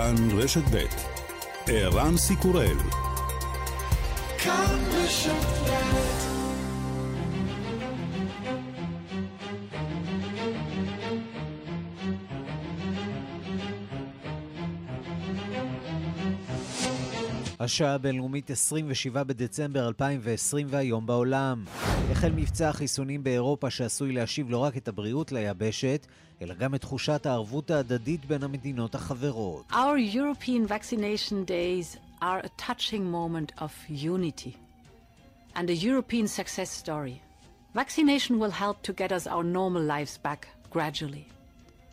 כאן 0.00 0.38
רשת 0.38 0.62
ב' 0.72 0.84
ערן 1.66 2.16
סיקורל 2.16 2.76
השעה 17.60 17.94
הבינלאומית 17.94 18.50
27 18.50 19.24
בדצמבר 19.24 19.88
2020 19.88 20.66
והיום 20.70 21.06
בעולם. 21.06 21.64
החל 22.10 22.32
מבצע 22.36 22.68
החיסונים 22.68 23.24
באירופה 23.24 23.70
שעשוי 23.70 24.12
להשיב 24.12 24.50
לא 24.50 24.58
רק 24.58 24.76
את 24.76 24.88
הבריאות 24.88 25.32
ליבשת, 25.32 26.06
אלא 26.42 26.54
גם 26.54 26.74
את 26.74 26.80
תחושת 26.80 27.26
הערבות 27.26 27.70
ההדדית 27.70 28.24
בין 28.26 28.42
המדינות 28.42 28.94
החברות. 28.94 29.72
Our 29.72 30.14
European 30.14 30.66
vaccination 30.66 31.44
days 31.44 31.96
are 32.22 32.40
a 32.44 32.48
touching 32.62 33.04
moment 33.10 33.62
of 33.62 33.70
unity 33.88 34.56
and 35.54 35.70
a 35.70 35.74
European 35.74 36.26
success 36.26 36.70
story. 36.70 37.20
Vaccination 37.74 38.38
will 38.40 38.54
help 38.64 38.82
to 38.82 38.92
get 38.92 39.12
us 39.12 39.26
our 39.26 39.44
normal 39.44 39.82
lives 39.82 40.18
back 40.18 40.48
gradually. 40.70 41.26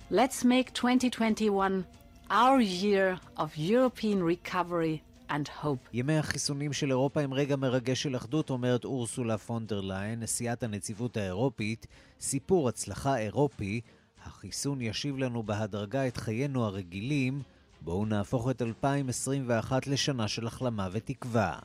Let's 0.09 0.43
make 0.43 0.73
2021 0.73 1.85
our 2.29 2.59
year 2.59 3.20
of 3.38 3.55
European 3.55 4.23
recovery 4.23 5.04
and 5.30 5.63
hope. 5.63 5.90
ימי 5.94 6.17
החיסונים 6.17 6.73
של 6.73 6.90
אירופה 6.90 7.22
הם 7.22 7.34
רגע 7.34 7.55
מרגש 7.55 8.04
של 8.04 8.16
אחדות, 8.16 8.49
אומרת 8.49 8.85
אורסולה 8.85 9.38
פונדר 9.38 9.81
ליין, 9.81 10.20
נשיאת 10.23 10.63
הנציבות 10.63 11.18
האירופית. 11.18 11.88
סיפור 12.20 12.70
הצלחה 12.70 13.18
אירופי, 13.18 13.82
החיסון 14.26 14.82
ישיב 14.82 15.18
לנו 15.18 15.44
בהדרגה 15.44 16.08
את 16.08 16.18
חיינו 16.18 16.66
הרגילים. 16.66 17.41
בואו 17.82 18.05
נהפוך 18.05 18.49
את 18.49 18.62
2021 18.62 19.88
לשנה 19.88 20.27
של 20.27 20.48
החלמה 20.48 20.88
ותקווה. 20.91 21.60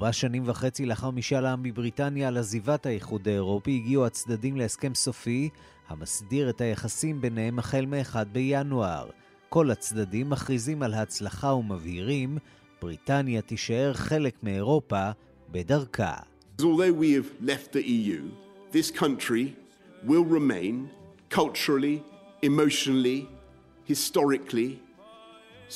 ארבע 0.00 0.12
שנים 0.12 0.42
וחצי 0.46 0.86
לאחר 0.86 1.10
משאל 1.10 1.46
העם 1.46 1.62
בבריטניה 1.62 2.28
על 2.28 2.38
עזיבת 2.38 2.86
האיחוד 2.86 3.28
האירופי, 3.28 3.76
הגיעו 3.76 4.06
הצדדים 4.06 4.56
להסכם 4.56 4.94
סופי 4.94 5.48
המסדיר 5.90 6.50
את 6.50 6.60
היחסים 6.60 7.20
ביניהם 7.20 7.58
החל 7.58 7.86
מ-1 7.86 8.24
בינואר. 8.32 9.10
כל 9.48 9.70
הצדדים 9.70 10.30
מכריזים 10.30 10.82
על 10.82 10.94
הצלחה 10.94 11.54
ומבהירים, 11.54 12.38
בריטניה 12.82 13.42
תישאר 13.42 13.92
חלק 13.94 14.34
מאירופה 14.42 15.10
בדרכה. 15.50 16.14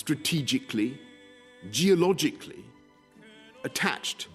Strategically, 0.02 0.90
geologically 1.72 2.62
attached. 3.64 4.33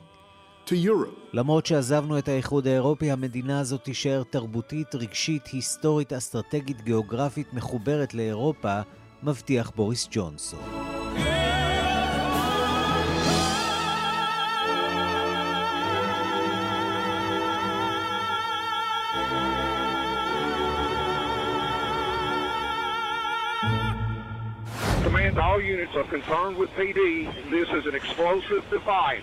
למרות 1.34 1.66
שעזבנו 1.66 2.18
את 2.18 2.28
האיחוד 2.28 2.68
האירופי, 2.68 3.12
המדינה 3.12 3.60
הזאת 3.60 3.84
תישאר 3.84 4.24
תרבותית, 4.30 4.96
רגשית, 4.96 5.48
היסטורית, 5.48 6.14
אסטרטגית, 6.14 6.82
גיאוגרפית, 6.82 7.54
מחוברת 7.54 8.14
לאירופה, 8.14 8.80
מבטיח 9.24 9.72
בוריס 9.76 10.08
ג'ונסון. 10.12 10.99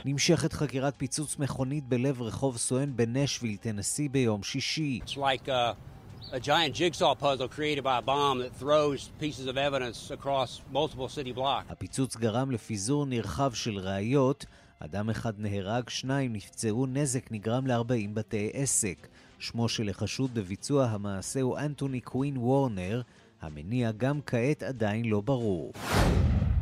נמשכת 0.05 0.53
חקירת 0.53 0.95
פיצוץ 0.97 1.39
מכונית 1.39 1.85
בלב 1.85 2.23
רחוב 2.23 2.57
סואן 2.57 2.97
בנשוויל, 2.97 3.57
טנסי 3.57 4.09
ביום 4.09 4.43
שישי. 4.43 5.01
It's 5.05 5.17
like 5.17 5.49
a, 5.49 5.77
a 6.33 6.41
giant 6.41 6.75
jigsaw 6.75 7.15
puzzle 7.15 7.49
created 7.49 7.85
by 7.85 7.99
a 7.99 8.03
bomb 8.03 8.39
that 8.39 8.53
throws 8.63 9.11
pieces 9.21 9.47
of 9.47 9.57
evidence 9.57 10.11
across 10.11 10.61
multiple 10.73 11.09
city 11.09 11.33
blocks. 11.33 11.71
הפיצוץ 11.71 12.17
גרם 12.17 12.51
לפיזור 12.51 13.07
נרחב 13.07 13.53
של 13.55 13.79
ראיות. 13.79 14.47
אדם 14.81 15.11
אחד 15.11 15.33
נהרג, 15.39 15.89
שניים 15.89 16.33
נפצעו, 16.33 16.87
נזק 16.87 17.33
נגרם 17.33 17.67
ל-40 17.67 18.09
בתי 18.15 18.51
עסק. 18.53 19.09
שמו 19.39 19.69
של 19.69 19.89
החשוד 19.89 20.35
בביצוע 20.35 20.85
המעשה 20.85 21.41
הוא 21.41 21.59
אנטוני 21.59 22.01
קווין 22.01 22.39
וורנר, 22.39 23.03
המניע 23.47 23.93
גם 23.93 24.21
כעת 24.27 24.63
עדיין 24.63 25.05
לא 25.05 25.21
ברור. 25.21 25.73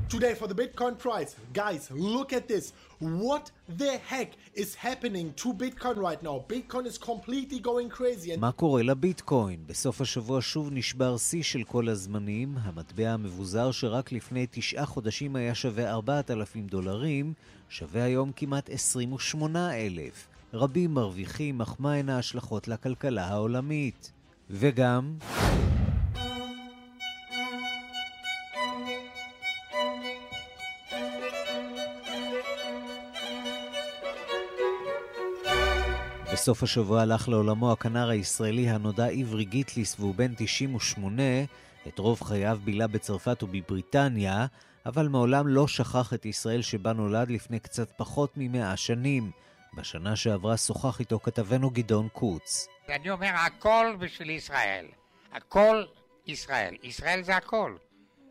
Today 0.09 0.34
for 0.41 0.47
the 0.47 0.55
Bitcoin 0.55 0.95
price, 1.06 1.34
guys, 1.55 1.91
look 1.91 2.33
at 2.33 2.47
this. 2.53 2.72
What 3.00 3.50
the 3.81 3.93
heck 4.11 4.31
is 4.55 4.71
happening 4.75 5.27
to 5.43 5.49
Bitcoin 5.62 5.97
right 5.97 6.23
now? 6.23 6.37
Bitcoin 6.55 6.87
is 6.87 6.99
completely 6.99 7.59
going 7.59 7.89
crazy. 7.99 8.39
מה 8.39 8.53
קורה 8.53 8.83
לביטקוין? 8.83 9.61
בסוף 9.67 10.00
השבוע 10.00 10.39
שוב 10.43 10.69
נשבר 10.73 11.17
שיא 11.17 11.43
של 11.43 11.62
כל 11.65 11.89
הזמנים. 11.89 12.55
המטבע 12.62 13.11
המבוזר 13.11 13.71
שרק 13.71 14.12
לפני 14.12 14.47
תשעה 14.50 14.87
חודשים 14.87 15.37
היה 15.37 15.55
שווה 15.55 15.91
4,000 15.91 16.67
דולרים, 16.67 17.33
שווה 17.69 18.03
היום 18.03 18.33
כמעט 18.37 18.71
28,000. 18.71 20.28
רבים 20.55 20.94
מרוויחים, 20.94 21.61
אך 21.61 21.77
מהן 21.78 22.09
ההשלכות 22.09 22.69
לכלכלה 22.69 23.27
העולמית? 23.27 24.12
וגם... 24.50 25.15
בסוף 36.34 36.62
השבוע 36.62 37.03
הלך 37.03 37.28
לעולמו 37.28 37.72
הכנר 37.72 38.09
הישראלי 38.09 38.71
הנודע 38.71 39.06
עברי 39.06 39.45
גיטליס 39.45 39.97
והוא 40.00 40.15
בן 40.15 40.34
98, 40.37 41.22
את 41.89 41.99
רוב 41.99 42.22
חייו 42.22 42.59
בילה 42.65 42.87
בצרפת 42.87 43.43
ובבריטניה, 43.43 44.47
אבל 44.87 45.09
מעולם 45.09 45.49
לא 45.49 45.69
שכח 45.69 46.12
את 46.15 46.27
ישראל 46.27 46.62
שבה 46.62 46.93
נולד 46.93 47.31
לפני 47.31 47.61
קצת 47.61 47.93
פחות 47.97 48.33
ממאה 48.37 48.77
שנים. 48.77 49.31
בשנה 49.75 50.17
שעברה 50.17 50.56
שוחח 50.56 51.00
איתו 51.00 51.21
כתבנו 51.21 51.71
גדעון 51.71 52.09
קוץ. 52.09 52.69
אני 52.89 53.11
אומר 53.11 53.31
הכל 53.34 53.97
בשביל 53.99 54.31
ישראל. 54.31 54.87
הכל 55.33 55.84
ישראל. 56.27 56.75
ישראל 56.83 57.23
זה 57.23 57.37
הכל. 57.37 57.77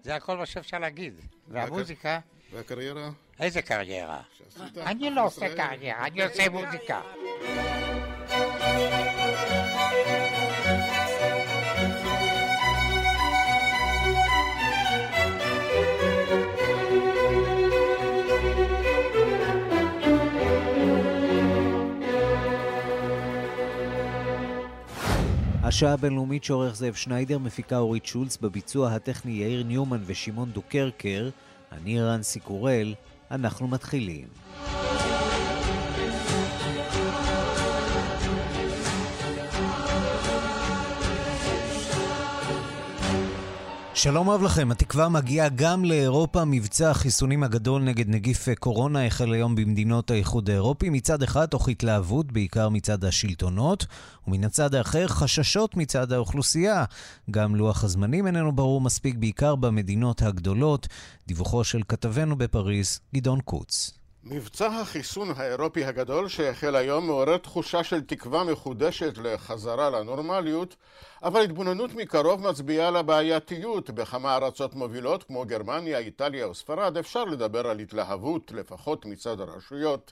זה 0.02 0.16
הכל 0.16 0.38
מה 0.38 0.46
שאפשר 0.46 0.80
להגיד. 0.80 1.14
והמוזיקה... 1.48 2.20
והקריירה? 2.54 3.10
איזה 3.40 3.62
קריירה? 3.62 4.22
אני 4.78 5.10
לא 5.10 5.26
עושה 5.26 5.56
קריירה, 5.56 6.08
אני 6.08 6.24
עושה 6.24 6.50
מוזיקה. 6.50 7.02
השעה 25.74 25.94
הבינלאומית 25.94 26.44
שעורך 26.44 26.76
זאב 26.76 26.94
שניידר, 26.94 27.38
מפיקה 27.38 27.78
אורית 27.78 28.06
שולץ, 28.06 28.38
בביצוע 28.38 28.92
הטכני 28.92 29.32
יאיר 29.32 29.64
ניומן 29.64 30.02
ושמעון 30.06 30.52
דוקרקר, 30.52 31.30
אני 31.72 32.02
רנסי 32.02 32.40
קורל, 32.40 32.94
אנחנו 33.32 33.68
מתחילים. 33.68 34.28
שלום 44.04 44.30
רב 44.30 44.42
לכם, 44.42 44.72
התקווה 44.72 45.10
מגיעה 45.10 45.50
גם 45.56 45.86
לאירופה. 45.86 46.46
מבצע 46.46 46.90
החיסונים 46.90 47.44
הגדול 47.44 47.82
נגד 47.82 48.10
נגיף 48.10 48.48
קורונה 48.60 49.06
החל 49.06 49.34
היום 49.34 49.56
במדינות 49.56 50.12
האיחוד 50.12 50.50
האירופי. 50.50 50.90
מצד 50.90 51.24
אחד 51.24 51.46
תוך 51.46 51.70
התלהבות, 51.70 52.32
בעיקר 52.32 52.70
מצד 52.70 53.04
השלטונות, 53.04 53.86
ומן 54.28 54.44
הצד 54.44 54.76
האחר 54.76 55.08
חששות 55.08 55.78
מצד 55.78 56.12
האוכלוסייה. 56.12 56.86
גם 57.32 57.56
לוח 57.56 57.84
הזמנים 57.84 58.28
איננו 58.28 58.52
ברור 58.52 58.82
מספיק, 58.82 59.16
בעיקר 59.16 59.56
במדינות 59.56 60.22
הגדולות. 60.22 60.88
דיווחו 61.28 61.64
של 61.64 61.82
כתבנו 61.88 62.38
בפריז, 62.38 63.00
גדעון 63.16 63.42
קוץ. 63.42 63.92
מבצע 64.26 64.68
החיסון 64.68 65.34
האירופי 65.38 65.86
הגדול 65.86 66.28
שהחל 66.30 66.76
היום 66.76 67.06
מעורר 67.06 67.38
תחושה 67.38 67.84
של 67.84 68.02
תקווה 68.02 68.44
מחודשת 68.44 69.18
לחזרה 69.18 69.90
לנורמליות, 69.90 70.76
אבל 71.24 71.42
התבוננות 71.42 71.94
מקרוב 71.94 72.42
מצביעה 72.50 72.88
על 72.88 72.96
הבעייתיות. 72.96 73.90
בכמה 73.90 74.36
ארצות 74.36 74.76
מובילות 74.76 75.24
כמו 75.24 75.46
גרמניה, 75.46 75.98
איטליה 75.98 76.50
וספרד 76.50 76.98
אפשר 76.98 77.24
לדבר 77.24 77.68
על 77.68 77.80
התלהבות, 77.80 78.52
לפחות 78.52 79.06
מצד 79.06 79.40
הרשויות, 79.40 80.12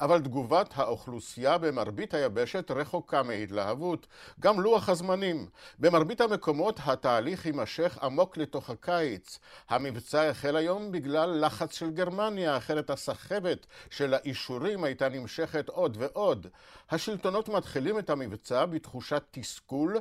אבל 0.00 0.20
תגובת 0.20 0.72
האוכלוסייה 0.76 1.58
במרבית 1.58 2.14
היבשת 2.14 2.70
רחוקה 2.70 3.22
מהתלהבות, 3.22 4.06
גם 4.40 4.60
לוח 4.60 4.88
הזמנים. 4.88 5.46
במרבית 5.78 6.20
המקומות 6.20 6.80
התהליך 6.84 7.46
יימשך 7.46 7.98
עמוק 8.02 8.36
לתוך 8.36 8.70
הקיץ. 8.70 9.38
המבצע 9.68 10.28
החל 10.28 10.56
היום 10.56 10.92
בגלל 10.92 11.44
לחץ 11.46 11.74
של 11.74 11.90
גרמניה, 11.90 12.56
אחרת 12.56 12.90
הסחבת 12.90 13.66
של 13.90 14.14
האישורים 14.14 14.84
הייתה 14.84 15.08
נמשכת 15.08 15.68
עוד 15.68 15.96
ועוד. 16.00 16.46
השלטונות 16.90 17.48
מתחילים 17.48 17.98
את 17.98 18.10
המבצע 18.10 18.64
בתחושת 18.64 19.22
תסכול 19.30 19.96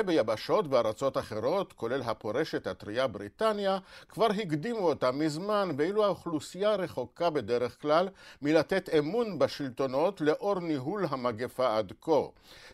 שביבשות 0.00 0.64
וארצות 0.70 1.18
אחרות, 1.18 1.72
כולל 1.72 2.02
הפורשת 2.02 2.66
הטריה 2.66 3.06
בריטניה, 3.06 3.78
כבר 4.08 4.26
הקדימו 4.26 4.78
אותה 4.78 5.12
מזמן, 5.12 5.70
ואילו 5.76 6.04
האוכלוסייה 6.04 6.74
רחוקה 6.74 7.30
בדרך 7.30 7.82
כלל 7.82 8.08
מלתת 8.42 8.88
אמון 8.98 9.38
בשלטונות 9.38 10.20
לאור 10.20 10.60
ניהול 10.60 11.06
המגפה 11.10 11.78
עד 11.78 11.92
כה. 12.00 12.20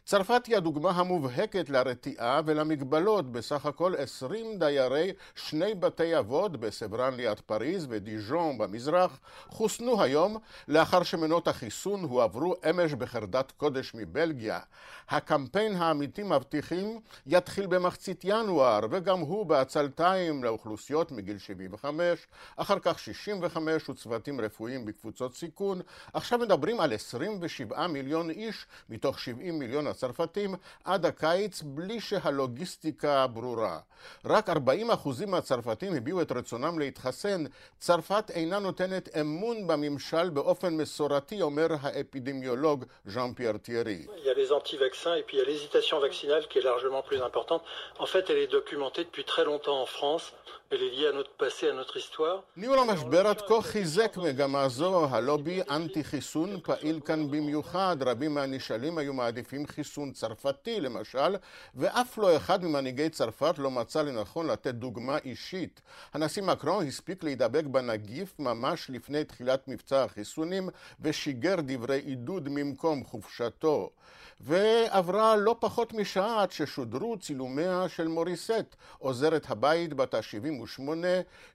צרפת 0.05 0.47
היא 0.47 0.57
הדוגמה 0.57 0.91
המובהקת 0.91 1.71
לרתיעה 1.71 2.41
ולמגבלות, 2.47 3.33
בסך 3.33 3.67
הכל 3.67 3.95
20 3.99 4.59
דיירי 4.59 5.13
שני 5.35 5.75
בתי 5.75 6.19
אבות 6.19 6.57
בסברן 6.57 7.15
ליד 7.15 7.41
פריז 7.41 7.87
ודיז'ון 7.91 8.59
במזרח, 8.59 9.19
חוסנו 9.49 10.03
היום 10.03 10.37
לאחר 10.69 11.03
שמנות 11.03 11.49
החיסון 11.49 12.03
הועברו 12.03 12.55
אמש 12.71 12.93
בחרדת 12.93 13.53
קודש 13.57 13.93
מבלגיה. 13.95 14.61
הקמפיין 15.09 15.75
האמיתי 15.75 16.23
מבטיחים 16.23 17.01
יתחיל 17.27 17.67
במחצית 17.67 18.21
ינואר, 18.25 18.81
וגם 18.91 19.19
הוא 19.19 19.47
בעצלתיים 19.47 20.45
לאוכלוסיות 20.45 21.13
מגיל 21.13 21.39
75, 21.39 22.27
אחר 22.57 22.79
כך 22.79 22.99
65 22.99 23.89
וצוותים 23.89 24.41
רפואיים 24.41 24.85
בקבוצות 24.85 25.35
סיכון. 25.35 25.81
עכשיו 26.13 26.39
מדברים 26.39 26.81
על 26.81 26.93
27 26.93 27.87
מיליון 27.87 28.31
איש 28.31 28.67
מתוך 28.89 29.21
70 29.21 29.59
מיליון 29.59 29.87
הצרפתים 29.87 30.55
עד 30.85 31.07
הקיץ 31.07 31.63
בלי 31.63 32.01
שהלוגיסטיקה 32.01 33.27
ברורה. 33.27 33.79
רק 34.25 34.49
40 34.49 34.91
אחוזים 34.91 35.31
מהצרפתים 35.31 35.95
הביעו 35.95 36.23
את 36.23 36.33
רצונם 36.33 36.79
להתחסן. 36.79 37.45
צרפת 37.79 38.31
אינה 38.31 38.59
נותנת 38.59 39.17
אמון 39.21 39.67
בממשל 39.67 40.31
באופן 40.31 40.77
מסורתי, 40.77 41.43
אומר 41.43 41.67
האפידמיולוג 41.81 42.85
ז'אן 43.07 43.35
פייר 43.35 43.57
תיארי. 52.17 52.39
ניהול 52.57 52.79
המשבר 52.79 53.27
עד 53.27 53.41
כה 53.41 53.63
חיזק 53.63 54.17
מגמה 54.17 54.69
זו, 54.69 55.07
הלובי 55.11 55.61
אנטי 55.71 56.05
חיסון 56.05 56.61
פעיל 56.61 57.01
כאן 57.05 57.31
במיוחד, 57.31 57.97
רבים 58.01 58.35
מהנשאלים 58.35 58.99
היו 58.99 59.13
מעדיפים 59.13 59.67
חיסון 59.67 60.13
צרפתי 60.13 60.81
למשל, 60.81 61.37
ואף 61.75 62.19
לא 62.19 62.37
אחד 62.37 62.65
ממנהיגי 62.65 63.09
צרפת 63.09 63.55
לא 63.59 63.71
מצא 63.71 64.03
לנכון 64.03 64.47
לתת 64.47 64.75
דוגמה 64.75 65.19
אישית. 65.25 65.81
הנשיא 66.15 66.43
מקרון 66.43 66.87
הספיק 66.87 67.25
להידבק 67.25 67.65
בנגיף 67.65 68.39
ממש 68.39 68.91
לפני 68.91 69.25
תחילת 69.25 69.69
מבצע 69.69 70.05
החיסונים 70.05 70.69
ושיגר 71.01 71.57
דברי 71.59 71.99
עידוד 71.99 72.49
ממקום 72.49 73.05
חופשתו. 73.05 73.91
ועברה 74.41 75.37
לא 75.37 75.57
פחות 75.61 75.93
משעה 75.93 76.43
עד 76.43 76.51
ששודרו 76.51 77.17
צילומיה 77.19 77.89
של 77.89 78.09
מוריסט, 78.09 78.77
עוזרת 78.99 79.47
הבית 79.51 79.95
בת 79.95 80.15
ה-78, 80.15 80.81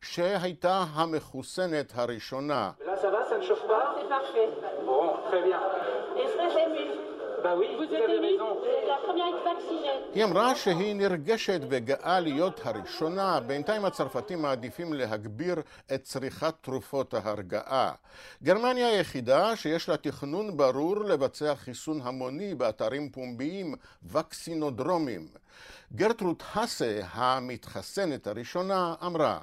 שהייתה 0.02 0.84
המחוסנת 0.94 1.92
הראשונה. 1.96 2.72
היא 10.14 10.24
אמרה 10.24 10.56
שהיא 10.56 10.96
נרגשת 10.96 11.60
וגאה 11.70 12.20
להיות 12.20 12.60
הראשונה, 12.64 13.40
בינתיים 13.40 13.86
הצרפתים 13.86 14.42
מעדיפים 14.42 14.94
להגביר 14.94 15.56
את 15.94 16.04
צריכת 16.04 16.54
תרופות 16.62 17.14
ההרגעה. 17.14 17.92
גרמניה 18.44 18.88
היחידה 18.88 19.56
שיש 19.56 19.90
לה 19.90 19.98
תכנון 19.98 20.58
ברור 20.58 21.00
לבצע 21.00 21.56
חיסון 21.56 22.00
המוני 22.04 22.56
באתרים 22.56 23.10
פומביים, 23.10 23.76
וקסינודרומים. 24.04 25.28
גרטרוט 25.96 26.44
האסה, 26.54 27.00
המתחסנת 27.14 28.28
הראשונה, 28.28 28.96
אמרה 29.06 29.40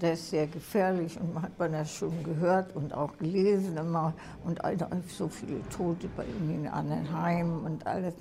Der 0.00 0.14
ist 0.14 0.30
sehr 0.30 0.48
gefährlich 0.48 1.16
und 1.20 1.40
hat 1.40 1.56
man 1.56 1.70
das 1.70 1.94
schon 1.94 2.24
gehört 2.24 2.74
und 2.74 2.92
auch 2.92 3.16
gelesen 3.16 3.76
immer 3.76 4.12
und 4.44 4.60
so 5.08 5.28
viele 5.28 5.60
Tote 5.68 6.08
bei 6.16 6.24
in 6.24 6.66
anderen 6.66 7.22
Heimen 7.22 7.64
und 7.64 7.86
alles. 7.86 8.14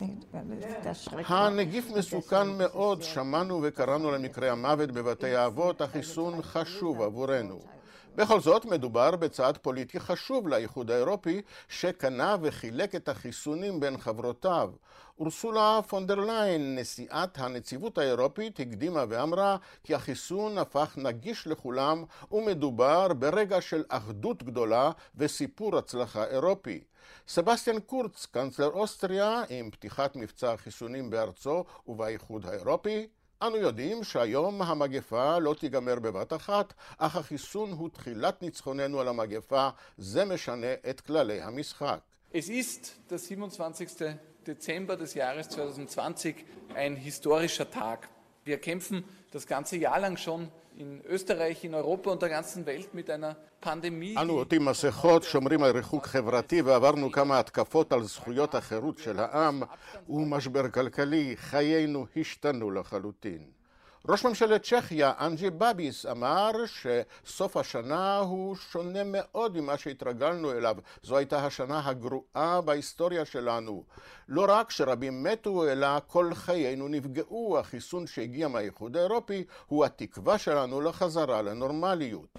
Das 0.84 1.04
schrecklich. 1.04 1.30
הנגיף 1.30 1.92
מסוכן 1.98 2.48
מאוד, 2.58 3.04
שמענו 3.04 3.60
וקראנו 3.64 4.12
למקרי 4.12 4.50
המוות 4.50 4.92
בבתי 4.92 5.36
האבות, 5.36 5.82
החיסון 5.82 6.42
חשוב 6.42 7.02
עבורנו. 7.02 7.77
בכל 8.18 8.40
זאת, 8.40 8.66
מדובר 8.66 9.16
בצעד 9.16 9.58
פוליטי 9.58 10.00
חשוב 10.00 10.48
לאיחוד 10.48 10.92
האירופי, 10.92 11.42
שקנה 11.70 12.36
וחילק 12.42 12.96
את 12.96 13.10
החיסונים 13.10 13.80
בין 13.80 13.98
חברותיו. 13.98 14.72
אורסולה 15.20 15.80
פון 15.88 16.08
דר 16.08 16.20
ליין, 16.20 16.80
נשיאת 16.80 17.38
הנציבות 17.38 17.98
האירופית, 17.98 18.60
הקדימה 18.60 19.04
ואמרה 19.10 19.58
כי 19.84 19.96
החיסון 19.96 20.58
הפך 20.58 20.94
נגיש 20.98 21.48
לכולם 21.48 22.04
ומדובר 22.32 23.14
ברגע 23.14 23.62
של 23.62 23.84
אחדות 23.90 24.44
גדולה 24.44 24.92
וסיפור 25.16 25.78
הצלחה 25.78 26.24
אירופי. 26.24 26.84
סבסטיאן 27.28 27.80
קורץ, 27.80 28.26
קנצלר 28.26 28.68
אוסטריה, 28.68 29.44
עם 29.50 29.72
פתיחת 29.72 30.16
מבצע 30.16 30.54
החיסונים 30.54 31.10
בארצו 31.10 31.64
ובאיחוד 31.88 32.46
האירופי, 32.46 33.08
אנו 33.42 33.58
יודעים 33.58 34.04
שהיום 34.04 34.62
המגפה 34.62 35.40
לא 35.40 35.54
תיגמר 35.54 35.96
בבת 35.96 36.34
אחת, 36.34 36.74
אך 36.98 37.16
החיסון 37.16 37.72
הוא 37.72 37.90
תחילת 37.90 38.42
ניצחוננו 38.42 39.00
על 39.00 39.08
המגפה, 39.08 39.70
זה 39.98 40.26
משנה 40.26 40.74
את 40.90 41.02
כללי 41.02 41.42
המשחק. 41.42 42.00
Es 42.34 42.50
ist 42.50 42.98
der 43.10 43.18
27. 43.18 44.18
Dezember 44.48 44.96
des 44.98 45.14
Jahres 45.14 45.50
2020 45.50 46.36
ein 46.74 46.96
historischer 46.96 47.70
Tag. 47.70 48.10
Wir 48.44 48.58
kämpfen 48.60 49.04
das 49.32 49.46
ganze 49.46 49.78
Jahr 49.78 50.00
lang 50.00 50.18
schon 50.18 50.52
in 50.78 51.02
Österreich, 51.06 51.64
in 51.64 51.74
Europa 51.74 52.12
und 52.12 52.22
der 52.22 52.30
ganzen 52.30 52.66
Welt 52.66 52.94
mit 52.94 53.10
einer 53.10 53.36
Pandemie. 53.60 54.18
אנו 54.18 54.34
עוטים 54.34 54.66
מסכות, 54.66 55.24
שומרים 55.24 55.64
על 55.64 55.72
ריחוק 55.72 56.06
חברתי 56.06 56.62
ועברנו 56.62 57.12
כמה 57.12 57.40
התקפות 57.40 57.94
על 57.94 58.04
זכויות 58.04 58.56
החירות 58.56 58.98
של 58.98 59.20
העם 59.20 59.64
ומשבר 60.10 60.70
כלכלי, 60.70 61.34
חיינו 61.38 62.06
השתנו 62.18 62.72
לחלוטין. 62.72 63.57
ראש 64.10 64.26
ממשלת 64.26 64.64
צ'כיה, 64.64 65.12
אנג'י 65.20 65.50
בביס, 65.50 66.06
אמר 66.06 66.52
שסוף 66.66 67.58
השנה 67.58 68.18
הוא 68.18 68.56
שונה 68.56 69.00
מאוד 69.06 69.62
ממה 69.62 69.78
שהתרגלנו 69.78 70.52
אליו. 70.52 70.76
זו 71.04 71.18
הייתה 71.18 71.46
השנה 71.46 71.82
הגרועה 71.86 72.62
בהיסטוריה 72.62 73.26
שלנו. 73.26 73.84
לא 74.30 74.46
רק 74.50 74.72
שרבים 74.72 75.24
מתו, 75.24 75.68
אלא 75.68 75.88
כל 76.08 76.34
חיינו 76.34 76.88
נפגעו. 76.88 77.58
החיסון 77.60 78.08
שהגיע 78.08 78.48
מהאיחוד 78.48 78.98
האירופי 78.98 79.44
הוא 79.68 79.86
התקווה 79.86 80.38
שלנו 80.38 80.82
לחזרה 80.82 81.42
לנורמליות. 81.42 82.38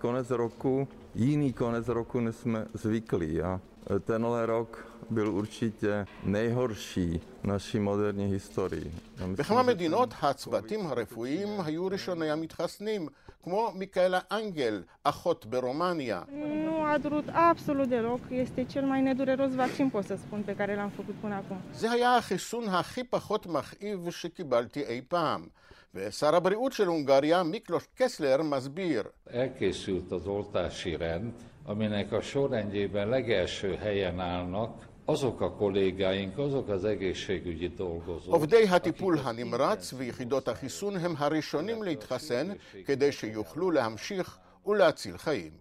konec 0.00 0.30
roku, 0.30 0.86
jiný 1.14 1.52
konec 1.52 1.88
roku 1.88 2.20
než 2.20 2.34
jsme 2.34 2.64
zvyklí. 2.74 3.42
A 3.42 3.60
tenhle 4.04 4.46
rok 4.46 4.78
byl 5.10 5.34
určitě 5.34 6.06
nejhorší 6.24 7.20
v 7.42 7.46
naší 7.46 7.78
moderní 7.78 8.26
historii. 8.26 8.92
בכמה 9.36 9.62
מדינות 9.62 10.14
הצוותים 10.22 10.86
הרפואיים 10.86 11.48
היו 11.64 11.86
ראשוני 11.86 12.30
המתחסנים, 12.30 13.08
כמו 13.42 13.72
מיקאלה 13.74 14.18
אנגל, 14.32 14.82
אחות 15.04 15.46
ברומניה. 15.46 16.22
Nu 16.66 16.86
a 16.86 16.98
durut 16.98 17.28
absolut 17.28 17.88
deloc. 17.88 18.20
Este 18.30 18.64
cel 18.64 18.84
mai 18.84 19.00
nedureros 19.02 19.54
vaccin, 19.54 19.90
pot 19.90 20.04
să 20.04 20.16
spun, 20.16 20.42
pe 20.42 20.54
care 20.54 20.74
l-am 20.76 20.90
făcut 20.96 21.14
până 21.20 21.34
acum. 21.34 21.56
זה 21.72 21.90
היה 21.90 22.16
החיסון 22.16 22.68
הכי 22.68 23.04
פחות 23.04 23.46
מכאיב 23.46 24.10
שקיבלתי 24.10 24.84
אי 24.86 25.00
פעם. 25.08 25.46
ושר 25.94 26.34
הבריאות 26.34 26.72
של 26.72 26.86
הונגריה, 26.86 27.42
מיקלוש 27.42 27.88
קסלר, 27.94 28.42
מסביר. 28.42 29.02
Elkészült 29.26 30.12
az 30.12 30.26
oltási 30.26 30.96
rend, 30.96 31.32
aminek 31.66 32.12
a 32.12 32.20
sorrendjében 32.20 33.08
legelső 33.08 33.74
helyen 33.74 34.20
állnak 34.20 34.86
azok 35.04 35.40
a 35.40 35.50
kollégáink, 35.50 36.38
azok 36.38 36.68
az 36.68 36.84
egészségügyi 36.84 37.68
dolgozók. 37.68 38.34
עובדי 38.34 38.68
הטיפול 38.68 39.18
הנמרץ 39.18 39.92
ויחידות 39.92 40.48
החיסון 40.48 40.96
הם 40.96 41.14
הראשונים 41.16 41.82
להתחסן 41.82 42.52
כדי 42.84 43.12
שיוכלו 43.12 43.70
להמשיך 43.70 44.38
ולהציל 44.66 45.16
חיים. 45.18 45.52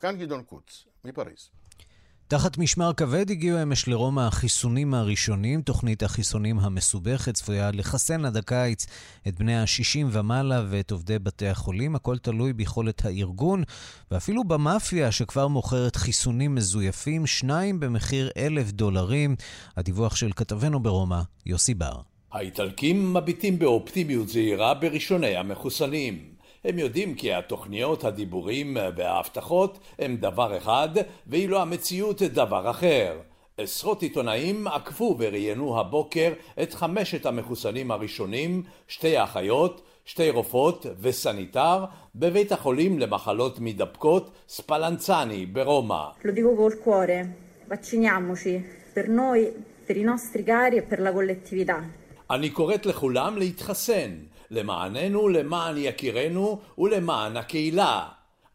כאן 0.00 0.16
גדעון 0.18 0.42
קוץ, 0.42 0.84
מפריז. 1.04 1.50
תחת 2.28 2.58
משמר 2.58 2.92
כבד 2.92 3.30
הגיעו 3.30 3.62
אמש 3.62 3.88
לרומא 3.88 4.20
החיסונים 4.20 4.94
הראשונים. 4.94 5.62
תוכנית 5.62 6.02
החיסונים 6.02 6.58
המסובכת 6.58 7.34
צפויה 7.34 7.70
לחסן 7.70 8.24
עד 8.24 8.36
הקיץ 8.36 8.86
את 9.28 9.38
בני 9.38 9.58
ה-60 9.58 10.06
ומעלה 10.12 10.62
ואת 10.68 10.90
עובדי 10.90 11.18
בתי 11.18 11.46
החולים. 11.46 11.94
הכל 11.94 12.18
תלוי 12.18 12.52
ביכולת 12.52 13.04
הארגון, 13.04 13.62
ואפילו 14.10 14.44
במאפיה 14.44 15.12
שכבר 15.12 15.48
מוכרת 15.48 15.96
חיסונים 15.96 16.54
מזויפים, 16.54 17.26
שניים 17.26 17.80
במחיר 17.80 18.30
אלף 18.36 18.72
דולרים. 18.72 19.36
הדיווח 19.76 20.16
של 20.16 20.30
כתבנו 20.36 20.80
ברומא, 20.80 21.20
יוסי 21.46 21.74
בר. 21.74 22.00
האיטלקים 22.32 23.14
מביטים 23.14 23.58
באופטימיות 23.58 24.28
זהירה 24.28 24.74
בראשוני 24.74 25.36
המחוסנים. 25.36 26.37
הם 26.64 26.78
יודעים 26.78 27.14
כי 27.14 27.34
התוכניות, 27.34 28.04
הדיבורים 28.04 28.76
וההבטחות 28.96 29.78
הם 29.98 30.16
דבר 30.16 30.56
אחד, 30.56 30.88
ואילו 31.26 31.60
המציאות 31.60 32.22
דבר 32.22 32.70
אחר. 32.70 33.18
עשרות 33.58 34.02
עיתונאים 34.02 34.66
עקבו 34.66 35.16
וראיינו 35.18 35.80
הבוקר 35.80 36.32
את 36.62 36.74
חמשת 36.74 37.26
המחוסנים 37.26 37.90
הראשונים, 37.90 38.62
שתי 38.88 39.22
אחיות, 39.22 39.82
שתי 40.04 40.30
רופאות 40.30 40.86
וסניטר, 41.00 41.84
בבית 42.14 42.52
החולים 42.52 42.98
למחלות 42.98 43.58
מידבקות 43.58 44.30
ספלנצני 44.48 45.46
ברומא. 45.46 46.04
Lo 46.24 46.32
dico 46.32 46.56
col 46.56 46.78
cuore, 46.84 47.18
vacciniamoci, 47.68 48.64
per 48.94 49.08
noi, 49.08 49.40
per 49.86 49.96
i 49.96 50.02
nostri 50.02 50.42
cari 50.44 50.76
e 50.76 50.82
per 50.82 51.00
la 51.00 51.12
collettività. 51.12 51.78
אני 52.30 52.50
קוראת 52.50 52.86
לכולם 52.86 53.38
להתחסן. 53.38 54.10
למעננו, 54.50 55.28
למען 55.28 55.76
יקירנו 55.76 56.60
ולמען 56.78 57.36
הקהילה. 57.36 58.08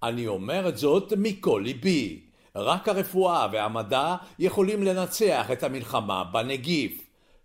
אני 0.03 0.27
אומר 0.27 0.69
את 0.69 0.77
זאת 0.77 1.13
מכל 1.17 1.61
ליבי. 1.63 2.19
רק 2.55 2.87
הרפואה 2.87 3.47
והמדע 3.51 4.15
יכולים 4.39 4.83
לנצח 4.83 5.51
את 5.51 5.63
המלחמה 5.63 6.23
בנגיף. 6.23 7.01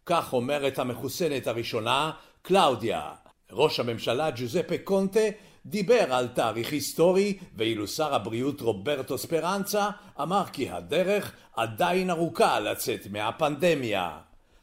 כך 0.07 0.33
אומרת 0.33 0.79
המחוסנת 0.79 1.47
הראשונה, 1.47 2.11
קלאודיה. 2.43 3.11
ראש 3.53 3.81
הממשלה 3.81 4.31
ג'וזפה 4.37 4.79
קונטה 4.85 5.21
דיבר 5.67 6.15
על 6.15 6.29
תאריך 6.29 6.73
היסטורי, 6.73 7.39
ואילו 7.57 7.87
שר 7.87 8.15
הבריאות 8.15 8.61
רוברטו 8.61 9.19
ספרנצה 9.19 9.89
אמר 10.23 10.45
כי 10.53 10.71
הדרך 10.71 11.33
עדיין 11.57 12.11
ארוכה 12.11 12.61
לצאת 12.61 13.07
מהפנדמיה. 13.11 14.19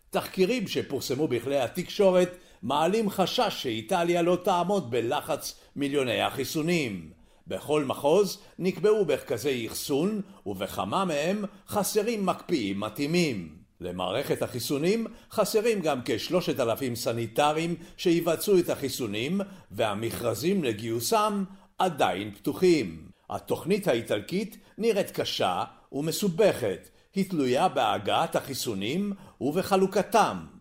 תחקירים 0.10 0.68
שפורסמו 0.68 1.28
בכלי 1.28 1.60
התקשורת 1.60 2.38
מעלים 2.66 3.10
חשש 3.10 3.50
שאיטליה 3.50 4.22
לא 4.22 4.38
תעמוד 4.44 4.92
בלחץ 4.92 5.60
מיליוני 5.76 6.22
החיסונים. 6.22 7.10
בכל 7.48 7.84
מחוז 7.84 8.38
נקבעו 8.60 9.06
מרכזי 9.06 9.68
אחסון, 9.68 10.22
ובכמה 10.46 11.06
מהם 11.06 11.46
חסרים 11.68 12.26
מקפיאים 12.26 12.80
מתאימים. 12.80 13.56
למערכת 13.82 14.42
החיסונים 14.42 15.08
חסרים 15.32 15.82
גם 15.82 16.00
כשלושת 16.06 16.60
אלפים 16.60 16.96
סניטרים 16.96 17.76
שיבצעו 17.98 18.60
את 18.60 18.70
החיסונים, 18.70 19.42
והמכרזים 19.72 20.64
לגיוסם 20.64 21.44
עדיין 21.78 22.32
פתוחים. 22.32 23.08
התוכנית 23.30 23.88
האיטלקית 23.88 24.58
נראית 24.78 25.12
קשה 25.12 25.64
ומסובכת, 25.92 26.90
היא 27.16 27.30
תלויה 27.30 27.68
בהגעת 27.68 28.36
החיסונים 28.36 29.14
ובחלוקתם. 29.42 30.55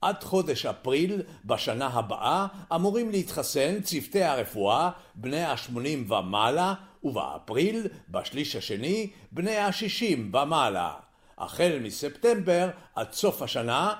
עד 0.00 0.24
חודש 0.24 0.66
אפריל 0.66 1.22
בשנה 1.44 1.86
הבאה 1.86 2.46
אמורים 2.74 3.10
להתחסן 3.10 3.80
צוותי 3.80 4.22
הרפואה 4.22 4.90
בני 5.14 5.42
ה-80 5.42 6.12
ומעלה, 6.12 6.74
ובאפריל, 7.04 7.86
בשליש 8.08 8.56
השני, 8.56 9.10
בני 9.32 9.56
ה-60 9.56 10.36
ומעלה. 10.36 10.94
החל 11.38 11.78
מספטמבר 11.82 12.68
עד 12.94 13.12
סוף 13.12 13.42
השנה 13.42 13.94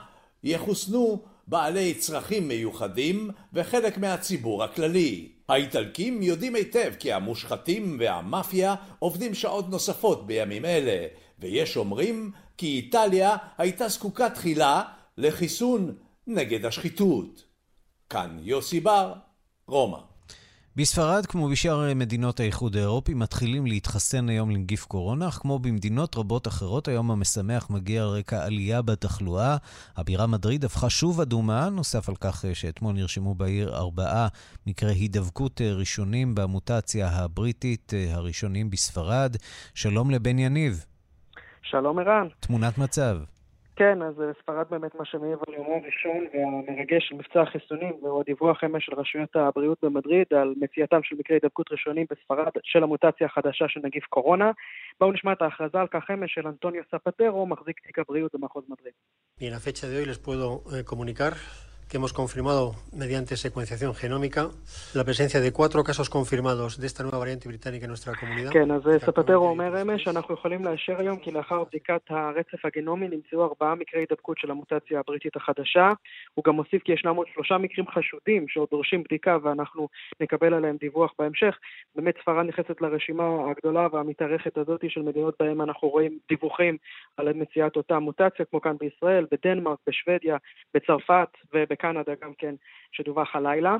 יחוסנו 0.44 1.22
בעלי 1.46 1.94
צרכים 1.94 2.48
מיוחדים 2.48 3.30
וחלק 3.52 3.98
מהציבור 3.98 4.64
הכללי. 4.64 5.28
האיטלקים 5.48 6.22
יודעים 6.22 6.54
היטב 6.54 6.92
כי 6.98 7.12
המושחתים 7.12 7.96
והמאפיה 8.00 8.74
עובדים 8.98 9.34
שעות 9.34 9.70
נוספות 9.70 10.26
בימים 10.26 10.64
אלה, 10.64 11.06
ויש 11.38 11.76
אומרים 11.76 12.30
כי 12.56 12.66
איטליה 12.66 13.36
הייתה 13.58 13.88
זקוקה 13.88 14.30
תחילה 14.30 14.82
לחיסון 15.18 15.94
נגד 16.26 16.64
השחיתות. 16.64 17.44
כאן 18.10 18.38
יוסי 18.40 18.80
בר, 18.80 19.12
רומא. 19.68 19.98
בספרד, 20.76 21.26
כמו 21.26 21.48
בשאר 21.48 21.94
מדינות 21.94 22.40
האיחוד 22.40 22.76
האירופי, 22.76 23.14
מתחילים 23.14 23.66
להתחסן 23.66 24.28
היום 24.28 24.50
לנגיף 24.50 24.84
קורונה, 24.84 25.28
אך 25.28 25.34
כמו 25.34 25.58
במדינות 25.58 26.16
רבות 26.16 26.48
אחרות, 26.48 26.88
היום 26.88 27.10
המשמח 27.10 27.70
מגיע 27.70 28.02
על 28.02 28.08
רקע 28.08 28.44
עלייה 28.44 28.82
בתחלואה. 28.82 29.56
הבירה 29.96 30.26
מדריד 30.26 30.64
הפכה 30.64 30.90
שוב 30.90 31.20
אדומה, 31.20 31.68
נוסף 31.70 32.08
על 32.08 32.14
כך 32.16 32.44
שאתמול 32.54 32.94
נרשמו 32.94 33.34
בעיר 33.34 33.76
ארבעה 33.76 34.28
מקרי 34.66 34.92
הידבקות 34.92 35.60
ראשונים 35.60 36.34
במוטציה 36.34 37.08
הבריטית, 37.08 37.92
הראשונים 38.10 38.70
בספרד. 38.70 39.36
שלום 39.74 40.10
לבן 40.10 40.38
יניב. 40.38 40.84
שלום 41.62 41.98
ערן. 41.98 42.28
תמונת 42.40 42.78
מצב. 42.78 43.18
כן, 43.76 44.02
אז 44.02 44.14
ספרד 44.42 44.66
באמת 44.70 44.94
מה 44.94 45.04
שמעיב 45.04 45.38
על 45.48 45.54
יומו 45.54 45.74
הראשון 45.74 46.26
והמרגש 46.32 47.08
של 47.08 47.14
מבצע 47.14 47.40
החיסונים, 47.42 47.92
והוא 48.02 48.20
הדיווח 48.20 48.64
אמש 48.64 48.86
של 48.86 48.94
רשויות 48.94 49.36
הבריאות 49.36 49.78
במדריד 49.82 50.26
על 50.30 50.54
מציאתם 50.60 51.00
של 51.02 51.16
מקרי 51.18 51.36
הידבקות 51.36 51.72
ראשונים 51.72 52.06
בספרד 52.10 52.52
של 52.62 52.82
המוטציה 52.82 53.26
החדשה 53.26 53.68
של 53.68 53.80
נגיף 53.84 54.04
קורונה. 54.04 54.50
בואו 55.00 55.12
נשמע 55.12 55.32
את 55.32 55.42
ההכרזה 55.42 55.80
על 55.80 55.86
כך 55.86 56.10
אמש 56.10 56.34
של 56.34 56.46
אנטוניו 56.46 56.82
ספטרו, 56.90 57.46
מחזיק 57.46 57.80
תיק 57.80 57.98
הבריאות 57.98 58.34
במחוז 58.34 58.64
מדריד. 58.68 58.92
Que 61.88 61.96
hemos 61.98 62.12
confirmado 62.12 62.74
mediante 62.92 63.36
secuenciación 63.36 63.94
genómica 63.94 64.42
la 64.94 65.04
presencia 65.04 65.40
de 65.40 65.52
cuatro 65.52 65.84
casos 65.84 66.10
confirmados 66.10 66.80
de 66.80 66.86
esta 66.86 67.02
nueva 67.04 67.18
variante 67.18 67.48
británica 67.48 67.84
en 67.86 67.90
nuestra 67.90 68.12
comunidad. 68.14 68.52
כן, 68.52 68.70
אז 68.70 68.82
ספטרו 68.98 69.48
אומר 69.48 69.82
אמש 69.82 70.04
שאנחנו 70.04 70.34
יכולים 70.34 70.64
לאשר 70.64 70.98
היום 70.98 71.16
כי 71.16 71.30
לאחר 71.30 71.64
בדיקת 71.64 72.00
הרצף 72.08 72.64
הגנומי 72.64 73.08
נמצאו 73.08 73.44
ארבעה 73.44 73.74
מקרי 73.74 74.00
הידבקות 74.00 74.38
של 74.38 74.50
המוטציה 74.50 75.00
הבריטית 75.00 75.36
החדשה. 75.36 75.92
הוא 76.34 76.44
גם 76.44 76.54
מוסיף 76.54 76.82
כי 76.82 76.92
ישנם 76.92 77.16
עוד 77.16 77.26
שלושה 77.34 77.58
מקרים 77.58 77.86
חשודים 77.86 78.48
שעוד 78.48 78.68
דורשים 78.70 79.02
בדיקה 79.02 79.36
ואנחנו 79.42 79.88
נקבל 80.20 80.54
עליהם 80.54 80.76
דיווח 80.80 81.12
בהמשך. 81.18 81.58
באמת 81.96 82.14
ספרד 82.22 82.46
נכנסת 82.46 82.80
לרשימה 82.80 83.24
הגדולה 83.50 83.86
והמתארכת 83.92 84.58
הזאת 84.58 84.80
של 84.88 85.02
מדינות 85.02 85.34
בהן 85.40 85.60
אנחנו 85.60 85.88
רואים 85.88 86.18
דיווחים 86.28 86.76
על 87.16 87.32
מציאת 87.32 87.76
אותה 87.76 87.98
מוטציה, 87.98 88.44
כמו 88.50 88.60
כאן 88.60 88.76
בישראל, 88.80 89.26
בדנמרק, 89.30 89.78
בשוודיה, 89.86 90.36
בצרפת 90.74 91.28
וב... 91.54 91.75
בקנדה 91.76 92.12
גם 92.22 92.32
כן, 92.38 92.54
שדווח 92.92 93.36
הלילה. 93.36 93.76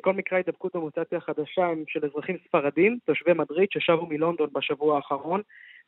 כל 0.00 0.12
מקרי 0.12 0.36
ההידבקות 0.36 0.76
במוטציה 0.76 1.18
החדשה 1.18 1.66
הם 1.66 1.84
של 1.88 2.04
אזרחים 2.04 2.36
ספרדים, 2.48 2.98
תושבי 3.04 3.32
מדריד, 3.32 3.68
ששבו 3.72 4.06
מלונדון 4.06 4.48
בשבוע 4.52 4.96
האחרון. 4.96 5.40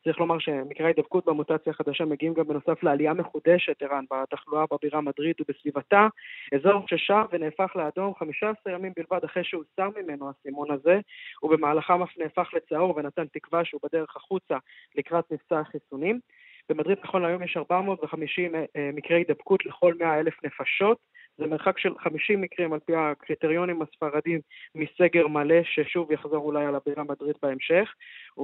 צריך 0.05 0.19
לומר 0.19 0.39
שמקרי 0.39 0.85
ההידבקות 0.85 1.25
במוטציה 1.25 1.73
החדשה 1.73 2.05
מגיעים 2.05 2.35
גם 2.35 2.49
בנוסף 2.49 2.83
לעלייה 2.83 3.15
מחודשת, 3.15 3.83
ערן, 3.83 4.05
בתחלואה 4.11 4.65
בבירה 4.71 5.01
מדריד 5.01 5.37
ובסביבתה. 5.41 6.09
אזור 6.55 6.85
ששב 6.89 7.25
ונהפך 7.33 7.77
לאדום 7.77 8.15
15 8.15 8.73
ימים 8.73 8.93
בלבד 8.97 9.25
אחרי 9.25 9.45
שהוסר 9.45 9.89
ממנו 9.97 10.31
הסימון 10.31 10.71
הזה, 10.71 11.01
ובמהלכם 11.43 12.03
אף 12.03 12.19
נהפך 12.19 12.51
לצהוב 12.55 12.97
ונתן 12.97 13.27
תקווה 13.27 13.65
שהוא 13.65 13.81
בדרך 13.85 14.17
החוצה 14.17 14.57
לקראת 14.97 15.25
מבצע 15.31 15.61
החיסונים. 15.61 16.21
במדריד 16.69 16.99
נכון 17.05 17.23
להיום 17.23 17.43
יש 17.43 17.57
450 17.57 18.55
מקרי 18.93 19.17
הידבקות 19.17 19.67
לכל 19.67 19.95
100 19.99 20.21
אלף 20.21 20.45
נפשות. 20.45 20.99
זה 21.39 21.47
מרחק 21.47 21.79
של 21.79 21.99
50 21.99 22.41
מקרים 22.41 22.73
על 22.73 22.79
פי 22.79 22.95
הקריטריונים 22.97 23.83
הספרדים 23.83 24.41
מסגר 24.75 25.27
מלא, 25.27 25.63
ששוב 25.63 26.13
יחזור 26.13 26.45
אולי 26.45 26.65
על 26.65 26.75
הבירה 26.75 27.05
מדריד 27.05 27.37
בהמשך. 27.43 27.95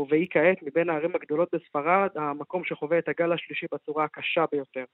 והיא 0.09 0.27
כעת, 0.31 0.63
מבין 0.63 0.91
הערים 0.91 1.15
הגדולות 1.15 1.49
בספרד, 1.55 2.09
המקום 2.15 2.65
שחווה 2.65 2.99
את 2.99 3.09
הגל 3.09 3.33
השלישי 3.33 3.67
בצורה 3.73 4.05
הקשה 4.05 4.45
ביותר. 4.53 4.85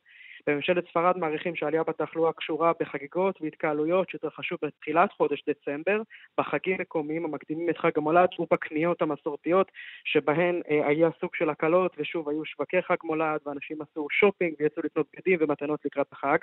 בממשלת 0.47 0.89
ספרד 0.89 1.19
מעריכים 1.19 1.57
שהעלייה 1.57 1.83
בתחלואה 1.83 2.33
קשורה 2.33 2.73
בחגיגות 2.81 3.43
והתקהלויות 3.43 4.11
שהתרחשו 4.11 4.57
בתחילת 4.63 5.13
חודש 5.13 5.45
דצמבר, 5.49 6.03
בחגים 6.39 6.77
מקומיים 6.81 7.25
המקדימים 7.25 7.71
את 7.71 7.79
חג 7.79 7.91
המולד 7.97 8.29
ובקניות 8.39 9.03
המסורתיות, 9.03 9.73
שבהן 10.05 10.61
אה, 10.71 10.87
היה 10.87 11.09
סוג 11.21 11.31
של 11.35 11.51
הקלות, 11.51 11.97
ושוב 11.99 12.29
היו 12.29 12.45
שווקי 12.45 12.83
חג 12.83 12.97
מולד, 13.05 13.41
ואנשים 13.47 13.83
עשו 13.83 14.07
שופינג 14.11 14.55
ויצאו 14.61 14.83
לקנות 14.85 15.07
בגדים 15.13 15.39
ומתנות 15.41 15.81
לקראת 15.85 16.13
החג. 16.13 16.39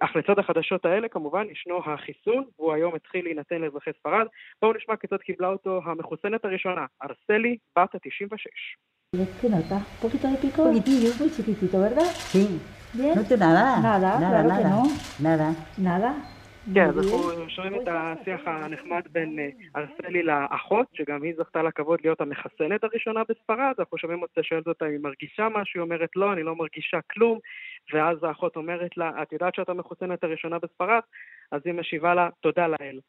אך 0.00 0.16
לצד 0.16 0.38
החדשות 0.38 0.84
האלה 0.84 1.08
כמובן 1.08 1.46
ישנו 1.50 1.80
החיסון, 1.84 2.44
והוא 2.58 2.72
היום 2.72 2.94
התחיל 2.94 3.24
להינתן 3.24 3.60
לאזרחי 3.60 3.90
ספרד. 4.00 4.26
בואו 4.62 4.72
נשמע 4.72 4.96
כיצד 4.96 5.16
קיבלה 5.16 5.48
אותו 5.48 5.80
המחוסנת 5.84 6.44
הראשונה, 6.44 6.86
ארסלי, 7.02 7.56
בת 7.78 7.94
ה-96. 7.94 8.78
¿Qué 9.40 9.48
nota? 9.48 9.76
¿Un 9.76 10.00
poquito 10.02 10.28
de 10.28 10.36
pico? 10.36 10.64
Poquitillo, 10.64 11.10
muy 11.18 11.30
chiquitito, 11.30 11.80
¿verdad? 11.80 12.10
Sí. 12.32 12.60
¿Bien? 12.92 13.14
No 13.16 13.24
te 13.24 13.38
nada. 13.38 13.80
Nada, 13.80 14.20
nada, 14.20 14.42
claro 14.42 14.48
nada. 14.48 14.62
que 14.62 14.68
no. 14.68 14.82
Nada. 15.28 15.48
Nada. 15.78 16.37
כן, 16.74 16.88
אז 16.88 16.98
אנחנו 16.98 17.50
שומעים 17.50 17.74
את 17.74 17.88
השיח 17.88 18.40
הנחמד 18.46 19.02
בין 19.12 19.38
אה, 19.38 19.48
ארסלי 19.76 20.22
לאחות, 20.22 20.86
שגם 20.94 21.22
היא 21.22 21.34
זכתה 21.36 21.62
לכבוד 21.62 22.00
להיות 22.04 22.20
המחסנת 22.20 22.84
הראשונה 22.84 23.22
בספרד, 23.28 23.74
אנחנו 23.78 23.98
שומעים 23.98 24.22
אותה, 24.22 24.42
שואלת 24.42 24.66
אותה 24.66 24.86
אם 24.86 24.90
היא 24.90 25.00
מרגישה 25.00 25.48
משהו, 25.48 25.80
היא 25.80 25.82
אומרת 25.82 26.10
לא, 26.16 26.32
אני 26.32 26.42
לא 26.42 26.56
מרגישה 26.56 26.98
כלום, 27.12 27.38
ואז 27.92 28.24
האחות 28.24 28.56
אומרת 28.56 28.96
לה, 28.96 29.22
את 29.22 29.32
יודעת 29.32 29.54
שאת 29.54 29.68
המחוסנת 29.68 30.24
הראשונה 30.24 30.58
בספרד? 30.58 31.00
אז 31.52 31.60
היא 31.64 31.74
משיבה 31.74 32.14
לה, 32.14 32.28
תודה 32.40 32.66
לאל. 32.66 33.00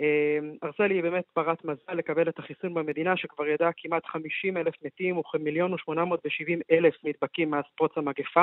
אה, 0.00 0.38
ארסלי 0.64 0.94
היא 0.94 1.02
באמת 1.02 1.24
פרת 1.32 1.64
מזל 1.64 1.94
לקבל 1.94 2.28
את 2.28 2.38
החיסון 2.38 2.74
במדינה 2.74 3.16
שכבר 3.16 3.46
ידעה 3.46 3.70
כמעט 3.76 4.06
50 4.06 4.56
אלף 4.56 4.74
מתים 4.84 5.18
וכמיליון 5.18 5.74
ושמונה 5.74 6.04
מאות 6.04 6.20
ושבעים 6.24 6.60
אלף 6.70 6.94
נדבקים 7.04 7.50
מאז 7.50 7.64
פרוץ 7.76 7.92
המגפה. 7.96 8.42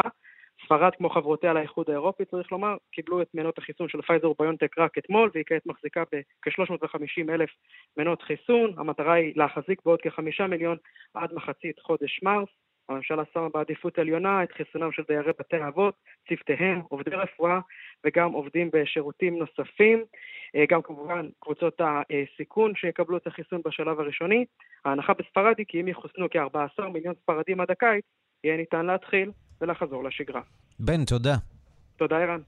ספרד, 0.65 0.95
כמו 0.95 1.09
חברותיה 1.09 1.53
לאיחוד 1.53 1.89
האירופי, 1.89 2.25
צריך 2.25 2.51
לומר, 2.51 2.75
קיבלו 2.91 3.21
את 3.21 3.27
מנות 3.33 3.57
החיסון 3.57 3.89
של 3.89 4.01
פייזר 4.01 4.31
וביונטק 4.31 4.77
רק 4.77 4.97
אתמול, 4.97 5.29
והיא 5.33 5.45
כעת 5.47 5.65
מחזיקה 5.65 6.03
בכ-350 6.11 7.33
אלף 7.33 7.49
מנות 7.97 8.21
חיסון. 8.21 8.73
המטרה 8.77 9.13
היא 9.13 9.33
להחזיק 9.35 9.81
בעוד 9.85 10.01
כחמישה 10.01 10.47
מיליון 10.47 10.77
עד 11.13 11.33
מחצית 11.33 11.79
חודש 11.79 12.19
מרס. 12.23 12.49
הממשלה 12.89 13.23
שמה 13.33 13.49
בעדיפות 13.49 13.99
עליונה 13.99 14.43
את 14.43 14.51
חיסונם 14.51 14.91
של 14.91 15.03
דיירי 15.07 15.31
בתי 15.39 15.57
האבות, 15.57 15.95
צוותיהם, 16.29 16.81
עובדי 16.89 17.15
רפואה 17.15 17.59
וגם 18.05 18.31
עובדים 18.31 18.69
בשירותים 18.73 19.39
נוספים. 19.39 20.03
אה, 20.55 20.65
גם 20.69 20.81
כמובן 20.81 21.29
קבוצות 21.39 21.81
הסיכון 21.81 22.75
שיקבלו 22.75 23.17
את 23.17 23.27
החיסון 23.27 23.61
בשלב 23.65 23.99
הראשוני. 23.99 24.45
ההנחה 24.85 25.13
בספרד 25.13 25.55
היא 25.57 25.65
כי 25.69 25.81
אם 25.81 25.87
יחוסנו 25.87 26.27
כ-14 26.29 26.83
מיליון 26.93 27.15
ספרדים 27.15 27.61
עד 27.61 27.71
הקיץ, 27.71 28.05
יהיה 28.43 28.57
ניתן 28.57 28.85
להתחיל 28.85 29.31
ולחזור 29.61 30.03
לשגרה. 30.03 30.41
בן, 30.79 31.05
תודה. 31.05 31.35
תודה, 31.97 32.15
ערן. 32.15 32.41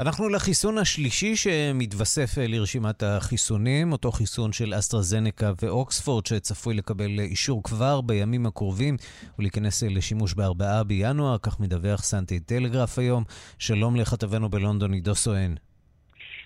אנחנו 0.00 0.28
לחיסון 0.28 0.78
השלישי 0.78 1.36
שמתווסף 1.36 2.38
אה, 2.38 2.46
לרשימת 2.46 3.02
החיסונים, 3.02 3.92
אותו 3.92 4.12
חיסון 4.12 4.52
של 4.52 4.74
אסטרזנקה 4.78 5.52
ואוקספורד, 5.62 6.26
שצפוי 6.26 6.74
לקבל 6.74 7.20
אישור 7.20 7.62
כבר 7.62 8.00
בימים 8.00 8.46
הקרובים 8.46 8.96
ולהיכנס 9.38 9.82
אה, 9.82 9.88
לשימוש 9.88 10.34
ב-4 10.34 10.84
בינואר, 10.86 11.38
כך 11.38 11.60
מדווח 11.60 12.02
Sunday 12.02 12.40
Telegraph 12.40 12.98
היום. 12.98 13.24
שלום 13.58 13.96
לכתבנו 13.96 14.48
בלונדון, 14.48 14.92
עידו 14.92 15.14
סואן. 15.14 15.54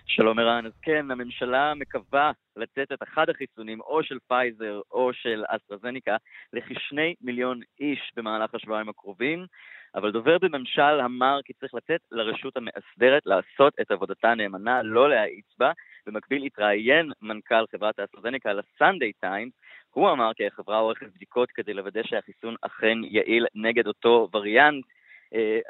שלום 0.07 0.39
ערן, 0.39 0.67
אז 0.67 0.73
כן, 0.83 1.11
הממשלה 1.11 1.75
מקווה 1.75 2.33
לתת 2.57 2.93
את 2.93 3.03
אחד 3.03 3.31
החיסונים, 3.31 3.81
או 3.81 4.03
של 4.03 4.19
פייזר 4.29 4.81
או 4.93 5.13
של 5.13 5.45
אסטרזניקה, 5.49 6.17
לכשני 6.53 7.15
מיליון 7.21 7.61
איש 7.81 8.13
במהלך 8.17 8.55
השבועיים 8.55 8.89
הקרובים, 8.89 9.47
אבל 9.95 10.11
דובר 10.11 10.39
בממשל 10.39 11.01
אמר 11.05 11.41
כי 11.45 11.53
צריך 11.53 11.75
לתת 11.75 12.01
לרשות 12.13 12.57
המאסדרת 12.57 13.27
לעשות 13.27 13.75
את 13.81 13.91
עבודתה 13.91 14.35
נאמנה, 14.35 14.83
לא 14.83 15.11
להאיץ 15.11 15.47
בה. 15.59 15.73
במקביל 16.07 16.43
התראיין 16.43 17.11
מנכ"ל 17.23 17.67
חברת 17.73 17.99
האסטרזניקה 17.99 18.53
לסנדיי 18.53 19.13
טיימס, 19.13 19.53
הוא 19.91 20.11
אמר 20.11 20.31
כי 20.37 20.47
החברה 20.47 20.79
עורכת 20.79 21.07
בדיקות 21.15 21.51
כדי 21.51 21.75
לוודא 21.75 22.03
שהחיסון 22.03 22.55
אכן 22.63 22.99
יעיל 23.05 23.47
נגד 23.55 23.87
אותו 23.87 24.29
וריאנט 24.35 24.85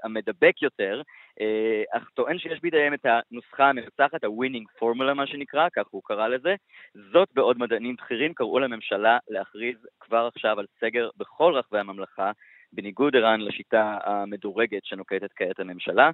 המדבק 0.04 0.62
יותר, 0.62 1.02
אה, 1.40 1.83
אך 1.92 2.11
טוען 2.14 2.38
שיש 2.38 2.61
בידיהם 2.61 2.94
את 2.94 3.06
הנוסחה 3.06 3.68
המנצחת, 3.68 4.25
ה-winning 4.25 4.80
formula 4.80 5.14
מה 5.14 5.26
שנקרא, 5.26 5.68
כך 5.76 5.87
הוא 5.90 6.02
קרא 6.04 6.28
לזה. 6.28 6.54
זאת 7.12 7.28
בעוד 7.35 7.59
מדענים 7.59 7.97
בכירים 7.97 8.35
קראו 8.35 8.59
לממשלה 8.59 9.18
להכריז 9.28 9.76
כבר 10.00 10.28
עכשיו 10.35 10.61
על 10.61 10.66
סגר 10.80 11.11
בכל 11.16 11.54
רחבי 11.56 11.78
הממלכה, 11.78 12.30
בניגוד 12.73 13.16
ערן 13.16 13.40
לשיטה 13.40 13.99
המדורגת 14.04 14.85
שנוקטת 14.85 15.30
כעת 15.37 15.61
הממשלה. 15.61 16.11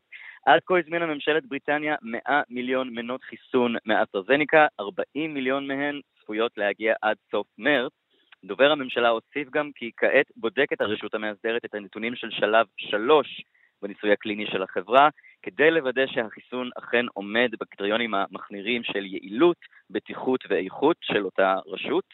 עד 0.46 0.60
כה 0.66 0.78
הזמינה 0.78 1.06
ממשלת 1.06 1.46
בריטניה 1.46 1.94
100 2.02 2.42
מיליון 2.50 2.94
מנות 2.94 3.22
חיסון 3.22 3.74
מאסטרזניקה, 3.86 4.66
40 4.80 5.34
מיליון 5.34 5.66
מהן 5.66 6.00
צפויות 6.20 6.52
להגיע 6.56 6.94
עד 7.02 7.16
סוף 7.30 7.46
מרץ. 7.58 7.92
דובר 8.44 8.72
הממשלה 8.72 9.08
הוסיף 9.08 9.50
גם 9.50 9.70
כי 9.74 9.90
כעת 9.96 10.26
בודקת 10.36 10.80
הרשות 10.80 11.14
המאסדרת 11.14 11.64
את 11.64 11.74
הנתונים 11.74 12.16
של 12.16 12.30
שלב 12.30 12.66
3 12.76 13.42
בניסוי 13.82 14.12
הקליני 14.12 14.46
של 14.46 14.62
החברה, 14.62 15.08
כדי 15.42 15.70
לוודא 15.70 16.06
שהחיסון 16.06 16.70
אכן 16.78 17.06
עומד 17.14 17.50
בקריטריונים 17.60 18.14
המחמירים 18.14 18.82
של 18.82 19.06
יעילות, 19.06 19.56
בטיחות 19.90 20.44
ואיכות 20.48 20.96
של 21.02 21.24
אותה 21.24 21.56
רשות. 21.66 22.04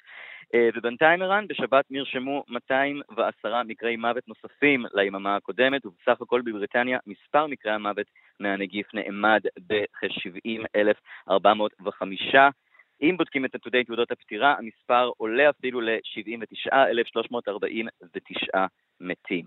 אה, 0.54 0.68
ובינתיים 0.74 1.22
ערן, 1.22 1.44
בשבת 1.48 1.84
נרשמו 1.90 2.44
210 2.48 3.62
מקרי 3.62 3.96
מוות 3.96 4.28
נוספים 4.28 4.84
ליממה 4.94 5.36
הקודמת, 5.36 5.86
ובסך 5.86 6.22
הכל 6.22 6.42
בבריטניה 6.44 6.98
מספר 7.06 7.46
מקרי 7.46 7.72
המוות 7.72 8.06
מהנגיף 8.40 8.94
נאמד 8.94 9.40
בכ-70,405. 9.66 12.36
אם 13.02 13.14
בודקים 13.18 13.44
את 13.44 13.54
נתוני 13.54 13.84
תעודות 13.84 14.10
הפטירה, 14.10 14.54
המספר 14.58 15.10
עולה 15.16 15.50
אפילו 15.50 15.80
ל-79,349 15.80 18.58
מתים. 19.00 19.44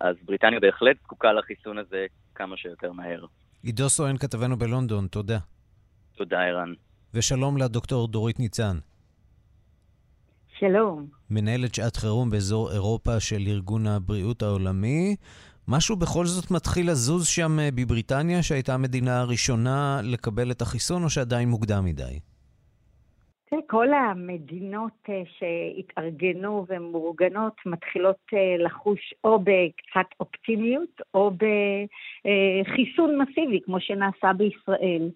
אז 0.00 0.16
בריטניה 0.24 0.60
בהחלט 0.60 0.96
זקוקה 1.02 1.32
לחיסון 1.32 1.78
הזה 1.78 2.06
כמה 2.34 2.56
שיותר 2.56 2.92
מהר. 2.92 3.24
עידו 3.62 3.88
סואן, 3.88 4.16
כתבנו 4.16 4.56
בלונדון, 4.56 5.06
תודה. 5.06 5.38
תודה, 6.16 6.40
ערן. 6.40 6.72
ושלום 7.14 7.56
לדוקטור 7.56 8.08
דורית 8.08 8.38
ניצן. 8.38 8.76
שלום. 10.58 11.06
מנהלת 11.30 11.74
שעת 11.74 11.96
חירום 11.96 12.30
באזור 12.30 12.72
אירופה 12.72 13.20
של 13.20 13.40
ארגון 13.46 13.86
הבריאות 13.86 14.42
העולמי. 14.42 15.16
משהו 15.68 15.96
בכל 15.96 16.26
זאת 16.26 16.50
מתחיל 16.50 16.90
לזוז 16.90 17.26
שם 17.26 17.60
אה, 17.60 17.68
בבריטניה, 17.74 18.42
שהייתה 18.42 18.74
המדינה 18.74 19.20
הראשונה 19.20 20.00
לקבל 20.04 20.50
את 20.50 20.62
החיסון, 20.62 21.04
או 21.04 21.10
שעדיין 21.10 21.48
מוקדם 21.48 21.84
מדי? 21.84 22.18
כל 23.66 23.92
המדינות 23.92 24.92
אה, 25.08 25.22
שהתארגנו 25.38 26.66
ומאורגנות 26.68 27.52
מתחילות 27.66 28.16
אה, 28.34 28.56
לחוש 28.58 29.14
או 29.24 29.38
בקצת 29.38 30.06
אופטימיות 30.20 31.00
או 31.14 31.30
בחיסון 31.30 33.18
מסיבי, 33.22 33.60
כמו 33.64 33.80
שנעשה 33.80 34.32
בישראל. 34.32 35.10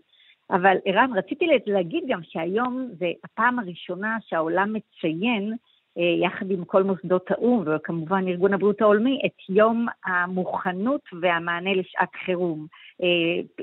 אבל 0.50 0.76
ערן, 0.84 1.10
רציתי 1.16 1.46
להגיד 1.66 2.04
גם 2.08 2.20
שהיום 2.22 2.88
זה 2.98 3.06
הפעם 3.24 3.58
הראשונה 3.58 4.18
שהעולם 4.28 4.72
מציין, 4.72 5.52
אה, 5.98 6.26
יחד 6.26 6.50
עם 6.50 6.64
כל 6.64 6.82
מוסדות 6.82 7.30
האו"ם 7.30 7.64
וכמובן 7.66 8.28
ארגון 8.28 8.54
הבריאות 8.54 8.80
העולמי, 8.80 9.20
את 9.26 9.48
יום 9.48 9.86
המוכנות 10.06 11.00
והמענה 11.20 11.74
לשעת 11.74 12.10
חירום 12.24 12.66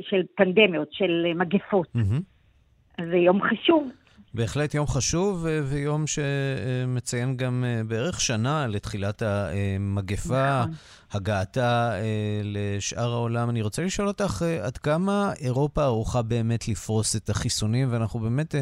של 0.01 0.21
פנדמיות, 0.35 0.93
של 0.93 1.25
מגפות. 1.35 1.87
Mm-hmm. 1.95 3.03
זה 3.09 3.17
יום 3.17 3.41
חשוב. 3.41 3.89
בהחלט 4.33 4.73
יום 4.73 4.87
חשוב 4.87 5.45
ויום 5.69 6.03
שמציין 6.07 7.37
גם 7.37 7.65
אה, 7.67 7.83
בערך 7.83 8.21
שנה 8.21 8.67
לתחילת 8.67 9.21
המגפה, 9.21 10.61
נכון. 10.61 10.73
הגעתה 11.11 11.91
אה, 11.93 12.01
לשאר 12.43 13.11
העולם. 13.11 13.49
אני 13.49 13.61
רוצה 13.61 13.83
לשאול 13.83 14.07
אותך, 14.07 14.43
אה, 14.45 14.65
עד 14.65 14.77
כמה 14.77 15.33
אירופה 15.39 15.83
ערוכה 15.83 16.21
באמת 16.21 16.67
לפרוס 16.67 17.15
את 17.15 17.29
החיסונים, 17.29 17.87
ואנחנו 17.91 18.19
באמת 18.19 18.55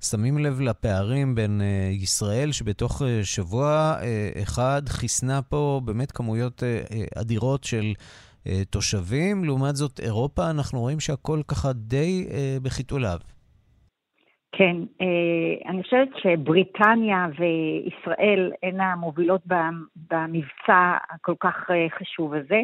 שמים 0.00 0.38
לב 0.38 0.60
לפערים 0.60 1.34
בין 1.34 1.60
ישראל, 1.90 2.52
שבתוך 2.52 3.02
שבוע 3.22 3.96
אחד 4.42 4.82
חיסנה 4.88 5.42
פה 5.42 5.80
באמת 5.84 6.12
כמויות 6.12 6.62
אדירות 7.14 7.64
של... 7.64 7.92
תושבים. 8.70 9.44
לעומת 9.44 9.76
זאת, 9.76 10.00
אירופה, 10.00 10.50
אנחנו 10.50 10.80
רואים 10.80 11.00
שהכל 11.00 11.42
ככה 11.48 11.72
די 11.72 12.28
בחיתוליו. 12.62 13.18
כן, 14.56 14.76
אה, 15.00 15.70
אני 15.70 15.82
חושבת 15.82 16.08
שבריטניה 16.16 17.26
וישראל 17.38 18.52
הן 18.62 18.80
המובילות 18.80 19.42
במבצע 20.10 20.96
הכל 21.10 21.34
כך 21.40 21.70
אה, 21.70 21.86
חשוב 21.98 22.34
הזה, 22.34 22.60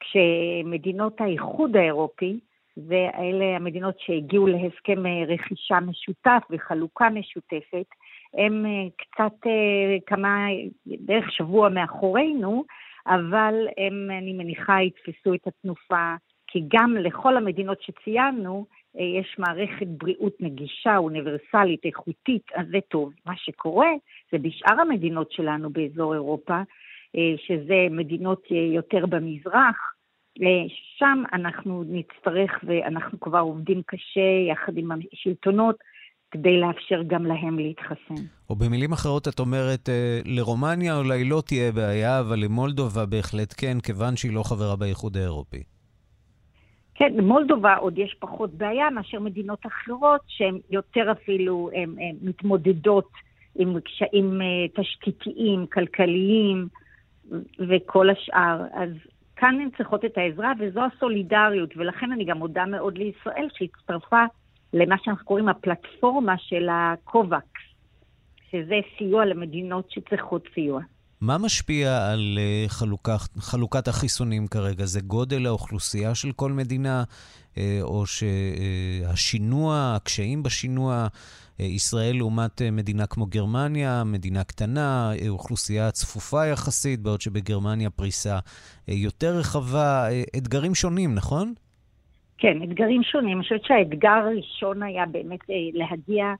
כשמדינות 0.00 1.20
האיחוד 1.20 1.76
האירופי, 1.76 2.40
ואלה 2.88 3.56
המדינות 3.56 3.94
שהגיעו 4.00 4.46
להסכם 4.46 5.06
אה, 5.06 5.24
רכישה 5.28 5.80
משותף 5.80 6.42
וחלוקה 6.50 7.10
משותפת, 7.10 7.86
הם 8.34 8.64
קצת 8.96 9.46
כמה, 10.06 10.46
בערך 10.86 11.32
שבוע 11.32 11.68
מאחורינו, 11.68 12.64
אבל 13.06 13.54
הם, 13.78 14.08
אני 14.18 14.32
מניחה, 14.32 14.82
יתפסו 14.82 15.34
את 15.34 15.46
התנופה, 15.46 16.14
כי 16.46 16.62
גם 16.68 16.96
לכל 16.96 17.36
המדינות 17.36 17.82
שציינו, 17.82 18.66
יש 18.94 19.36
מערכת 19.38 19.86
בריאות 19.86 20.36
נגישה, 20.40 20.96
אוניברסלית, 20.96 21.84
איכותית, 21.84 22.42
אז 22.54 22.66
זה 22.70 22.78
טוב. 22.88 23.12
מה 23.26 23.34
שקורה 23.36 23.90
זה 24.32 24.38
בשאר 24.38 24.80
המדינות 24.80 25.32
שלנו 25.32 25.70
באזור 25.70 26.14
אירופה, 26.14 26.56
אה, 27.16 27.34
שזה 27.46 27.86
מדינות 27.90 28.42
אה, 28.52 28.56
יותר 28.56 29.06
במזרח, 29.06 29.76
שם 30.98 31.22
אנחנו 31.32 31.84
נצטרך, 31.86 32.50
ואנחנו 32.62 33.20
כבר 33.20 33.38
עובדים 33.38 33.82
קשה 33.86 34.50
יחד 34.52 34.76
עם 34.76 34.88
השלטונות, 35.12 35.76
כדי 36.30 36.60
לאפשר 36.60 37.02
גם 37.06 37.26
להם 37.26 37.58
להתחסן. 37.58 38.22
או 38.50 38.56
במילים 38.56 38.92
אחרות, 38.92 39.28
את 39.28 39.40
אומרת, 39.40 39.88
לרומניה 40.24 40.96
אולי 40.96 41.24
לא 41.24 41.42
תהיה 41.46 41.72
בעיה, 41.72 42.20
אבל 42.20 42.38
למולדובה 42.38 43.06
בהחלט 43.06 43.54
כן, 43.56 43.80
כיוון 43.80 44.16
שהיא 44.16 44.34
לא 44.34 44.42
חברה 44.42 44.76
באיחוד 44.76 45.16
האירופי. 45.16 45.62
כן, 47.00 47.16
במולדובה 47.16 47.74
עוד 47.74 47.98
יש 47.98 48.16
פחות 48.18 48.54
בעיה 48.54 48.90
מאשר 48.90 49.20
מדינות 49.20 49.66
אחרות 49.66 50.20
שהן 50.26 50.58
יותר 50.70 51.12
אפילו 51.12 51.70
הם, 51.74 51.94
הם 51.98 52.16
מתמודדות 52.22 53.08
עם 53.54 53.80
קשיים 53.80 54.42
אה, 54.42 54.82
תשתיתיים, 54.82 55.66
כלכליים 55.66 56.68
וכל 57.68 58.10
השאר. 58.10 58.62
אז 58.72 58.90
כאן 59.36 59.60
הן 59.60 59.68
צריכות 59.76 60.04
את 60.04 60.18
העזרה 60.18 60.52
וזו 60.58 60.80
הסולידריות, 60.84 61.76
ולכן 61.76 62.12
אני 62.12 62.24
גם 62.24 62.38
מודה 62.38 62.64
מאוד 62.64 62.98
לישראל 62.98 63.48
שהצטרפה 63.54 64.24
למה 64.72 64.96
שאנחנו 65.02 65.26
קוראים 65.26 65.48
הפלטפורמה 65.48 66.38
של 66.38 66.68
ה 66.70 66.83
COVAX, 66.83 67.60
שזה 68.50 68.80
סיוע 68.98 69.24
למדינות 69.24 69.90
שצריכות 69.90 70.48
סיוע. 70.54 70.80
מה 71.20 71.38
משפיע 71.38 72.10
על 72.12 72.38
אה, 72.38 72.64
חלוקת, 72.68 73.18
חלוקת 73.38 73.88
החיסונים 73.88 74.46
כרגע? 74.46 74.84
זה 74.84 75.00
גודל 75.00 75.46
האוכלוסייה 75.46 76.14
של 76.14 76.32
כל 76.32 76.52
מדינה, 76.52 77.04
אה, 77.58 77.78
או 77.82 78.04
שהשינוע, 78.06 79.92
הקשיים 79.96 80.42
בשינוע, 80.42 81.06
אה, 81.60 81.64
ישראל 81.64 82.16
לעומת 82.16 82.62
מדינה 82.72 83.06
כמו 83.06 83.26
גרמניה, 83.26 84.02
מדינה 84.04 84.44
קטנה, 84.44 85.12
אוכלוסייה 85.28 85.90
צפופה 85.90 86.46
יחסית, 86.46 87.00
בעוד 87.00 87.20
שבגרמניה 87.20 87.90
פריסה 87.90 88.38
יותר 88.88 89.36
רחבה, 89.38 90.08
אתגרים 90.36 90.74
שונים, 90.74 91.14
נכון? 91.14 91.52
כן, 92.38 92.62
אתגרים 92.62 93.02
שונים. 93.02 93.36
אני 93.36 93.42
חושבת 93.42 93.64
שהאתגר 93.64 94.08
הראשון 94.08 94.82
היה 94.82 95.06
באמת 95.06 95.40
להגיע 95.72 96.34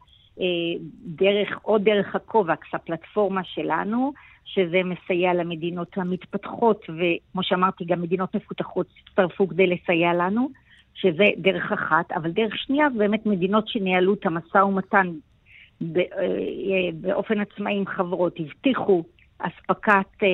דרך, 1.05 1.59
או 1.65 1.79
דרך 1.79 2.15
ה 2.15 2.22
COVAX, 2.22 2.67
הפלטפורמה 2.75 3.45
שלנו, 3.45 4.13
שזה 4.45 4.81
מסייע 4.85 5.35
למדינות 5.35 5.99
המתפתחות, 5.99 6.83
וכמו 6.83 7.43
שאמרתי, 7.43 7.85
גם 7.85 8.03
מדינות 8.03 8.37
מפותחות 8.37 8.87
הצטרפו 9.09 9.49
כדי 9.49 9.67
לסייע 9.67 10.15
לנו, 10.15 10.49
שזה 10.95 11.25
דרך 11.39 11.73
אחת, 11.73 12.13
אבל 12.13 12.31
דרך 12.31 12.57
שנייה 12.57 12.89
באמת 12.99 13.27
מדינות 13.27 13.69
שניהלו 13.69 14.15
את 14.15 14.27
המשא 14.27 14.59
ומתן 14.59 15.07
אה, 15.83 16.89
באופן 16.95 17.41
עצמאי 17.41 17.77
עם 17.77 17.87
חברות, 17.87 18.41
הבטיחו 18.41 19.03
אספקת 19.39 20.23
אה, 20.23 20.29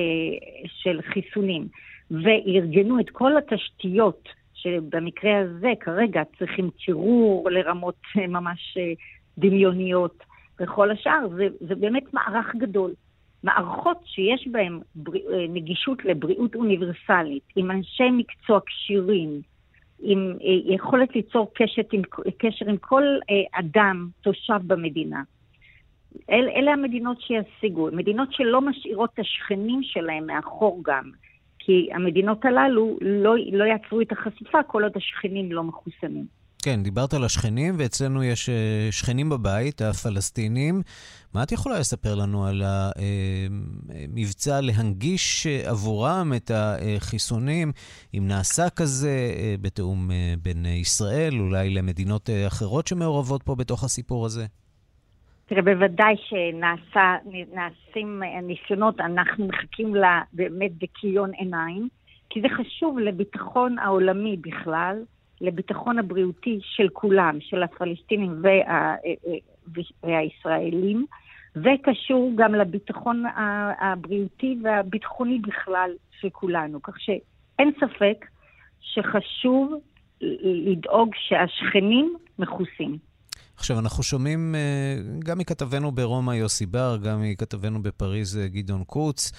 של 0.65 1.01
חיסונים, 1.01 1.67
וארגנו 2.11 2.99
את 2.99 3.09
כל 3.09 3.31
התשתיות, 3.37 4.29
שבמקרה 4.53 5.39
הזה 5.39 5.71
כרגע 5.79 6.21
צריכים 6.39 6.69
קירור 6.69 7.49
לרמות 7.49 8.01
אה, 8.17 8.27
ממש 8.27 8.77
דמיוניות, 9.37 10.23
וכל 10.59 10.91
השאר, 10.91 11.27
זה, 11.35 11.47
זה 11.59 11.75
באמת 11.75 12.13
מערך 12.13 12.55
גדול. 12.55 12.91
מערכות 13.47 13.97
שיש 14.05 14.47
בהן. 14.47 14.79
אה, 15.15 15.45
נגישות 15.49 16.05
לבריאות 16.05 16.55
אוניברסלית, 16.55 17.43
עם 17.55 17.71
אנשי 17.71 18.11
מקצוע 18.11 18.59
כשירים, 18.65 19.41
עם 19.99 20.33
אה, 20.41 20.73
יכולת 20.73 21.15
ליצור 21.15 21.51
קשר 21.53 21.81
עם, 21.91 22.01
קשר 22.37 22.69
עם 22.69 22.77
כל 22.77 23.03
אה, 23.03 23.59
אדם, 23.59 24.09
תושב 24.21 24.59
במדינה. 24.67 25.23
אל, 26.29 26.49
אלה 26.55 26.71
המדינות 26.71 27.17
שישיגו, 27.21 27.89
מדינות 27.91 28.33
שלא 28.33 28.61
משאירות 28.61 29.09
את 29.13 29.19
השכנים 29.19 29.83
שלהם 29.83 30.27
מאחור 30.27 30.81
גם, 30.83 31.11
כי 31.59 31.89
המדינות 31.93 32.45
הללו 32.45 32.97
לא, 33.01 33.35
לא 33.51 33.63
יעצרו 33.63 34.01
את 34.01 34.11
החשיפה 34.11 34.63
כל 34.63 34.83
עוד 34.83 34.93
השכנים 34.95 35.51
לא 35.51 35.63
מחוסנים. 35.63 36.36
כן, 36.67 36.83
דיברת 36.83 37.13
על 37.13 37.23
השכנים, 37.23 37.73
ואצלנו 37.77 38.23
יש 38.23 38.49
אה, 38.49 38.87
שכנים 38.91 39.29
בבית, 39.29 39.81
הפלסטינים. 39.81 40.81
מה 41.33 41.43
את 41.43 41.51
יכולה 41.51 41.79
לספר 41.79 42.15
לנו 42.15 42.45
על 42.45 42.61
המבצע 42.65 44.55
אה, 44.55 44.61
להנגיש 44.61 45.47
אה, 45.47 45.69
עבורם 45.69 46.31
את 46.35 46.51
החיסונים, 46.53 47.71
אם 48.17 48.23
נעשה 48.27 48.69
כזה 48.69 49.09
בתיאום 49.61 50.09
בין 50.41 50.65
ישראל, 50.65 51.33
אולי 51.39 51.69
למדינות 51.69 52.29
אחרות 52.47 52.87
שמעורבות 52.87 53.43
פה 53.43 53.55
בתוך 53.55 53.83
הסיפור 53.83 54.25
הזה? 54.25 54.45
תראה, 55.45 55.61
בוודאי 55.61 56.15
שנעשים 56.27 58.23
ניסיונות, 58.43 58.99
אנחנו 58.99 59.47
מחכים 59.47 59.95
לה 59.95 60.21
באמת 60.33 60.71
בכיליון 60.81 61.31
עיניים, 61.33 61.87
כי 62.29 62.41
זה 62.41 62.47
חשוב 62.57 62.99
לביטחון 62.99 63.79
העולמי 63.79 64.37
בכלל. 64.37 64.97
לביטחון 65.41 65.99
הבריאותי 65.99 66.59
של 66.63 66.87
כולם, 66.93 67.37
של 67.41 67.63
הפלסטינים 67.63 68.39
וה, 68.41 68.49
אה, 68.49 68.95
אה, 69.05 69.77
והישראלים, 70.03 71.05
וקשור 71.55 72.31
גם 72.35 72.55
לביטחון 72.55 73.23
הבריאותי 73.79 74.57
והביטחוני 74.63 75.39
בכלל 75.39 75.91
של 76.19 76.29
כולנו. 76.29 76.81
כך 76.81 76.93
שאין 76.99 77.71
ספק 77.79 78.25
שחשוב 78.81 79.73
לדאוג 80.65 81.09
שהשכנים 81.15 82.15
מכוסים. 82.39 82.97
עכשיו, 83.57 83.79
אנחנו 83.79 84.03
שומעים 84.03 84.55
אה, 84.55 84.95
גם 85.19 85.37
מכתבנו 85.37 85.91
ברומא 85.91 86.31
יוסי 86.31 86.65
בר, 86.65 86.97
גם 87.03 87.21
מכתבנו 87.21 87.83
בפריז 87.83 88.39
גדעון 88.45 88.83
קוץ, 88.83 89.31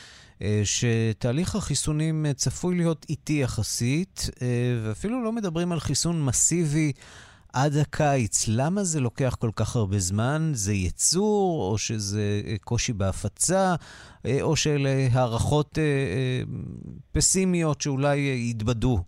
שתהליך 0.64 1.54
החיסונים 1.54 2.26
אה, 2.26 2.32
צפוי 2.32 2.76
להיות 2.76 3.06
איטי 3.08 3.32
יחסית, 3.32 4.30
אה, 4.42 4.46
ואפילו 4.82 5.24
לא 5.24 5.32
מדברים 5.32 5.72
על 5.72 5.80
חיסון 5.80 6.24
מסיבי 6.24 6.92
עד 7.54 7.72
הקיץ. 7.82 8.48
למה 8.48 8.84
זה 8.84 9.00
לוקח 9.00 9.36
כל 9.40 9.50
כך 9.56 9.76
הרבה 9.76 9.98
זמן? 9.98 10.50
זה 10.52 10.72
ייצור, 10.72 11.70
או 11.70 11.78
שזה 11.78 12.40
קושי 12.64 12.92
בהפצה, 12.92 13.74
או 14.40 14.56
שאלה 14.56 15.08
הערכות 15.12 15.78
פסימיות 17.12 17.80
שאולי 17.80 18.48
יתבדו? 18.50 18.98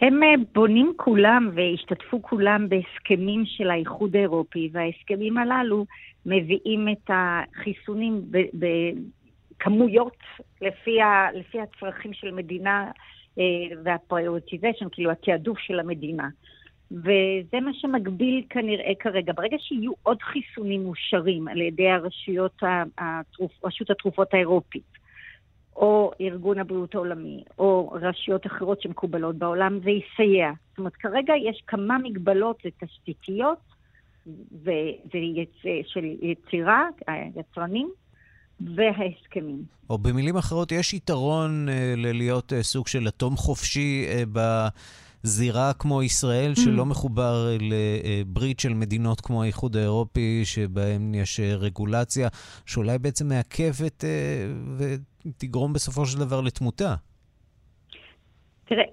הם 0.00 0.20
בונים 0.54 0.92
כולם 0.96 1.50
והשתתפו 1.54 2.22
כולם 2.22 2.68
בהסכמים 2.68 3.42
של 3.46 3.70
האיחוד 3.70 4.16
האירופי, 4.16 4.70
וההסכמים 4.72 5.38
הללו 5.38 5.86
מביאים 6.26 6.88
את 6.88 7.10
החיסונים 7.10 8.22
כמויות 9.58 10.16
לפי, 10.60 11.00
ה, 11.02 11.32
לפי 11.32 11.58
הצרכים 11.60 12.12
של 12.12 12.30
מדינה 12.30 12.90
אה, 13.38 13.44
וה 13.84 13.96
prioritization, 13.96 14.86
כאילו 14.92 15.10
התעדוף 15.10 15.58
של 15.58 15.80
המדינה. 15.80 16.28
וזה 16.90 17.60
מה 17.62 17.70
שמגביל 17.74 18.44
כנראה 18.50 18.92
כרגע. 18.98 19.32
ברגע 19.36 19.56
שיהיו 19.60 19.92
עוד 20.02 20.22
חיסונים 20.22 20.84
מאושרים 20.84 21.48
על 21.48 21.60
ידי 21.60 21.88
הרשויות, 21.88 22.62
התרופ, 22.98 23.64
רשות 23.64 23.90
התרופות 23.90 24.34
האירופית, 24.34 24.98
או 25.76 26.12
ארגון 26.20 26.58
הבריאות 26.58 26.94
העולמי, 26.94 27.44
או 27.58 27.90
רשויות 27.92 28.46
אחרות 28.46 28.82
שמקובלות 28.82 29.36
בעולם, 29.36 29.80
זה 29.84 29.90
יסייע. 29.90 30.50
זאת 30.70 30.78
אומרת, 30.78 30.94
כרגע 30.94 31.34
יש 31.36 31.62
כמה 31.66 31.98
מגבלות 31.98 32.64
לתשתיתיות 32.64 33.58
ושל 34.62 36.04
יצירה, 36.22 36.88
היצרנים, 37.06 37.90
וההסכמים. 38.60 39.62
או 39.90 39.98
במילים 39.98 40.36
אחרות, 40.36 40.72
יש 40.72 40.94
יתרון 40.94 41.68
uh, 41.68 41.72
ללהיות 41.96 42.52
uh, 42.52 42.62
סוג 42.62 42.88
של 42.88 43.08
אטום 43.08 43.36
חופשי 43.36 44.06
uh, 44.08 44.38
בזירה 45.24 45.72
כמו 45.72 46.02
ישראל, 46.02 46.52
mm. 46.52 46.60
שלא 46.60 46.86
מחובר 46.86 47.56
לברית 47.60 48.60
של 48.60 48.74
מדינות 48.74 49.20
כמו 49.20 49.42
האיחוד 49.42 49.76
האירופי, 49.76 50.42
שבהן 50.44 51.14
יש 51.14 51.40
uh, 51.40 51.42
רגולציה, 51.42 52.28
שאולי 52.66 52.98
בעצם 52.98 53.28
מעכבת 53.28 54.04
uh, 54.04 54.84
ותגרום 55.26 55.72
בסופו 55.72 56.06
של 56.06 56.18
דבר 56.18 56.40
לתמותה. 56.40 56.94
תראה, 58.68 58.84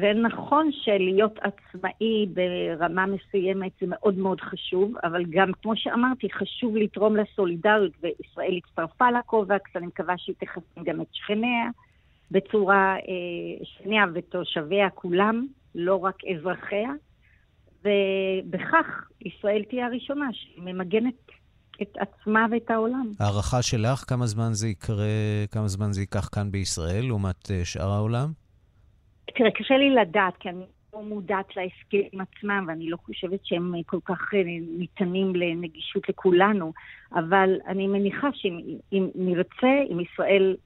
זה 0.00 0.12
נכון 0.22 0.70
שלהיות 0.72 1.38
עצמאי 1.38 2.26
ברמה 2.26 3.06
מסוימת 3.06 3.72
זה 3.80 3.86
מאוד 3.88 4.18
מאוד 4.18 4.40
חשוב, 4.40 4.92
אבל 5.04 5.24
גם, 5.30 5.50
כמו 5.62 5.76
שאמרתי, 5.76 6.28
חשוב 6.32 6.76
לתרום 6.76 7.16
לסולידריות, 7.16 7.92
וישראל 8.02 8.56
הצטרפה 8.56 9.10
לקובקס, 9.10 9.76
אני 9.76 9.86
מקווה 9.86 10.14
שהיא 10.18 10.36
תחסן 10.38 10.84
גם 10.84 11.00
את 11.00 11.06
שכניה 11.12 11.70
בצורה, 12.30 12.96
אה, 12.96 13.64
שכניה 13.64 14.04
ותושביה 14.14 14.90
כולם, 14.90 15.46
לא 15.74 15.96
רק 16.04 16.16
אזרחיה, 16.24 16.90
ובכך 17.80 19.08
ישראל 19.20 19.62
תהיה 19.68 19.86
הראשונה 19.86 20.26
שממגנת 20.32 21.14
את 21.82 21.96
עצמה 21.96 22.46
ואת 22.50 22.70
העולם. 22.70 23.10
הערכה 23.20 23.62
שלך, 23.62 24.04
כמה 24.08 24.26
זמן 24.26 24.52
זה 24.52 24.68
יקרה, 24.68 25.06
כמה 25.50 25.68
זמן 25.68 25.92
זה 25.92 26.00
ייקח 26.00 26.28
כאן 26.32 26.50
בישראל 26.50 27.04
לעומת 27.06 27.50
אה, 27.50 27.64
שאר 27.64 27.90
העולם? 27.90 28.41
תראה, 29.26 29.50
קשה 29.50 29.76
לי 29.76 29.90
לדעת, 29.90 30.36
כי 30.40 30.48
אני 30.48 30.64
לא 30.92 31.02
מודעת 31.02 31.46
להסכמים 31.56 32.20
עצמם, 32.20 32.64
ואני 32.68 32.90
לא 32.90 32.96
חושבת 33.06 33.40
שהם 33.46 33.74
כל 33.86 33.98
כך 34.04 34.34
אה, 34.34 34.42
ניתנים 34.78 35.34
לנגישות 35.34 36.08
לכולנו, 36.08 36.72
אבל 37.14 37.56
אני 37.66 37.86
מניחה 37.86 38.28
שאם 38.32 39.08
נרצה, 39.14 39.82
אם 39.92 40.00
ישראל 40.00 40.56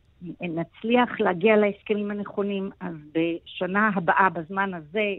נצליח 0.40 1.20
להגיע 1.20 1.56
להסכמים 1.56 2.10
הנכונים, 2.10 2.70
אז 2.80 2.94
בשנה 3.14 3.90
הבאה, 3.94 4.28
בזמן 4.30 4.74
הזה, 4.74 5.14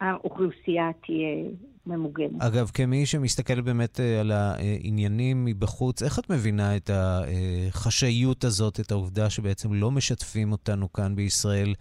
האוכלוסייה 0.00 0.90
תהיה 1.06 1.50
ממוגנת. 1.86 2.42
אגב, 2.42 2.70
כמי 2.74 3.06
שמסתכל 3.06 3.60
באמת 3.60 4.00
אה, 4.00 4.20
על 4.20 4.32
העניינים 4.32 5.44
מבחוץ, 5.44 6.02
איך 6.02 6.18
את 6.18 6.30
מבינה 6.30 6.76
את 6.76 6.90
החשאיות 6.92 8.44
הזאת, 8.44 8.80
את 8.80 8.90
העובדה 8.90 9.30
שבעצם 9.30 9.72
לא 9.72 9.90
משתפים 9.90 10.52
אותנו 10.52 10.92
כאן 10.92 11.16
בישראל 11.16 11.74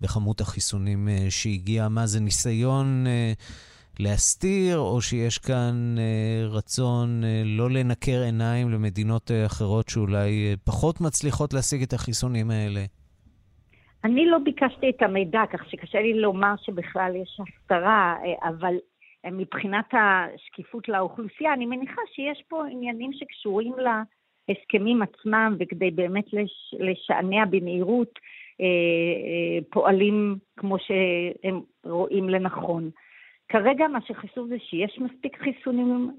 בכמות 0.00 0.40
החיסונים 0.40 1.08
שהגיע? 1.28 1.88
מה 1.88 2.06
זה 2.06 2.20
ניסיון 2.20 3.04
להסתיר, 3.98 4.78
או 4.78 5.00
שיש 5.00 5.38
כאן 5.38 5.96
רצון 6.50 7.22
לא 7.44 7.70
לנקר 7.70 8.20
עיניים 8.24 8.70
למדינות 8.70 9.30
אחרות 9.46 9.88
שאולי 9.88 10.56
פחות 10.64 11.00
מצליחות 11.00 11.54
להשיג 11.54 11.82
את 11.82 11.92
החיסונים 11.92 12.50
האלה? 12.50 12.80
אני 14.04 14.26
לא 14.26 14.38
ביקשתי 14.38 14.90
את 14.90 15.02
המידע, 15.02 15.42
כך 15.52 15.70
שקשה 15.70 16.00
לי 16.00 16.20
לומר 16.20 16.54
שבכלל 16.62 17.16
יש 17.16 17.40
הסתרה, 17.40 18.16
אבל 18.42 18.74
מבחינת 19.24 19.84
השקיפות 19.92 20.88
לאוכלוסייה, 20.88 21.52
אני 21.52 21.66
מניחה 21.66 22.00
שיש 22.14 22.42
פה 22.48 22.66
עניינים 22.70 23.10
שקשורים 23.12 23.74
להסכמים 23.78 25.02
עצמם, 25.02 25.56
וכדי 25.58 25.90
באמת 25.90 26.32
לש, 26.32 26.74
לשענע 26.78 27.44
במהירות 27.44 28.08
אה, 28.18 28.20
אה, 28.22 28.39
פועלים 29.70 30.36
כמו 30.56 30.76
שהם 30.78 31.60
רואים 31.84 32.28
לנכון. 32.28 32.90
כרגע 33.48 33.88
מה 33.88 33.98
שחשוב 34.06 34.48
זה 34.48 34.56
שיש 34.58 34.98
מספיק 34.98 35.38
חיסונים 35.42 36.16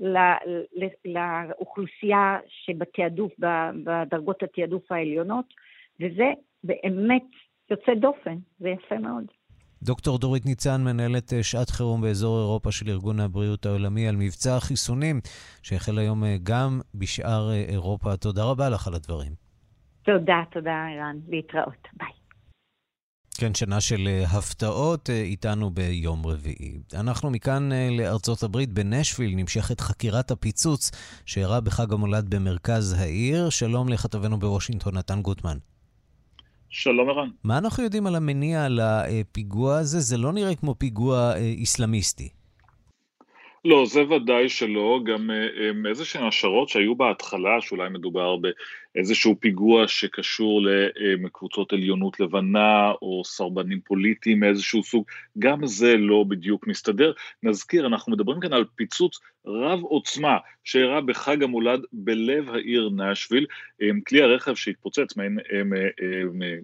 לאוכלוסייה 1.06 2.38
שבתעדוף, 2.48 3.32
בדרגות 3.84 4.44
התעדוף 4.44 4.92
העליונות, 4.92 5.46
וזה 6.00 6.32
באמת 6.64 7.24
יוצא 7.72 7.94
דופן, 7.94 8.38
זה 8.60 8.70
יפה 8.70 8.98
מאוד. 8.98 9.26
דוקטור 9.84 10.18
דורית 10.18 10.46
ניצן, 10.46 10.84
מנהלת 10.84 11.34
אה, 11.34 11.44
שעת 11.44 11.70
חירום 11.70 12.02
באזור 12.02 12.40
אירופה 12.40 12.72
של 12.72 12.90
ארגון 12.90 13.20
הבריאות 13.20 13.66
העולמי 13.66 14.08
על 14.08 14.16
מבצע 14.16 14.56
החיסונים, 14.58 15.20
שהחל 15.64 15.98
היום 15.98 16.24
אה, 16.24 16.36
גם 16.44 16.80
בשאר 16.96 17.50
אה, 17.52 17.66
אירופה. 17.70 18.18
תודה 18.18 18.44
רבה 18.44 18.70
לך 18.70 18.88
על 18.88 18.94
הדברים. 18.94 19.32
תודה, 20.04 20.44
תודה, 20.52 20.86
ערן. 20.88 21.18
להתראות. 21.28 21.88
ביי. 21.94 22.21
כן, 23.42 23.56
שנה 23.56 23.82
של 23.82 24.08
הפתעות 24.38 25.10
איתנו 25.10 25.70
ביום 25.70 26.26
רביעי. 26.26 26.74
אנחנו 27.00 27.30
מכאן 27.30 27.70
לארצות 27.98 28.44
הברית, 28.44 28.70
בנשוויל 28.70 29.36
נמשכת 29.36 29.80
חקירת 29.80 30.32
הפיצוץ 30.32 30.92
שאירע 31.26 31.60
בחג 31.60 31.94
המולד 31.94 32.36
במרכז 32.36 32.94
העיר. 33.00 33.50
שלום 33.50 33.90
לכתבנו 33.90 34.40
בוושינגטון, 34.40 34.98
נתן 34.98 35.22
גוטמן. 35.22 35.58
שלום 36.70 37.10
ערן. 37.10 37.30
מה 37.44 37.58
אנחנו 37.58 37.84
יודעים 37.84 38.08
על 38.08 38.16
המניע 38.16 38.68
לפיגוע 38.70 39.78
הזה? 39.78 40.00
זה 40.00 40.18
לא 40.18 40.32
נראה 40.32 40.56
כמו 40.56 40.76
פיגוע 40.76 41.34
אה, 41.34 41.38
איסלאמיסטי. 41.38 42.30
לא, 43.66 43.86
זה 43.86 44.02
ודאי 44.10 44.50
שלא, 44.50 45.00
גם 45.06 45.32
אה, 45.32 45.90
איזה 45.90 46.06
שהן 46.06 46.28
השערות 46.28 46.70
שהיו 46.70 46.96
בהתחלה, 46.96 47.62
שאולי 47.62 47.90
מדובר 47.90 48.38
באיזשהו 48.96 49.36
פיגוע 49.40 49.88
שקשור 49.88 50.62
לקבוצות 51.24 51.74
עליונות 51.74 52.20
לבנה 52.20 52.92
או 53.02 53.22
סרבנים 53.26 53.80
פוליטיים 53.86 54.40
מאיזשהו 54.40 54.84
סוג, 54.84 55.06
גם 55.40 55.68
זה 55.68 55.98
לא 55.98 56.26
בדיוק 56.28 56.68
מסתדר. 56.68 57.12
נזכיר, 57.44 57.88
אנחנו 57.88 58.12
מדברים 58.12 58.40
כאן 58.40 58.54
על 58.54 58.66
פיצוץ 58.76 59.20
רב 59.46 59.84
עוצמה 59.84 60.38
שאירע 60.64 61.02
בחג 61.02 61.44
המולד 61.44 61.82
בלב 61.94 62.50
העיר 62.50 62.90
נשוויל, 62.96 63.46
כלי 64.08 64.22
הרכב 64.22 64.56
שהתפוצץ, 64.56 65.18
מעין 65.18 65.40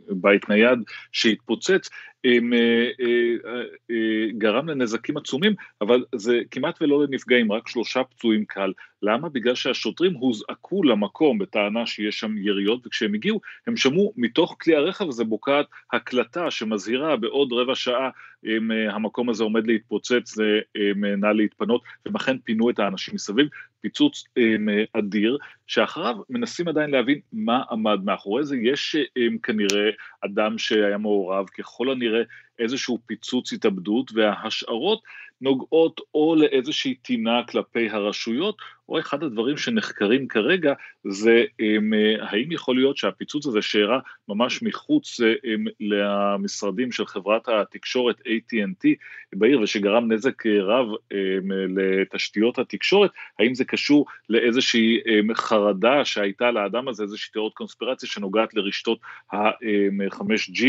בית 0.10 0.50
נייד 0.50 0.80
שהתפוצץ, 1.12 1.90
גרם 4.38 4.70
לנזקים 4.70 5.18
עצומים, 5.18 5.56
אבל 5.82 6.06
זה 6.16 6.42
כמעט 6.52 6.82
ולא 6.82 7.04
לנפגעים, 7.04 7.52
רק 7.52 7.68
שלושה 7.68 8.04
פצועים 8.04 8.46
קל. 8.46 8.72
למה? 9.02 9.30
בגלל 9.30 9.56
שהשוטרים 9.56 10.14
הוזעקו 10.14 10.84
למקום 10.84 11.38
בטענה 11.38 11.86
שיש 11.86 12.20
שם 12.20 12.38
יריות, 12.38 12.88
וכשהם 12.88 13.14
הגיעו 13.14 13.42
הם 13.68 13.78
שמעו 13.78 14.14
מתוך 14.18 14.56
כלי 14.62 14.76
הרכב 14.76 15.08
הזה 15.08 15.24
בוקעת 15.24 15.66
הקלטה 15.94 16.52
שמזהירה 16.52 17.16
בעוד 17.16 17.54
רבע 17.54 17.76
שעה 17.76 18.10
אם 18.46 18.72
המקום 18.72 19.30
הזה 19.30 19.44
עומד 19.44 19.68
להתפוצץ, 19.68 20.38
נא 21.18 21.28
להתפנות, 21.28 21.82
והם 22.06 22.16
אכן 22.16 22.38
פינו 22.38 22.70
את 22.70 22.80
האנשים 22.80 23.16
מסביב. 23.16 23.48
פיצוץ 23.82 24.24
אדיר, 24.94 25.38
שאחריו 25.68 26.16
מנסים 26.30 26.68
עדיין 26.68 26.92
להבין 26.92 27.20
מה 27.34 27.64
עמד 27.72 28.04
מאחורי 28.04 28.46
זה. 28.46 28.58
יש 28.62 28.96
כנראה 29.44 29.90
אדם 30.26 30.58
שהיה 30.58 30.98
מעורב, 30.98 31.46
ככל 31.48 31.92
הנראה 31.92 32.22
איזשהו 32.60 33.00
פיצוץ 33.06 33.54
התאבדות, 33.54 34.12
וההשערות 34.14 35.02
נוגעות 35.42 36.02
או 36.14 36.36
לאיזושהי 36.36 36.96
טינה 36.96 37.44
כלפי 37.44 37.90
הרשויות, 37.90 38.58
או 38.90 39.00
אחד 39.00 39.24
הדברים 39.24 39.58
שנחקרים 39.58 40.28
כרגע 40.28 40.74
זה 41.04 41.44
הם, 41.60 41.94
האם 42.22 42.52
יכול 42.52 42.76
להיות 42.76 42.98
שהפיצוץ 42.98 43.46
הזה 43.46 43.62
שאירע 43.62 44.00
ממש 44.28 44.64
מחוץ 44.64 45.20
הם, 45.44 45.66
למשרדים 45.80 46.92
של 46.92 47.06
חברת 47.06 47.50
התקשורת 47.50 48.20
AT&T 48.20 48.88
בעיר 49.36 49.62
ושגרם 49.62 50.12
נזק 50.12 50.46
רב 50.46 50.88
הם, 51.12 51.78
לתשתיות 51.78 52.60
התקשורת, 52.60 53.12
האם 53.40 53.56
זה 53.56 53.66
קשור 53.66 54.06
לאיזושהי 54.30 55.00
הם, 55.06 55.34
חרדה 55.34 56.06
שהייתה 56.06 56.52
לאדם 56.52 56.88
הזה, 56.88 57.04
איזושהי 57.04 57.32
תיאוריות 57.32 57.54
קונספירציה 57.54 58.10
שנוגעת 58.10 58.54
לרשתות 58.54 59.00
ה-5G, 59.32 60.64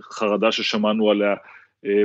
חרדה 0.00 0.52
ששמענו 0.52 1.10
עליה 1.10 1.34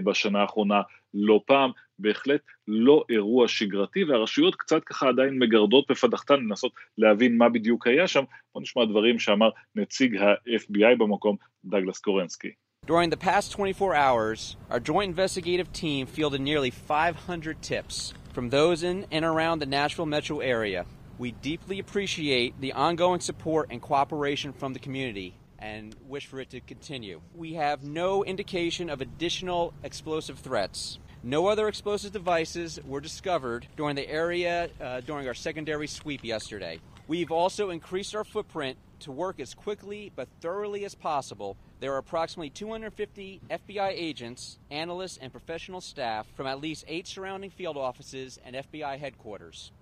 בשנה 0.03 0.41
האחרונה 0.41 0.81
לא 1.13 1.41
פעם, 1.45 1.71
בהחלט 1.99 2.41
לא 2.67 3.03
אירוע 3.09 3.47
שגרתי, 3.47 4.03
והרשויות 4.03 4.55
קצת 4.55 4.83
ככה 4.83 5.09
עדיין 5.09 5.39
מגרדות 5.39 5.85
בפדחתן 5.91 6.35
לנסות 6.35 6.71
להבין 6.97 7.37
מה 7.37 7.49
בדיוק 7.49 7.87
היה 7.87 8.07
שם. 8.07 8.23
בוא 8.53 8.61
נשמע 8.61 8.85
דברים 8.85 9.19
שאמר 9.19 9.49
נציג 9.75 10.17
ה-FBI 10.17 10.95
במקום, 10.97 11.35
דגלס 11.65 11.99
קורנסקי. 11.99 12.51
During 12.85 13.09
the 13.09 13.17
past 13.17 13.51
24 13.51 13.95
hours, 13.95 14.57
our 14.69 14.79
joint 14.79 15.09
investigative 15.09 15.73
team 15.73 16.05
fielded 16.05 16.41
nearly 16.41 16.69
500 16.69 17.59
tips 17.63 18.13
from 18.31 18.49
those 18.49 18.83
in 18.83 19.07
and 19.11 19.25
around 19.25 19.57
the 19.57 19.65
Nashville 19.65 20.05
metro 20.05 20.39
area. 20.39 20.85
We 21.17 21.31
deeply 21.31 21.79
appreciate 21.79 22.61
the 22.61 22.73
ongoing 22.73 23.21
support 23.21 23.69
and 23.71 23.81
cooperation 23.81 24.53
from 24.53 24.73
the 24.73 24.79
community 24.79 25.33
and 25.57 25.95
wish 26.07 26.27
for 26.27 26.39
it 26.39 26.51
to 26.51 26.59
continue. 26.59 27.21
We 27.33 27.53
have 27.53 27.83
no 27.83 28.23
indication 28.23 28.89
of 28.89 29.01
additional 29.01 29.73
explosive 29.83 30.37
threats. 30.37 30.99
No 31.24 31.46
other 31.46 31.68
explosive 31.68 32.12
devices 32.12 32.78
were 32.86 33.00
discovered 33.00 33.66
during 33.76 33.96
the 33.96 34.08
area 34.08 34.70
uh, 34.80 35.00
during 35.00 35.28
our 35.28 35.34
secondary 35.34 35.86
sweep 35.86 36.24
yesterday. 36.24 36.78
We've 37.08 37.30
also 37.30 37.70
increased 37.70 38.14
our 38.14 38.24
footprint 38.24 38.78
to 39.00 39.12
work 39.12 39.40
as 39.40 39.54
quickly 39.54 40.12
but 40.14 40.28
thoroughly 40.40 40.84
as 40.84 40.94
possible. 40.94 41.56
There 41.80 41.92
are 41.94 41.98
approximately 41.98 42.50
250 42.50 43.40
FBI 43.50 43.90
agents, 43.92 44.58
analysts, 44.70 45.18
and 45.20 45.32
professional 45.32 45.80
staff 45.80 46.26
from 46.36 46.46
at 46.46 46.60
least 46.60 46.84
eight 46.88 47.06
surrounding 47.06 47.50
field 47.50 47.76
offices 47.76 48.38
and 48.44 48.56
FBI 48.56 48.98
headquarters. 48.98 49.72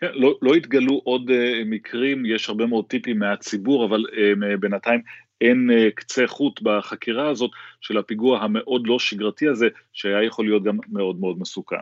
כן, 0.00 0.12
לא, 0.14 0.38
לא 0.42 0.54
התגלו 0.54 1.00
עוד 1.04 1.30
uh, 1.30 1.34
מקרים, 1.66 2.26
יש 2.26 2.48
הרבה 2.48 2.66
מאוד 2.66 2.84
טיפים 2.86 3.18
מהציבור, 3.18 3.86
אבל 3.86 4.00
uh, 4.00 4.56
בינתיים 4.60 5.00
אין 5.41 5.69
uh, 5.69 5.91
קצה 5.95 6.27
חוט 6.27 6.61
בחקירה 6.61 7.29
הזאת 7.29 7.51
של 7.81 7.97
הפיגוע 7.97 8.39
המאוד 8.39 8.87
לא 8.87 8.99
שגרתי 8.99 9.47
הזה, 9.47 9.67
שהיה 9.93 10.23
יכול 10.23 10.45
להיות 10.45 10.63
גם 10.63 10.77
מאוד 10.91 11.19
מאוד 11.19 11.39
מסוכן. 11.39 11.75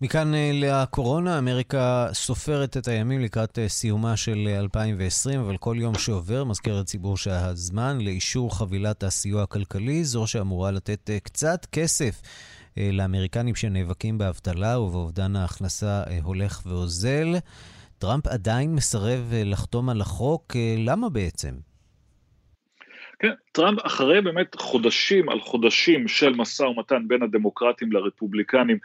מכאן 0.00 0.32
לקורונה, 0.52 1.38
אמריקה 1.38 2.08
סופרת 2.12 2.76
את 2.76 2.88
הימים 2.88 3.20
לקראת 3.20 3.58
סיומה 3.68 4.16
של 4.16 4.48
2020, 4.58 5.40
אבל 5.40 5.56
כל 5.56 5.76
יום 5.78 5.94
שעובר 5.94 6.44
מזכיר 6.44 6.80
לציבור 6.80 7.16
שהזמן 7.16 7.98
לאישור 8.00 8.58
חבילת 8.58 9.02
הסיוע 9.02 9.42
הכלכלי, 9.42 10.04
זו 10.04 10.26
שאמורה 10.26 10.70
לתת 10.70 11.10
קצת 11.22 11.66
כסף 11.72 12.22
לאמריקנים 12.76 13.54
שנאבקים 13.54 14.18
באבטלה 14.18 14.80
ובאובדן 14.80 15.36
ההכנסה 15.36 16.02
הולך 16.22 16.62
ואוזל. 16.66 17.36
טראמפ 17.98 18.26
עדיין 18.26 18.74
מסרב 18.74 19.32
לחתום 19.32 19.88
על 19.88 20.00
החוק, 20.00 20.56
למה 20.78 21.08
בעצם? 21.08 21.67
כן, 23.18 23.30
טראמפ 23.52 23.78
אחרי 23.86 24.20
באמת 24.20 24.54
חודשים 24.54 25.28
על 25.28 25.40
חודשים 25.40 26.08
של 26.08 26.32
משא 26.32 26.62
ומתן 26.62 27.08
בין 27.08 27.22
הדמוקרטים 27.22 27.92
לרפובליקנים, 27.92 28.78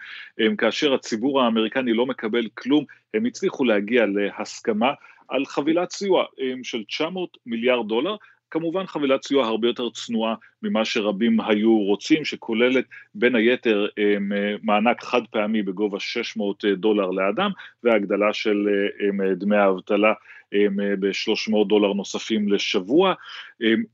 כאשר 0.58 0.93
הציבור 0.93 1.41
האמריקני 1.41 1.93
לא 1.93 2.06
מקבל 2.06 2.48
כלום, 2.54 2.86
הם 3.13 3.26
הצליחו 3.26 3.63
להגיע 3.63 4.06
להסכמה 4.06 4.93
על 5.28 5.46
חבילת 5.46 5.91
סיוע 5.91 6.26
של 6.63 6.84
900 6.84 7.38
מיליארד 7.46 7.88
דולר, 7.88 8.15
כמובן 8.53 8.85
חבילת 8.85 9.23
סיוע 9.23 9.45
הרבה 9.45 9.67
יותר 9.67 9.89
צנועה 9.89 10.35
ממה 10.63 10.85
שרבים 10.85 11.41
היו 11.41 11.77
רוצים, 11.77 12.25
שכוללת 12.25 12.85
בין 13.15 13.35
היתר 13.35 13.87
מענק 14.63 15.03
חד 15.03 15.21
פעמי 15.31 15.63
בגובה 15.63 15.99
600 15.99 16.65
דולר 16.65 17.09
לאדם, 17.09 17.51
והגדלה 17.83 18.33
של 18.33 18.67
דמי 19.35 19.57
האבטלה 19.57 20.13
ב-300 20.99 21.67
דולר 21.67 21.93
נוספים 21.93 22.51
לשבוע. 22.51 23.13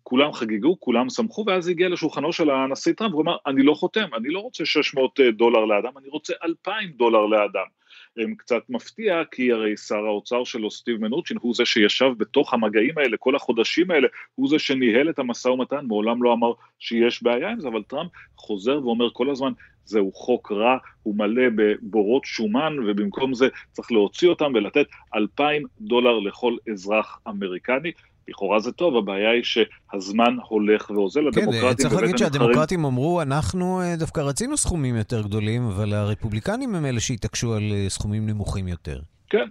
כולם 0.04 0.34
חגגו, 0.34 0.80
כולם 0.80 1.10
שמחו, 1.10 1.44
ואז 1.48 1.68
הגיע 1.68 1.90
לשולחנו 1.90 2.34
של 2.34 2.50
הנשיא 2.50 2.94
טראמפ, 2.94 3.14
הוא 3.14 3.22
אמר, 3.22 3.38
אני 3.48 3.64
לא 3.64 3.74
חותם, 3.74 4.08
אני 4.18 4.30
לא 4.30 4.40
רוצה 4.40 4.66
600 4.66 5.20
דולר 5.34 5.66
לאדם, 5.66 5.92
אני 5.98 6.10
רוצה 6.10 6.34
2,000 6.44 6.92
דולר 6.92 7.26
לאדם. 7.26 7.79
הם 8.20 8.36
קצת 8.36 8.62
מפתיע, 8.70 9.22
כי 9.32 9.52
הרי 9.52 9.78
שר 9.78 10.06
האוצר 10.06 10.44
שלו, 10.44 10.72
סטיב 10.72 11.02
מנוצ'ין, 11.02 11.38
הוא 11.42 11.56
זה 11.56 11.66
שישב 11.66 12.12
בתוך 12.18 12.54
המגעים 12.54 12.98
האלה, 12.98 13.18
כל 13.18 13.36
החודשים 13.36 13.92
האלה, 13.92 14.08
הוא 14.36 14.50
זה 14.50 14.60
שניהל 14.60 15.10
את 15.10 15.20
המשא 15.20 15.48
ומתן, 15.48 15.86
מעולם 15.86 16.24
לא 16.24 16.34
אמר 16.34 16.52
שיש 16.80 17.24
בעיה 17.24 17.50
עם 17.50 17.60
זה, 17.60 17.68
אבל 17.68 17.84
טראמפ 17.84 18.12
חוזר 18.36 18.80
ואומר 18.84 19.10
כל 19.14 19.30
הזמן, 19.30 19.52
זהו 19.86 20.12
חוק 20.12 20.52
רע, 20.52 20.78
הוא 21.04 21.16
מלא 21.16 21.44
בבורות 21.56 22.26
שומן, 22.26 22.76
ובמקום 22.88 23.34
זה 23.34 23.48
צריך 23.72 23.92
להוציא 23.92 24.28
אותם 24.30 24.52
ולתת 24.56 24.86
אלפיים 25.16 25.64
דולר 25.82 26.20
לכל 26.20 26.56
אזרח 26.72 27.20
אמריקני. 27.28 27.92
לכאורה 28.30 28.60
זה 28.60 28.72
טוב, 28.72 28.96
הבעיה 28.98 29.32
היא 29.32 29.44
שהזמן 29.44 30.38
הולך 30.48 30.90
ואוזל. 30.90 31.22
כן, 31.34 31.46
צריך 31.78 31.94
להגיד 31.94 32.18
שהדמוקרטים 32.18 32.86
אמרו, 32.86 33.22
אנחנו 33.22 33.82
אה, 33.82 33.96
דווקא 33.96 34.22
רצינו 34.22 34.58
סכומים 34.58 34.96
יותר 34.96 35.22
גדולים, 35.22 35.68
אבל 35.68 35.94
הרפובליקנים 35.94 36.76
הם 36.76 36.86
אלה 36.86 37.00
שהתעקשו 37.00 37.54
על 37.54 37.72
אה, 37.72 37.90
סכומים 37.90 38.30
נמוכים 38.30 38.68
יותר. 38.68 39.00
כן, 39.30 39.48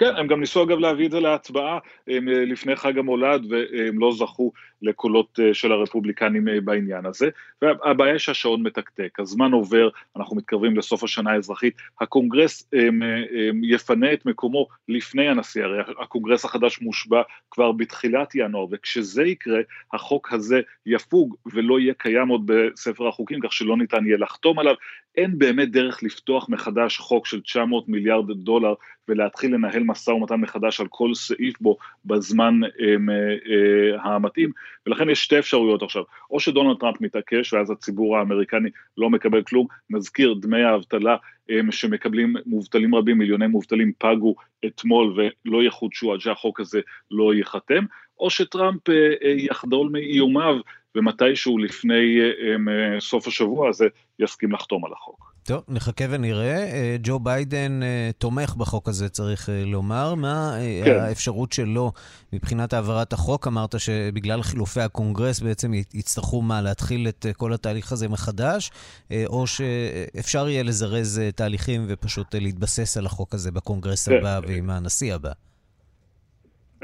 כן, 0.00 0.16
הם 0.16 0.26
גם 0.26 0.40
ניסו 0.40 0.62
אגב 0.62 0.78
להביא 0.78 1.06
את 1.06 1.10
זה 1.10 1.20
להצבעה 1.20 1.78
אה, 2.08 2.18
לפני 2.22 2.76
חג 2.76 2.98
המולד 2.98 3.46
והם 3.50 3.98
לא 3.98 4.12
זכו 4.12 4.52
לקולות 4.82 5.40
אה, 5.42 5.54
של 5.54 5.72
הרפובליקנים 5.72 6.48
אה, 6.48 6.60
בעניין 6.60 7.06
הזה. 7.06 7.28
והבעיה 7.62 8.18
שהשעון 8.18 8.62
מתקתק, 8.62 9.20
הזמן 9.20 9.52
עובר, 9.52 9.88
אנחנו 10.16 10.36
מתקרבים 10.36 10.76
לסוף 10.76 11.04
השנה 11.04 11.32
האזרחית, 11.32 11.74
הקונגרס 12.00 12.68
הם, 12.72 13.02
הם, 13.02 13.60
יפנה 13.64 14.12
את 14.12 14.26
מקומו 14.26 14.66
לפני 14.88 15.28
הנשיא, 15.28 15.64
הרי 15.64 15.78
הקונגרס 16.02 16.44
החדש 16.44 16.80
מושבע 16.80 17.22
כבר 17.50 17.72
בתחילת 17.72 18.34
ינואר, 18.34 18.66
וכשזה 18.70 19.22
יקרה, 19.24 19.60
החוק 19.92 20.32
הזה 20.32 20.60
יפוג 20.86 21.36
ולא 21.52 21.80
יהיה 21.80 21.94
קיים 21.94 22.28
עוד 22.28 22.42
בספר 22.44 23.08
החוקים, 23.08 23.40
כך 23.40 23.52
שלא 23.52 23.76
ניתן 23.76 24.06
יהיה 24.06 24.18
לחתום 24.18 24.58
עליו. 24.58 24.74
אין 25.20 25.38
באמת 25.38 25.70
דרך 25.70 26.02
לפתוח 26.02 26.48
מחדש 26.48 26.98
חוק 26.98 27.26
של 27.26 27.40
900 27.40 27.88
מיליארד 27.88 28.30
דולר 28.32 28.74
ולהתחיל 29.08 29.54
לנהל 29.54 29.82
משא 29.82 30.10
ומתן 30.10 30.34
מחדש 30.34 30.80
על 30.80 30.86
כל 30.90 31.14
סעיף 31.14 31.60
בו 31.60 31.76
בזמן 32.04 32.60
אה, 32.64 32.94
אה, 33.50 34.14
המתאים, 34.14 34.50
ולכן 34.86 35.10
יש 35.10 35.24
שתי 35.24 35.38
אפשרויות 35.38 35.82
עכשיו, 35.82 36.02
או 36.30 36.40
שדונלד 36.40 36.76
טראמפ 36.80 37.00
מתעקש 37.00 37.52
ואז 37.52 37.70
הציבור 37.70 38.18
האמריקני 38.18 38.68
לא 38.98 39.10
מקבל 39.10 39.42
כלום, 39.42 39.66
נזכיר 39.90 40.34
דמי 40.34 40.62
האבטלה 40.62 41.16
אה, 41.50 41.60
שמקבלים 41.70 42.34
מובטלים 42.46 42.94
רבים, 42.94 43.18
מיליוני 43.18 43.46
מובטלים 43.46 43.92
פגו 43.98 44.34
אתמול 44.66 45.14
ולא 45.44 45.62
יחודשו 45.62 46.12
עד 46.12 46.20
שהחוק 46.20 46.60
הזה 46.60 46.80
לא 47.10 47.34
ייחתם, 47.34 47.84
או 48.20 48.30
שטראמפ 48.30 48.82
יחדול 49.36 49.88
מאיומיו 49.92 50.54
ומתישהו 50.94 51.58
לפני 51.58 52.18
סוף 53.00 53.26
השבוע 53.28 53.68
הזה 53.68 53.86
יסכים 54.18 54.52
לחתום 54.52 54.84
על 54.84 54.92
החוק. 54.92 55.30
טוב, 55.42 55.62
נחכה 55.68 56.04
ונראה. 56.10 56.56
אה, 56.56 56.96
ג'ו 57.02 57.18
ביידן 57.18 57.82
אה, 57.82 58.10
תומך 58.18 58.54
בחוק 58.56 58.88
הזה, 58.88 59.08
צריך 59.08 59.48
אה, 59.48 59.64
לומר. 59.66 60.14
מה 60.14 60.56
כן. 60.84 60.98
האפשרות 61.00 61.52
שלו 61.52 61.92
מבחינת 62.32 62.72
העברת 62.72 63.12
החוק? 63.12 63.46
אמרת 63.46 63.80
שבגלל 63.80 64.42
חילופי 64.42 64.80
הקונגרס 64.80 65.40
בעצם 65.40 65.74
יצטרכו 65.74 66.42
מה, 66.42 66.62
להתחיל 66.62 67.08
את 67.08 67.26
כל 67.36 67.52
התהליך 67.52 67.92
הזה 67.92 68.08
מחדש, 68.08 68.70
או 69.26 69.46
שאפשר 69.46 70.48
יהיה 70.48 70.62
לזרז 70.62 71.20
תהליכים 71.34 71.84
ופשוט 71.88 72.34
להתבסס 72.34 72.96
על 72.96 73.06
החוק 73.06 73.34
הזה 73.34 73.50
בקונגרס 73.50 74.08
כן. 74.08 74.16
הבא 74.16 74.40
ועם 74.46 74.70
הנשיא 74.70 75.14
הבא? 75.14 75.32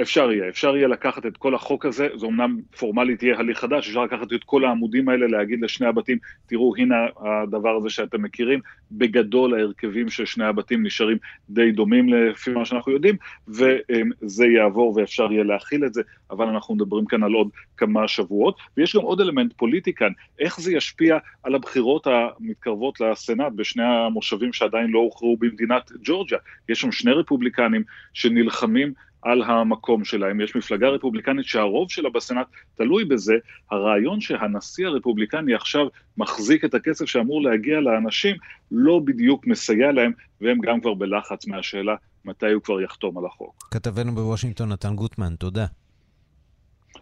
אפשר 0.02 0.32
יהיה, 0.32 0.48
אפשר 0.48 0.76
יהיה 0.76 0.88
לקחת 0.88 1.26
את 1.26 1.36
כל 1.36 1.54
החוק 1.54 1.86
הזה, 1.86 2.08
זה 2.14 2.26
אמנם 2.26 2.60
פורמלית 2.78 3.22
יהיה 3.22 3.38
הליך 3.38 3.58
חדש, 3.58 3.88
אפשר 3.88 4.04
לקחת 4.04 4.32
את 4.32 4.44
כל 4.44 4.64
העמודים 4.64 5.08
האלה, 5.08 5.26
להגיד 5.26 5.60
לשני 5.62 5.86
הבתים, 5.86 6.18
תראו 6.46 6.74
הנה 6.76 6.94
הדבר 7.16 7.76
הזה 7.76 7.90
שאתם 7.90 8.22
מכירים, 8.22 8.60
בגדול 8.92 9.54
ההרכבים 9.54 10.08
של 10.08 10.24
שני 10.24 10.44
הבתים 10.44 10.86
נשארים 10.86 11.18
די 11.50 11.72
דומים 11.72 12.08
לפי 12.08 12.50
מה 12.50 12.64
שאנחנו 12.64 12.92
יודעים, 12.92 13.16
וזה 13.48 14.46
יעבור 14.46 14.96
ואפשר 14.96 15.32
יהיה 15.32 15.44
להכיל 15.44 15.84
את 15.84 15.94
זה, 15.94 16.02
אבל 16.30 16.46
אנחנו 16.46 16.74
מדברים 16.74 17.06
כאן 17.06 17.22
על 17.22 17.32
עוד 17.32 17.48
כמה 17.76 18.08
שבועות, 18.08 18.58
ויש 18.76 18.96
גם 18.96 19.02
עוד 19.02 19.20
אלמנט 19.20 19.52
פוליטי 19.52 19.94
כאן, 19.94 20.12
איך 20.38 20.60
זה 20.60 20.72
ישפיע 20.72 21.18
על 21.42 21.54
הבחירות 21.54 22.06
המתקרבות 22.06 23.00
לסנאט 23.00 23.52
בשני 23.52 23.84
המושבים 23.84 24.52
שעדיין 24.52 24.90
לא 24.90 24.98
הוכרעו 24.98 25.36
במדינת 25.36 25.92
ג'ורג'יה, 26.02 26.38
יש 26.68 26.80
שם 26.80 26.92
שני 26.92 27.12
רפובליקנים 27.12 27.82
שנלחמים 28.14 28.92
על 29.26 29.42
המקום 29.42 30.04
שלהם. 30.04 30.40
יש 30.40 30.56
מפלגה 30.56 30.88
רפובליקנית 30.88 31.46
שהרוב 31.46 31.90
שלה 31.90 32.10
בסנאט 32.10 32.46
תלוי 32.74 33.04
בזה. 33.04 33.34
הרעיון 33.70 34.20
שהנשיא 34.20 34.86
הרפובליקני 34.86 35.54
עכשיו 35.54 35.86
מחזיק 36.16 36.64
את 36.64 36.74
הכסף 36.74 37.04
שאמור 37.04 37.42
להגיע 37.42 37.80
לאנשים, 37.80 38.36
לא 38.70 39.00
בדיוק 39.04 39.46
מסייע 39.46 39.92
להם, 39.92 40.12
והם 40.40 40.58
גם 40.60 40.80
כבר 40.80 40.94
בלחץ 40.94 41.46
מהשאלה 41.46 41.94
מתי 42.24 42.52
הוא 42.52 42.62
כבר 42.62 42.80
יחתום 42.80 43.18
על 43.18 43.26
החוק. 43.26 43.68
כתבנו 43.70 44.14
בוושינגטון 44.14 44.72
נתן 44.72 44.94
גוטמן, 44.94 45.34
תודה. 45.38 45.66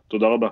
תודה 0.08 0.26
רבה. 0.26 0.48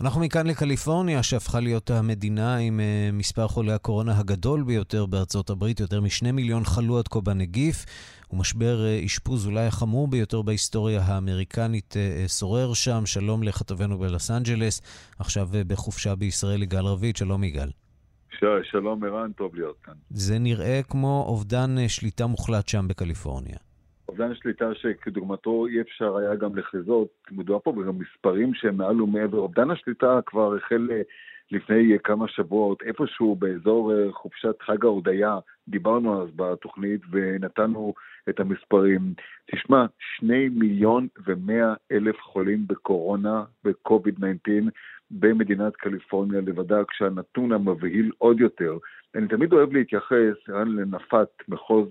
אנחנו 0.00 0.20
מכאן 0.20 0.46
לקליפורניה, 0.46 1.22
שהפכה 1.22 1.60
להיות 1.60 1.90
המדינה 1.90 2.56
עם 2.56 2.80
uh, 2.80 3.14
מספר 3.14 3.48
חולי 3.48 3.72
הקורונה 3.72 4.18
הגדול 4.18 4.62
ביותר 4.62 5.06
בארצות 5.06 5.50
הברית. 5.50 5.80
יותר 5.80 6.00
משני 6.00 6.32
מיליון 6.32 6.64
חלו 6.64 6.98
עד 6.98 7.08
כה 7.08 7.20
בנגיף, 7.20 7.84
ומשבר 8.30 8.76
uh, 8.76 9.06
אשפוז 9.06 9.46
אולי 9.46 9.66
החמור 9.66 10.08
ביותר 10.08 10.42
בהיסטוריה 10.42 11.00
האמריקנית 11.00 11.94
uh, 11.94 12.28
שורר 12.28 12.74
שם. 12.74 13.06
שלום 13.06 13.42
לכתבנו 13.42 13.98
בלוס 13.98 14.30
אנג'לס, 14.30 14.80
עכשיו 15.18 15.46
בחופשה 15.66 16.14
בישראל 16.14 16.62
יגאל 16.62 16.84
רביד. 16.84 17.16
שלום 17.16 17.44
יגאל. 17.44 17.68
שלום 18.62 19.04
ערן, 19.04 19.32
טוב 19.32 19.54
להיות 19.54 19.76
כאן. 19.84 19.94
זה 20.10 20.38
נראה 20.38 20.80
כמו 20.88 21.24
אובדן 21.28 21.88
שליטה 21.88 22.26
מוחלט 22.26 22.68
שם 22.68 22.88
בקליפורניה. 22.88 23.56
אובדן 24.08 24.34
שליטה 24.34 24.74
שכדוגמתו 24.74 25.66
אי 25.66 25.80
אפשר 25.80 26.16
היה 26.16 26.34
גם 26.34 26.56
לחזות, 26.56 27.08
מדובר 27.30 27.58
פה 27.58 27.72
בגם 27.72 27.98
מספרים 27.98 28.54
שהם 28.54 28.76
מעל 28.76 29.02
ומעבר. 29.02 29.38
אובדן 29.38 29.70
השליטה 29.70 30.20
כבר 30.26 30.56
החל 30.56 30.88
אה, 30.92 31.00
לפני 31.50 31.98
כמה 32.04 32.28
שבועות, 32.28 32.82
איפשהו 32.82 33.36
באזור 33.36 33.92
אה, 33.92 34.12
חופשת 34.12 34.62
חג 34.62 34.84
ההודיה, 34.84 35.38
דיברנו 35.68 36.22
אז 36.22 36.28
בתוכנית 36.36 37.00
ונתנו 37.10 37.94
את 38.28 38.40
המספרים. 38.40 39.00
תשמע, 39.50 39.86
שני 39.98 40.48
מיליון 40.48 41.06
ומאה 41.26 41.74
אלף 41.92 42.16
חולים 42.20 42.66
בקורונה, 42.66 43.44
ב-COVID-19, 43.64 44.70
במדינת 45.10 45.76
קליפורניה 45.76 46.40
לבדה, 46.40 46.84
כשהנתון 46.84 47.52
המבהיל 47.52 48.10
עוד 48.18 48.40
יותר. 48.40 48.78
אני 49.14 49.28
תמיד 49.28 49.52
אוהב 49.52 49.72
להתייחס 49.72 50.48
לנפת 50.48 51.28
מחוז 51.48 51.88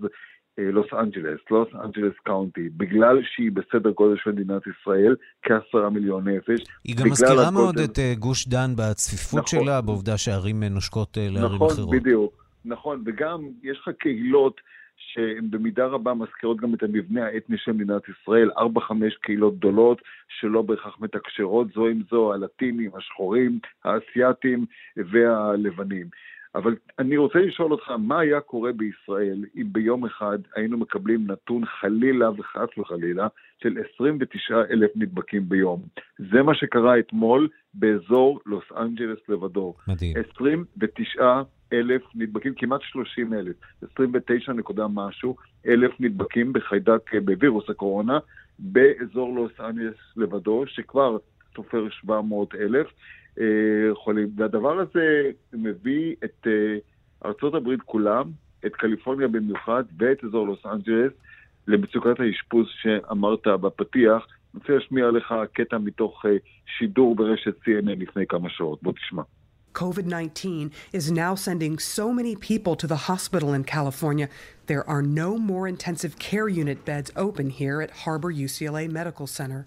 לוס 0.57 0.93
אנג'לס, 0.93 1.39
לוס 1.51 1.67
אנג'לס 1.83 2.13
county, 2.23 2.69
בגלל 2.69 3.21
שהיא 3.23 3.51
בסדר 3.51 3.91
גודל 3.91 4.15
של 4.23 4.31
מדינת 4.31 4.61
ישראל, 4.67 5.15
כעשרה 5.43 5.89
מיליון 5.89 6.27
נפש. 6.27 6.63
היא 6.83 6.95
גם 6.95 7.05
מזכירה 7.05 7.47
הגודל... 7.47 7.53
מאוד 7.53 7.77
את 7.77 7.97
uh, 7.97 8.19
גוש 8.19 8.47
דן 8.47 8.71
בצפיפות 8.75 9.43
נכון, 9.43 9.63
שלה, 9.65 9.81
בעובדה 9.81 10.17
שערים 10.17 10.63
אה, 10.63 10.69
נושקות 10.69 11.17
לערים 11.17 11.55
נכון, 11.55 11.71
אחרות. 11.71 11.71
נכון, 11.71 11.99
בדיוק. 11.99 12.45
נכון, 12.65 13.03
וגם 13.05 13.49
יש 13.63 13.77
לך 13.81 13.89
קהילות 13.99 14.61
שהן 14.97 15.49
במידה 15.49 15.85
רבה 15.85 16.13
מזכירות 16.13 16.57
גם 16.57 16.73
את 16.73 16.83
המבנה 16.83 17.25
האתני 17.25 17.57
של 17.57 17.71
מדינת 17.71 18.01
ישראל, 18.09 18.51
ארבע, 18.57 18.81
חמש 18.81 19.15
קהילות 19.21 19.57
גדולות 19.57 20.01
שלא 20.39 20.61
בהכרח 20.61 20.97
מתקשרות 20.99 21.67
זו 21.73 21.87
עם 21.87 22.01
זו, 22.09 22.33
הלטינים, 22.33 22.91
השחורים, 22.97 23.59
האסייתים 23.83 24.65
והלבנים. 24.97 26.07
אבל 26.55 26.75
אני 26.99 27.17
רוצה 27.17 27.39
לשאול 27.39 27.71
אותך, 27.71 27.89
מה 27.89 28.19
היה 28.19 28.41
קורה 28.41 28.71
בישראל 28.71 29.45
אם 29.55 29.67
ביום 29.71 30.05
אחד 30.05 30.39
היינו 30.55 30.77
מקבלים 30.77 31.27
נתון 31.27 31.65
חלילה 31.65 32.29
וחס 32.29 32.77
וחלילה 32.77 33.27
של 33.63 33.77
29 33.95 34.61
אלף 34.71 34.91
נדבקים 34.95 35.49
ביום? 35.49 35.81
זה 36.31 36.43
מה 36.43 36.55
שקרה 36.55 36.99
אתמול 36.99 37.47
באזור 37.73 38.39
לוס 38.45 38.63
אנג'לס 38.77 39.19
לבדו. 39.29 39.73
מדהים. 39.87 40.13
29 40.35 41.41
אלף 41.73 42.01
נדבקים, 42.15 42.53
כמעט 42.53 42.81
30 42.81 43.33
אלף, 43.33 43.55
29 43.93 44.53
נקודה 44.53 44.87
משהו, 44.87 45.35
אלף 45.67 45.91
נדבקים 45.99 46.53
בחיידק, 46.53 47.15
בווירוס 47.25 47.69
הקורונה, 47.69 48.19
באזור 48.59 49.35
לוס 49.35 49.59
אנג'לס 49.59 49.97
לבדו, 50.17 50.63
שכבר 50.67 51.17
סופר 51.55 51.89
700 51.89 52.55
אלף. 52.55 52.87
אה, 53.39 53.95
חולים. 53.95 54.29
והדבר 54.35 54.79
הזה 54.79 55.31
מביא 55.53 56.15
את 56.23 56.47
אה, 56.47 56.77
ארצות 57.25 57.53
הברית 57.53 57.81
כולם, 57.81 58.31
את 58.65 58.75
קליפורניה 58.75 59.27
במיוחד 59.27 59.83
ואת 59.97 60.23
אזור 60.23 60.47
לוס 60.47 60.65
אנג'לס 60.65 61.13
למצוקת 61.67 62.19
האשפוז 62.19 62.67
שאמרת 62.81 63.47
בפתיח. 63.47 64.27
אני 64.53 64.61
רוצה 64.61 64.73
להשמיע 64.73 65.11
לך 65.11 65.35
קטע 65.53 65.77
מתוך 65.77 66.25
אה, 66.25 66.31
שידור 66.77 67.15
ברשת 67.15 67.55
CNN 67.63 67.99
לפני 67.99 68.27
כמה 68.27 68.49
שעות. 68.49 68.83
בוא 68.83 68.93
תשמע. 68.93 69.23
COVID 69.75 70.07
19 70.09 70.71
is 70.93 71.11
now 71.11 71.35
sending 71.35 71.77
so 71.77 72.13
many 72.13 72.35
people 72.37 72.77
to 72.77 72.87
the 72.87 73.01
hospital 73.09 73.51
in 73.51 73.65
California, 73.65 74.29
there 74.67 74.89
are 74.89 75.01
no 75.01 75.37
more 75.37 75.67
intensive 75.67 76.17
care 76.17 76.47
unit 76.47 76.85
beds 76.85 77.11
open 77.17 77.49
here 77.49 77.81
at 77.81 77.91
Harbor 77.91 78.31
UCLA 78.31 78.89
Medical 78.89 79.27
Center. 79.27 79.65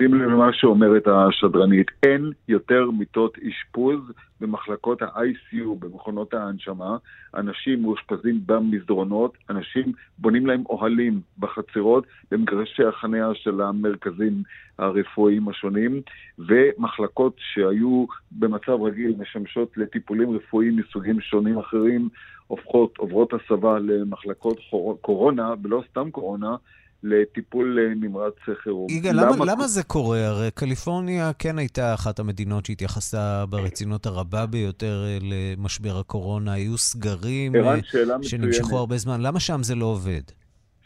שים 0.00 0.14
לב 0.14 0.28
למה 0.30 0.52
שאומרת 0.52 1.08
השדרנית, 1.08 1.86
אין 2.02 2.30
יותר 2.48 2.90
מיטות 2.90 3.38
אשפוז 3.38 4.00
במחלקות 4.40 5.02
ה-ICU, 5.02 5.74
במכונות 5.78 6.34
ההנשמה, 6.34 6.96
אנשים 7.34 7.82
מאושפזים 7.82 8.40
במסדרונות, 8.46 9.36
אנשים 9.50 9.92
בונים 10.18 10.46
להם 10.46 10.62
אוהלים 10.70 11.20
בחצרות, 11.38 12.04
במגרשי 12.30 12.84
החניה 12.84 13.28
של 13.34 13.60
המרכזים 13.60 14.42
הרפואיים 14.78 15.48
השונים, 15.48 16.00
ומחלקות 16.38 17.36
שהיו 17.38 18.04
במצב 18.32 18.82
רגיל 18.82 19.14
משמשות 19.18 19.76
לטיפולים 19.76 20.30
רפואיים 20.30 20.76
מסוגים 20.76 21.20
שונים 21.20 21.58
אחרים, 21.58 22.08
הופכות, 22.46 22.98
עוברות 22.98 23.32
הסבה 23.32 23.78
למחלקות 23.78 24.58
קורונה, 25.00 25.54
ולא 25.62 25.82
סתם 25.90 26.10
קורונה, 26.10 26.56
לטיפול 27.02 27.78
אה, 27.78 27.94
נמרץ 27.94 28.34
חירום. 28.62 28.86
יגאל, 28.90 29.12
למה, 29.12 29.36
למה, 29.36 29.44
למה 29.52 29.66
זה 29.66 29.82
קורה? 29.82 30.26
הרי 30.26 30.50
קליפורניה 30.54 31.32
כן 31.38 31.58
הייתה 31.58 31.94
אחת 31.94 32.18
המדינות 32.18 32.66
שהתייחסה 32.66 33.44
ברצינות 33.48 34.06
הרבה 34.06 34.46
ביותר 34.46 35.04
אה, 35.06 35.18
למשבר 35.22 35.98
הקורונה. 36.00 36.52
היו 36.52 36.78
סגרים 36.78 37.54
ערן, 37.54 37.66
אה, 37.66 37.82
שנמשכו 38.22 38.64
מצוינת. 38.64 38.72
הרבה 38.72 38.96
זמן. 38.96 39.20
למה 39.20 39.40
שם 39.40 39.62
זה 39.62 39.74
לא 39.74 39.84
עובד? 39.84 40.22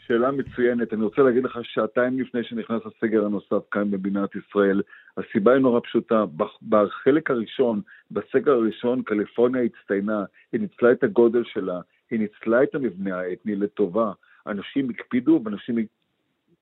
שאלה 0.07 0.31
מצוינת. 0.31 0.93
אני 0.93 1.03
רוצה 1.03 1.21
להגיד 1.21 1.43
לך 1.43 1.59
שעתיים 1.63 2.19
לפני 2.19 2.43
שנכנס 2.43 2.81
הסגר 2.85 3.25
הנוסף 3.25 3.69
כאן 3.71 3.91
במדינת 3.91 4.29
ישראל, 4.35 4.81
הסיבה 5.17 5.53
היא 5.53 5.61
נורא 5.61 5.79
פשוטה. 5.79 6.25
בחלק 6.69 7.31
הראשון, 7.31 7.81
בסגר 8.11 8.51
הראשון, 8.51 9.01
קליפורניה 9.01 9.61
הצטיינה, 9.63 10.23
היא 10.51 10.61
ניצלה 10.61 10.91
את 10.91 11.03
הגודל 11.03 11.43
שלה, 11.53 11.79
היא 12.11 12.19
ניצלה 12.19 12.63
את 12.63 12.75
המבנה 12.75 13.19
האתני 13.19 13.55
לטובה. 13.55 14.11
אנשים 14.47 14.89
הקפידו 14.89 15.41
ואנשים 15.45 15.75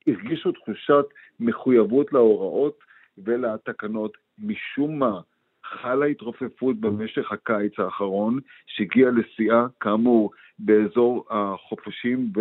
הרגישו 0.07 0.51
תחושת 0.51 1.05
מחויבות 1.39 2.13
להוראות 2.13 2.79
ולתקנות. 3.17 4.17
משום 4.39 4.99
מה, 4.99 5.19
חלה 5.63 6.05
התרופפות 6.05 6.79
במשך 6.79 7.31
הקיץ 7.31 7.79
האחרון, 7.79 8.39
שהגיעה 8.65 9.11
לשיאה, 9.11 9.65
כאמור, 9.79 10.31
באזור 10.59 11.25
החופשים 11.29 12.31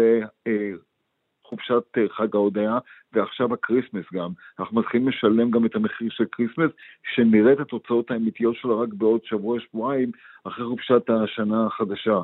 וחופשת 1.45 1.99
חג 2.09 2.35
ההודיה, 2.35 2.79
ועכשיו 3.13 3.55
ה 3.55 3.60
Christmas 3.60 4.05
גם. 4.13 4.31
אנחנו 4.59 4.81
מתחילים 4.81 5.09
לשלם 5.09 5.51
גם 5.51 5.67
את 5.67 5.77
המחיר 5.77 6.11
של 6.11 6.25
Christmas, 6.25 6.71
שנראה 7.15 7.53
את 7.53 7.61
התוצאות 7.61 8.11
האמיתיות 8.11 8.57
שלו 8.57 8.81
רק 8.81 8.89
בעוד 8.89 9.21
שבוע-שבועיים, 9.25 10.11
אחרי 10.45 10.67
חופשת 10.67 11.11
השנה 11.11 11.67
החדשה. 11.67 12.21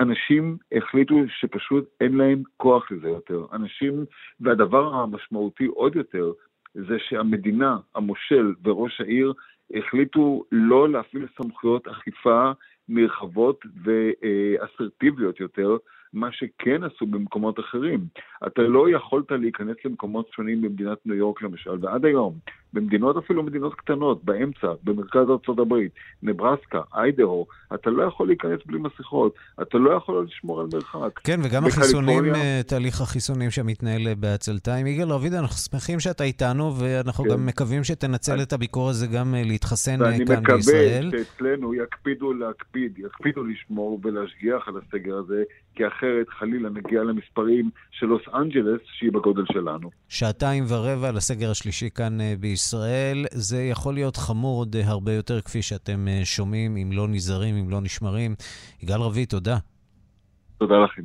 אנשים 0.00 0.56
החליטו 0.72 1.14
שפשוט 1.28 1.84
אין 2.00 2.16
להם 2.16 2.42
כוח 2.56 2.92
לזה 2.92 3.08
יותר. 3.08 3.46
אנשים, 3.52 4.04
והדבר 4.40 4.94
המשמעותי 4.94 5.66
עוד 5.66 5.96
יותר, 5.96 6.32
זה 6.74 6.98
שהמדינה, 6.98 7.76
המושל 7.94 8.54
וראש 8.64 9.00
העיר 9.00 9.32
החליטו 9.74 10.44
לא 10.52 10.88
להפעיל 10.88 11.26
סמכויות 11.36 11.88
אכיפה 11.88 12.50
נרחבות 12.88 13.64
ואסרטיביות 13.84 15.40
יותר, 15.40 15.76
מה 16.12 16.32
שכן 16.32 16.84
עשו 16.84 17.06
במקומות 17.06 17.60
אחרים. 17.60 18.00
אתה 18.46 18.62
לא 18.62 18.90
יכולת 18.90 19.30
להיכנס 19.30 19.76
למקומות 19.84 20.32
שונים 20.32 20.62
במדינת 20.62 20.98
ניו 21.06 21.16
יורק 21.16 21.42
למשל, 21.42 21.78
ועד 21.80 22.04
היום, 22.04 22.34
במדינות 22.76 23.16
אפילו 23.16 23.42
מדינות 23.42 23.74
קטנות, 23.74 24.24
באמצע, 24.24 24.68
במרכז 24.84 25.30
ארצות 25.30 25.58
הברית, 25.58 25.92
נברסקה, 26.22 26.80
איידרו, 26.94 27.46
אתה 27.74 27.90
לא 27.90 28.02
יכול 28.02 28.26
להיכנס 28.26 28.60
בלי 28.66 28.78
מסכות, 28.78 29.34
אתה 29.62 29.78
לא 29.78 29.90
יכול 29.90 30.26
לשמור 30.28 30.60
על 30.60 30.66
מרחק. 30.72 31.20
כן, 31.24 31.40
וגם 31.44 31.64
החיסונים, 31.64 32.34
אה, 32.34 32.60
תהליך 32.66 33.00
החיסונים 33.00 33.50
שמתנהל 33.50 34.14
בעצלתיים. 34.14 34.86
יגאל 34.86 35.10
רביד, 35.10 35.34
אנחנו 35.34 35.56
שמחים 35.56 36.00
שאתה 36.00 36.24
איתנו, 36.24 36.72
ואנחנו 36.78 37.24
כן. 37.24 37.30
גם 37.30 37.46
מקווים 37.46 37.84
שתנצל 37.84 38.42
את 38.42 38.52
הביקור 38.52 38.88
הזה 38.88 39.06
גם 39.06 39.34
אה, 39.34 39.42
להתחסן 39.44 40.02
אה, 40.02 40.10
כאן 40.26 40.42
בישראל. 40.52 41.04
ואני 41.04 41.08
מקווה 41.08 41.24
שאצלנו 41.24 41.74
יקפידו 41.74 42.32
להקפיד, 42.32 42.98
יקפידו 42.98 43.44
לשמור 43.44 44.00
ולהשגיח 44.04 44.68
על 44.68 44.74
הסגר 44.76 45.16
הזה, 45.16 45.42
כי 45.74 45.86
אחרת 45.86 46.28
חלילה 46.38 46.68
נגיע 46.68 47.02
למספרים 47.02 47.70
של 47.90 48.06
לוס 48.06 48.22
אנג'לס, 48.34 48.80
שהיא 48.98 49.12
בגודל 49.12 49.44
שלנו. 49.52 49.90
שעתיים 50.08 50.64
ורבע 50.68 51.12
לסגר 51.12 51.50
השלישי 51.50 51.90
כאן 51.94 52.18
בישראל, 52.40 52.65
זה 53.32 53.64
יכול 53.64 53.94
להיות 53.94 54.16
חמור 54.16 54.58
עוד 54.58 54.76
הרבה 54.84 55.12
יותר, 55.12 55.40
כפי 55.40 55.62
שאתם 55.62 56.06
שומעים, 56.24 56.76
אם 56.76 56.92
לא 56.92 57.08
נזהרים, 57.08 57.56
אם 57.56 57.70
לא 57.70 57.80
נשמרים. 57.80 58.34
יגאל 58.82 59.00
רביד, 59.00 59.28
תודה. 59.28 59.58
תודה 60.58 60.74
לכם. 60.84 61.02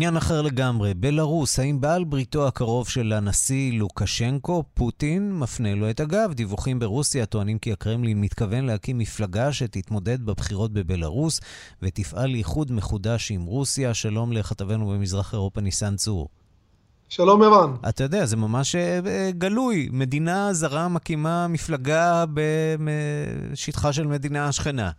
עניין 0.00 0.16
אחר 0.16 0.42
לגמרי, 0.42 0.94
בלרוס, 0.94 1.58
האם 1.58 1.80
בעל 1.80 2.04
בריתו 2.04 2.46
הקרוב 2.46 2.88
של 2.88 3.12
הנשיא 3.12 3.78
לוקשנקו, 3.78 4.64
פוטין, 4.74 5.38
מפנה 5.38 5.74
לו 5.74 5.90
את 5.90 6.00
הגב? 6.00 6.32
דיווחים 6.32 6.78
ברוסיה 6.78 7.26
טוענים 7.26 7.58
כי 7.58 7.72
הקרמלין 7.72 8.20
מתכוון 8.20 8.64
להקים 8.64 8.98
מפלגה 8.98 9.52
שתתמודד 9.52 10.26
בבחירות 10.26 10.72
בבלרוס 10.72 11.40
ותפעל 11.82 12.30
לאיחוד 12.30 12.72
מחודש 12.72 13.30
עם 13.30 13.42
רוסיה. 13.42 13.94
שלום 13.94 14.32
לכתבנו 14.32 14.88
במזרח 14.88 15.32
אירופה, 15.32 15.60
ניסן 15.60 15.96
צור. 15.96 16.28
שלום 17.08 17.42
ערן. 17.42 17.74
אתה 17.88 18.04
יודע, 18.04 18.26
זה 18.26 18.36
ממש 18.36 18.74
אה, 18.74 19.30
גלוי. 19.38 19.88
מדינה 19.92 20.52
זרה 20.52 20.88
מקימה 20.88 21.48
מפלגה 21.48 22.24
בשטחה 23.52 23.92
של 23.92 24.06
מדינה 24.06 24.52
שכנה. 24.52 24.90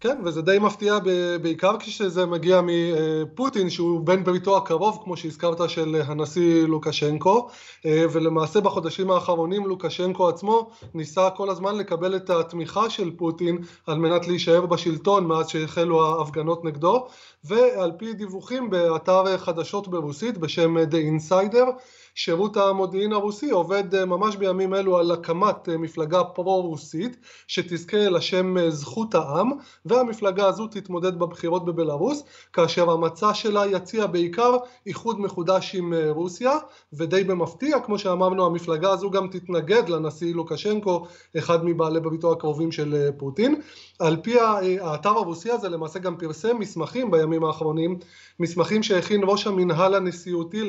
כן, 0.00 0.18
וזה 0.24 0.42
די 0.42 0.58
מפתיע 0.58 0.98
בעיקר 1.42 1.76
כשזה 1.78 2.26
מגיע 2.26 2.60
מפוטין, 2.64 3.70
שהוא 3.70 4.00
בן 4.00 4.24
בריתו 4.24 4.56
הקרוב, 4.56 5.00
כמו 5.04 5.16
שהזכרת, 5.16 5.70
של 5.70 6.02
הנשיא 6.04 6.66
לוקשנקו, 6.66 7.48
ולמעשה 7.84 8.60
בחודשים 8.60 9.10
האחרונים 9.10 9.66
לוקשנקו 9.66 10.28
עצמו 10.28 10.70
ניסה 10.94 11.30
כל 11.30 11.50
הזמן 11.50 11.76
לקבל 11.76 12.16
את 12.16 12.30
התמיכה 12.30 12.90
של 12.90 13.10
פוטין 13.16 13.58
על 13.86 13.98
מנת 13.98 14.28
להישאר 14.28 14.66
בשלטון 14.66 15.26
מאז 15.26 15.48
שהחלו 15.48 16.06
ההפגנות 16.06 16.64
נגדו, 16.64 17.06
ועל 17.44 17.92
פי 17.98 18.12
דיווחים 18.12 18.70
באתר 18.70 19.38
חדשות 19.38 19.88
ברוסית 19.88 20.38
בשם 20.38 20.76
The 20.76 21.30
Insider, 21.30 21.66
שירות 22.14 22.56
המודיעין 22.56 23.12
הרוסי 23.12 23.50
עובד 23.50 23.94
אה, 23.94 24.04
ממש 24.04 24.36
בימים 24.36 24.74
אלו 24.74 24.98
על 24.98 25.10
הקמת 25.10 25.68
אה, 25.68 25.78
מפלגה 25.78 26.24
פרו-רוסית 26.24 27.16
שתזכה 27.46 28.08
לשם 28.08 28.58
אה, 28.58 28.70
זכות 28.70 29.14
העם 29.14 29.50
והמפלגה 29.84 30.46
הזו 30.46 30.66
תתמודד 30.66 31.18
בבחירות 31.18 31.64
בבלארוס 31.64 32.22
כאשר 32.52 32.90
המצע 32.90 33.34
שלה 33.34 33.66
יציע 33.66 34.06
בעיקר 34.06 34.56
איחוד 34.86 35.20
מחודש 35.20 35.74
עם 35.74 35.94
רוסיה 36.08 36.58
ודי 36.92 37.24
במפתיע 37.24 37.80
כמו 37.80 37.98
שאמרנו 37.98 38.46
המפלגה 38.46 38.90
הזו 38.90 39.10
גם 39.10 39.28
תתנגד 39.28 39.88
לנשיא 39.88 40.34
לוקשנקו 40.34 41.06
אחד 41.38 41.64
מבעלי 41.64 42.00
בריתו 42.00 42.32
הקרובים 42.32 42.72
של 42.72 43.10
פוטין 43.18 43.60
על 44.00 44.16
פי 44.22 44.40
האתר 44.80 45.08
הרוסי 45.08 45.50
הזה 45.50 45.68
למעשה 45.68 45.98
גם 45.98 46.16
פרסם 46.16 46.58
מסמכים 46.58 47.10
בימים 47.10 47.44
האחרונים 47.44 47.98
מסמכים 48.40 48.82
שהכין 48.82 49.20
ראש 49.24 49.46
המנהל 49.46 49.94
הנשיאותי 49.94 50.62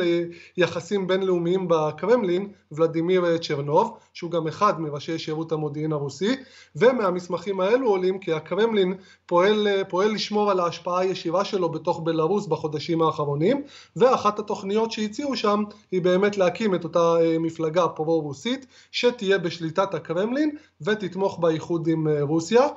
ליחסים 0.58 1.08
בינלאומיים 1.08 1.68
בקרמלין, 1.68 2.48
ולדימיר 2.72 3.38
צ'רנוב, 3.38 3.98
שהוא 4.14 4.32
גם 4.32 4.48
אחד 4.48 4.82
מראשי 4.82 5.20
שירות 5.20 5.52
המודיעין 5.52 5.92
הרוסי, 5.92 6.36
ומהמסמכים 6.76 7.60
האלו 7.60 7.88
עולים 7.88 8.20
כי 8.20 8.34
הקרמלין 8.34 8.94
פועל, 9.26 9.68
פועל 9.90 10.12
לשמור 10.12 10.52
על 10.52 10.60
ההשפעה 10.60 11.00
הישירה 11.00 11.46
שלו 11.46 11.70
בתוך 11.70 12.02
בלארוס 12.04 12.48
בחודשים 12.48 13.02
האחרונים, 13.02 13.64
ואחת 13.96 14.40
התוכניות 14.40 14.92
שהציעו 14.92 15.36
שם 15.36 15.64
היא 15.92 16.02
באמת 16.02 16.38
להקים 16.38 16.76
את 16.76 16.84
אותה 16.84 17.16
אה, 17.22 17.40
מפלגה 17.40 17.88
פרו-רוסית, 17.88 18.66
שתהיה 18.92 19.38
בשליטת 19.38 19.94
הקרמלין 19.94 20.56
ותתמוך 20.82 21.40
באיחוד 21.40 21.88
עם 21.88 22.08
אה, 22.08 22.22
רוסיה. 22.22 22.68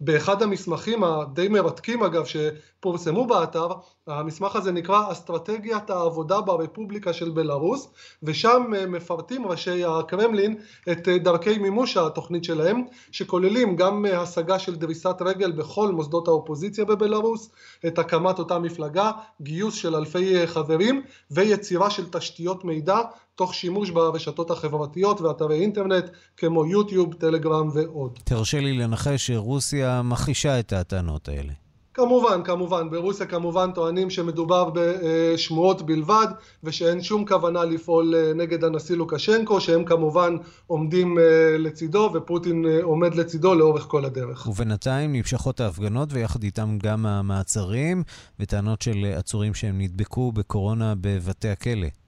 באחד 0.00 0.42
המסמכים 0.42 1.04
הדי 1.04 1.48
מרתקים 1.48 2.02
אגב 2.02 2.24
שפורסמו 2.24 3.26
באתר, 3.26 3.68
המסמך 4.06 4.56
הזה 4.56 4.72
נקרא 4.72 5.12
אסטרטגיית 5.12 5.90
העבודה 5.90 6.40
ברפובליקה 6.40 7.12
של 7.12 7.30
בלארוס 7.30 7.88
ושם 8.22 8.62
אה, 8.76 8.86
מפרטים 8.86 9.46
ראשי 9.46 9.84
הקרמלין 9.84 10.56
את 10.92 11.08
אה, 11.08 11.18
דרכי 11.18 11.58
מימוש 11.58 11.96
התוכנית 11.96 12.44
שלהם 12.44 12.82
שכוללים 13.12 13.76
גם 13.76 14.06
אה, 14.06 14.20
השגה 14.20 14.58
של 14.58 14.76
דריסת 14.76 15.16
רגל 15.20 15.52
בכל 15.52 15.88
מוסדות 15.92 16.28
האופוזיציה 16.28 16.84
בבלארוס, 16.84 17.50
את 17.86 17.98
הקמת 17.98 18.38
אותה 18.38 18.58
מפלגה, 18.58 19.10
גיוס 19.42 19.74
של 19.74 19.96
אלפי 19.96 20.46
חברים 20.46 21.02
ויצירה 21.30 21.90
של 21.90 22.10
תשתיות 22.10 22.64
מידע 22.64 22.98
תוך 23.40 23.54
שימוש 23.54 23.90
ברשתות 23.90 24.50
החברתיות 24.50 25.20
ואתרי 25.20 25.60
אינטרנט 25.60 26.04
כמו 26.36 26.66
יוטיוב, 26.66 27.14
טלגרם 27.14 27.68
ועוד. 27.74 28.18
תרשה 28.24 28.60
לי 28.60 28.72
לנחש 28.72 29.26
שרוסיה 29.26 30.02
מכחישה 30.02 30.60
את 30.60 30.72
הטענות 30.72 31.28
האלה. 31.28 31.52
כמובן, 31.94 32.42
כמובן. 32.44 32.90
ברוסיה 32.90 33.26
כמובן 33.26 33.72
טוענים 33.72 34.10
שמדובר 34.10 34.70
בשמועות 34.74 35.82
בלבד 35.82 36.26
ושאין 36.64 37.02
שום 37.02 37.26
כוונה 37.26 37.64
לפעול 37.64 38.14
אה, 38.14 38.32
נגד 38.34 38.64
הנשיא 38.64 38.96
לוקשנקו, 38.96 39.60
שהם 39.60 39.84
כמובן 39.84 40.36
עומדים 40.66 41.18
אה, 41.18 41.58
לצידו 41.58 42.10
ופוטין 42.14 42.64
אה, 42.66 42.82
עומד 42.82 43.14
לצידו 43.14 43.54
לאורך 43.54 43.82
כל 43.82 44.04
הדרך. 44.04 44.46
ובינתיים 44.46 45.12
נמשכות 45.12 45.60
ההפגנות 45.60 46.08
ויחד 46.12 46.42
איתם 46.42 46.78
גם 46.82 47.06
המעצרים 47.06 48.02
וטענות 48.40 48.82
של 48.82 49.12
עצורים 49.16 49.54
שהם 49.54 49.80
נדבקו 49.80 50.32
בקורונה 50.32 50.94
בבתי 51.00 51.48
הכלא. 51.48 51.99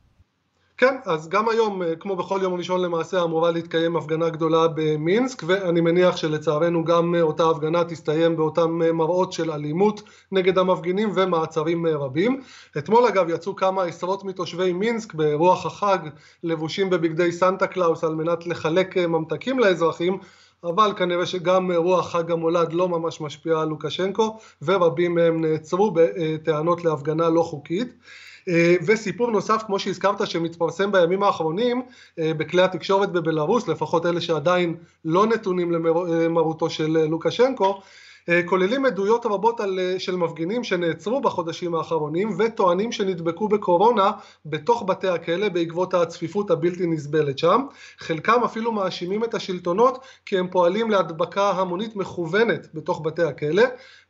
כן, 0.83 0.97
אז 1.05 1.29
גם 1.29 1.49
היום, 1.49 1.83
אה, 1.83 1.97
כמו 1.97 2.17
בכל 2.17 2.41
יום 2.43 2.55
ראשון 2.55 2.81
למעשה, 2.81 3.23
אמורה 3.23 3.51
להתקיים 3.51 3.97
הפגנה 3.97 4.29
גדולה 4.29 4.69
במינסק, 4.75 5.43
ואני 5.47 5.81
מניח 5.81 6.17
שלצערנו 6.17 6.85
גם 6.85 7.15
אה, 7.15 7.23
אותה 7.23 7.51
הפגנה 7.51 7.85
תסתיים 7.85 8.37
באותם 8.37 8.83
אה, 8.83 8.93
מראות 8.93 9.33
של 9.33 9.51
אלימות 9.51 10.03
נגד 10.33 10.59
המפגינים 10.59 11.13
ומעצרים 11.15 11.87
רבים. 11.87 12.41
אתמול 12.79 13.07
אגב 13.07 13.31
יצאו 13.31 13.57
כמה 13.57 13.85
עשרות 13.85 14.25
מתושבי 14.25 14.73
מינסק 14.73 15.15
ברוח 15.15 15.67
החג, 15.67 15.99
לבושים 16.45 16.91
בבגדי 16.91 17.33
סנטה 17.33 17.67
קלאוס 17.67 18.05
על 18.05 18.15
מנת 18.15 18.47
לחלק 18.47 18.97
ממתקים 18.97 19.59
לאזרחים, 19.59 20.19
אבל 20.65 20.93
כנראה 20.97 21.27
שגם 21.27 21.73
רוח 21.73 22.13
חג 22.13 22.31
המולד 22.31 22.73
לא 22.73 22.89
ממש 22.89 23.21
משפיעה 23.21 23.63
על 23.63 23.69
לוקשנקו, 23.69 24.39
ורבים 24.63 25.15
מהם 25.15 25.41
נעצרו 25.41 25.91
בטענות 25.95 26.85
להפגנה 26.85 27.29
לא 27.29 27.43
חוקית. 27.43 27.95
אה, 28.49 28.75
וסיפור 28.87 29.31
נוסף 29.31 29.63
כמו 29.67 29.79
שהזכרת 29.79 30.27
שמתפרסם 30.27 30.93
בימים 30.93 31.23
האחרונים 31.23 31.83
אה, 32.19 32.35
בכלי 32.35 32.63
התקשורת 32.63 33.13
בבלארוס 33.13 33.69
לפחות 33.69 34.07
אלה 34.07 34.21
שעדיין 34.21 34.77
לא 35.05 35.27
נתונים 35.27 35.73
למרותו 35.73 36.71
של 36.71 36.97
אה, 36.97 37.07
לוקשנקו 37.07 37.81
כוללים 38.47 38.87
עדויות 38.87 39.27
רבות 39.27 39.61
על, 39.61 39.79
של 39.99 40.17
מפגינים 40.17 40.65
שנעצרו 40.65 41.21
בחודשים 41.21 41.75
האחרונים 41.75 42.37
וטוענים 42.39 42.93
שנדבקו 42.93 43.49
בקורונה 43.49 44.11
בתוך 44.47 44.85
בתי 44.87 45.09
הכלא 45.09 45.49
בעקבות 45.49 45.95
הצפיפות 45.95 46.51
הבלתי 46.51 46.87
נסבלת 46.87 47.39
שם. 47.39 47.63
חלקם 47.99 48.45
אפילו 48.45 48.73
מאשימים 48.73 49.25
את 49.25 49.35
השלטונות 49.35 49.99
כי 50.27 50.39
הם 50.39 50.49
פועלים 50.49 50.91
להדבקה 50.91 51.51
המונית 51.51 51.97
מכוונת 51.97 52.67
בתוך 52.75 53.01
בתי 53.05 53.23
הכלא 53.23 53.63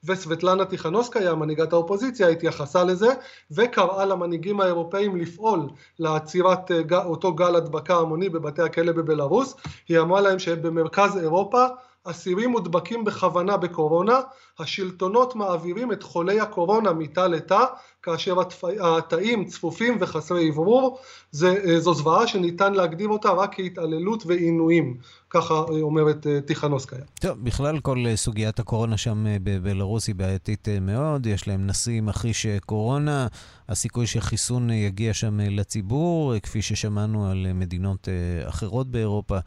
וסבטלנה 0.05 0.65
טיכנוסקיה, 0.65 1.35
מנהיגת 1.35 1.73
האופוזיציה, 1.73 2.29
התייחסה 2.29 2.85
לזה 2.85 3.09
וקראה 3.51 4.05
למנהיגים 4.05 4.61
האירופאים 4.61 5.17
לפעול 5.17 5.61
לעצירת 5.99 6.71
אה, 6.71 7.05
אותו 7.05 7.35
גל 7.35 7.57
הדבקה 7.57 7.97
המוני 7.97 8.29
בבתי 8.29 8.63
הכלא 8.63 8.93
בבלארוס. 8.93 9.55
היא 9.89 9.99
אמרה 9.99 10.21
להם 10.21 10.39
שבמרכז 10.39 11.17
אירופה 11.17 11.67
אסירים 12.05 12.51
מודבקים 12.51 13.05
בכוונה 13.05 13.57
בקורונה, 13.57 14.21
השלטונות 14.59 15.37
מעבירים 15.37 15.93
את 15.93 16.03
חולי 16.03 16.41
הקורונה 16.41 16.93
מתא 16.93 17.21
לתא, 17.21 17.65
כאשר 18.03 18.35
התאים 18.81 19.45
צפופים 19.45 19.97
וחסרי 20.01 20.51
אוורור, 20.51 20.99
אה, 21.45 21.81
זו 21.81 21.95
זוועה 21.95 22.27
שניתן 22.27 22.73
להגדיר 22.73 23.09
אותה 23.09 23.31
רק 23.31 23.55
כהתעללות 23.55 24.27
ועינויים, 24.27 24.97
ככה 25.31 25.55
אה, 25.55 25.81
אומרת 25.81 26.27
אה, 26.27 26.41
טיכנוסקיה. 26.41 26.99
טוב, 27.21 27.45
בכלל 27.45 27.81
כל 27.81 28.05
סוגיית 28.15 28.59
הקורונה 28.59 28.97
שם 28.97 29.25
בבלארוס 29.43 30.07
היא 30.07 30.15
בעייתית 30.15 30.69
מאוד, 30.81 31.27
יש 31.27 31.49
להם 31.49 31.67
נשיא 31.67 32.03
מכחיש 32.03 32.47
קורונה, 32.67 33.27
הסיכוי 33.69 34.07
שחיסון 34.07 34.71
יגיע 34.71 35.15
שם 35.15 35.41
לציבור, 35.41 36.39
כפי 36.43 36.63
ששמענו 36.63 37.31
על 37.31 37.47
מדינות 37.53 38.09
אחרות 38.49 38.91
באירופה. 38.91 39.39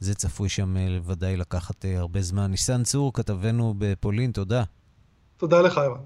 זה 0.00 0.14
צפוי 0.14 0.48
שם 0.48 0.76
ודאי 1.04 1.36
לקחת 1.36 1.84
הרבה 1.84 2.22
זמן. 2.22 2.50
ניסן 2.50 2.82
צור, 2.82 3.12
כתבנו 3.12 3.74
בפולין, 3.78 4.32
תודה. 4.32 4.64
תודה 5.36 5.60
לך, 5.60 5.78
אירן. 5.78 6.00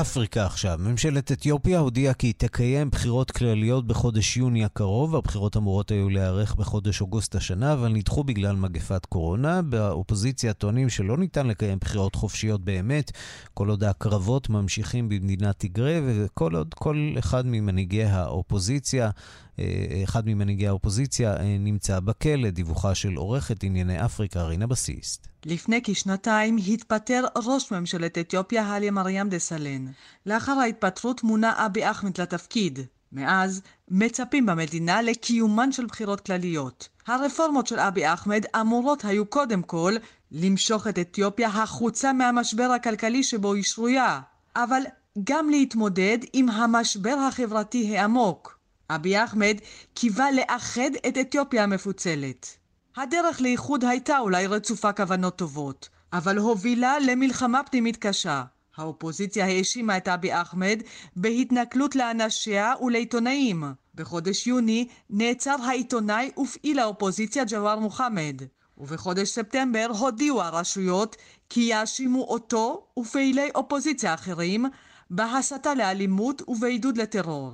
אפריקה 0.00 0.46
עכשיו. 0.46 0.78
ממשלת 0.80 1.32
אתיופיה 1.32 1.78
הודיעה 1.78 2.14
כי 2.14 2.26
היא 2.26 2.34
תקיים 2.36 2.90
בחירות 2.90 3.30
כלליות 3.30 3.86
בחודש 3.86 4.36
יוני 4.36 4.64
הקרוב. 4.64 5.16
הבחירות 5.16 5.56
אמורות 5.56 5.90
היו 5.90 6.10
להיערך 6.10 6.54
בחודש 6.54 7.00
אוגוסט 7.00 7.34
השנה, 7.34 7.72
אבל 7.72 7.88
נדחו 7.88 8.24
בגלל 8.24 8.56
מגפת 8.56 9.06
קורונה. 9.06 9.62
באופוזיציה 9.62 10.52
טוענים 10.52 10.88
שלא 10.88 11.16
ניתן 11.16 11.46
לקיים 11.46 11.78
בחירות 11.78 12.14
חופשיות 12.14 12.64
באמת, 12.64 13.12
כל 13.54 13.68
עוד 13.68 13.84
הקרבות 13.84 14.48
ממשיכים 14.48 15.08
במדינת 15.08 15.58
תיגרה, 15.58 16.00
וכל 16.04 16.54
עוד 16.54 16.74
כל 16.74 17.14
אחד 17.18 17.46
ממנהיגי 17.46 18.04
האופוזיציה 18.04 19.10
אה, 19.58 20.00
אחד 20.04 20.26
ממנהיגי 20.26 20.68
האופוזיציה 20.68 21.36
אה, 21.36 21.56
נמצא 21.58 22.00
בכלא, 22.00 22.50
דיווחה 22.50 22.94
של 22.94 23.14
עורכת 23.14 23.62
ענייני 23.62 24.04
אפריקה, 24.04 24.42
רינה 24.42 24.66
בסיסט. 24.66 25.28
לפני 25.46 25.80
כשנתיים 25.84 26.56
התפטר 26.68 27.24
ראש 27.36 27.72
ממשלת 27.72 28.18
אתיופיה, 28.18 28.62
הליה 28.62 28.90
מריאם 28.90 29.28
דסלן. 29.28 29.86
לאחר 30.26 30.52
ההתפטרות 30.52 31.22
מונה 31.22 31.66
אבי 31.66 31.90
אחמד 31.90 32.20
לתפקיד. 32.20 32.78
מאז 33.12 33.62
מצפים 33.88 34.46
במדינה 34.46 35.02
לקיומן 35.02 35.72
של 35.72 35.86
בחירות 35.86 36.20
כלליות. 36.20 36.88
הרפורמות 37.06 37.66
של 37.66 37.78
אבי 37.78 38.12
אחמד 38.12 38.42
אמורות 38.60 39.04
היו 39.04 39.26
קודם 39.26 39.62
כל 39.62 39.94
למשוך 40.32 40.86
את 40.86 40.98
אתיופיה 40.98 41.48
החוצה 41.48 42.12
מהמשבר 42.12 42.70
הכלכלי 42.76 43.22
שבו 43.22 43.54
היא 43.54 43.62
שרויה, 43.62 44.20
אבל 44.56 44.82
גם 45.24 45.50
להתמודד 45.50 46.18
עם 46.32 46.48
המשבר 46.48 47.16
החברתי 47.28 47.98
העמוק. 47.98 48.58
אבי 48.90 49.24
אחמד 49.24 49.56
קיווה 49.94 50.32
לאחד 50.32 50.90
את 51.08 51.18
אתיופיה 51.18 51.62
המפוצלת. 51.62 52.57
הדרך 53.00 53.40
לאיחוד 53.40 53.84
הייתה 53.84 54.18
אולי 54.18 54.46
רצופה 54.46 54.92
כוונות 54.92 55.36
טובות, 55.36 55.88
אבל 56.12 56.38
הובילה 56.38 56.98
למלחמה 56.98 57.62
פנימית 57.62 57.96
קשה. 57.96 58.44
האופוזיציה 58.76 59.46
האשימה 59.46 59.96
את 59.96 60.08
אבי 60.08 60.34
אחמד 60.34 60.82
בהתנכלות 61.16 61.96
לאנשיה 61.96 62.74
ולעיתונאים. 62.82 63.64
בחודש 63.94 64.46
יוני 64.46 64.88
נעצר 65.10 65.56
העיתונאי 65.66 66.30
ופעיל 66.38 66.78
האופוזיציה 66.78 67.44
ג'וואר 67.48 67.78
מוחמד. 67.78 68.42
ובחודש 68.78 69.28
ספטמבר 69.28 69.86
הודיעו 69.98 70.42
הרשויות 70.42 71.16
כי 71.50 71.60
יאשימו 71.60 72.22
אותו 72.22 72.86
ופעילי 72.98 73.48
אופוזיציה 73.54 74.14
אחרים 74.14 74.66
בהסתה 75.10 75.74
לאלימות 75.74 76.42
ובעידוד 76.48 76.96
לטרור. 76.96 77.52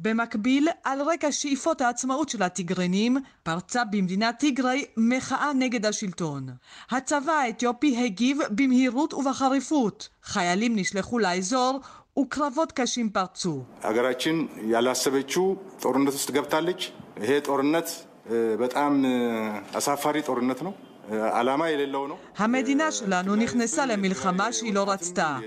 במקביל, 0.00 0.68
על 0.84 1.02
רקע 1.02 1.32
שאיפות 1.32 1.80
העצמאות 1.80 2.28
של 2.28 2.42
הטיגרנים, 2.42 3.16
פרצה 3.42 3.84
במדינת 3.84 4.38
טיגרי 4.38 4.84
מחאה 4.96 5.52
נגד 5.52 5.86
השלטון. 5.86 6.46
הצבא 6.90 7.32
האתיופי 7.32 8.04
הגיב 8.04 8.38
במהירות 8.50 9.14
ובחריפות. 9.14 10.08
חיילים 10.24 10.76
נשלחו 10.76 11.18
לאזור 11.18 11.80
וקרבות 12.18 12.72
קשים 12.72 13.10
פרצו. 13.10 13.54
ሀገራችን 13.84 14.36
ያላሰበችው 14.72 15.44
ጦርነት 15.82 16.14
ውስጥ 16.14 16.30
ገብታለች። 16.30 16.80
ይሄ 17.22 17.40
ጦርነት 17.48 17.88
በጣም 18.58 18.92
አሳፋሪ 19.74 20.16
ጦርነት 20.22 20.62
ነው። 20.62 20.72
ዓላማ 21.38 21.68
የሌለው 21.70 22.06
ነው። 22.06 22.16
המדינה 22.36 22.92
שלנו 22.92 23.34
נכנסה 23.36 23.86
למלחמה 23.86 24.52
שהיא 24.52 24.74
לא 24.74 24.90
רצתה. 24.92 25.38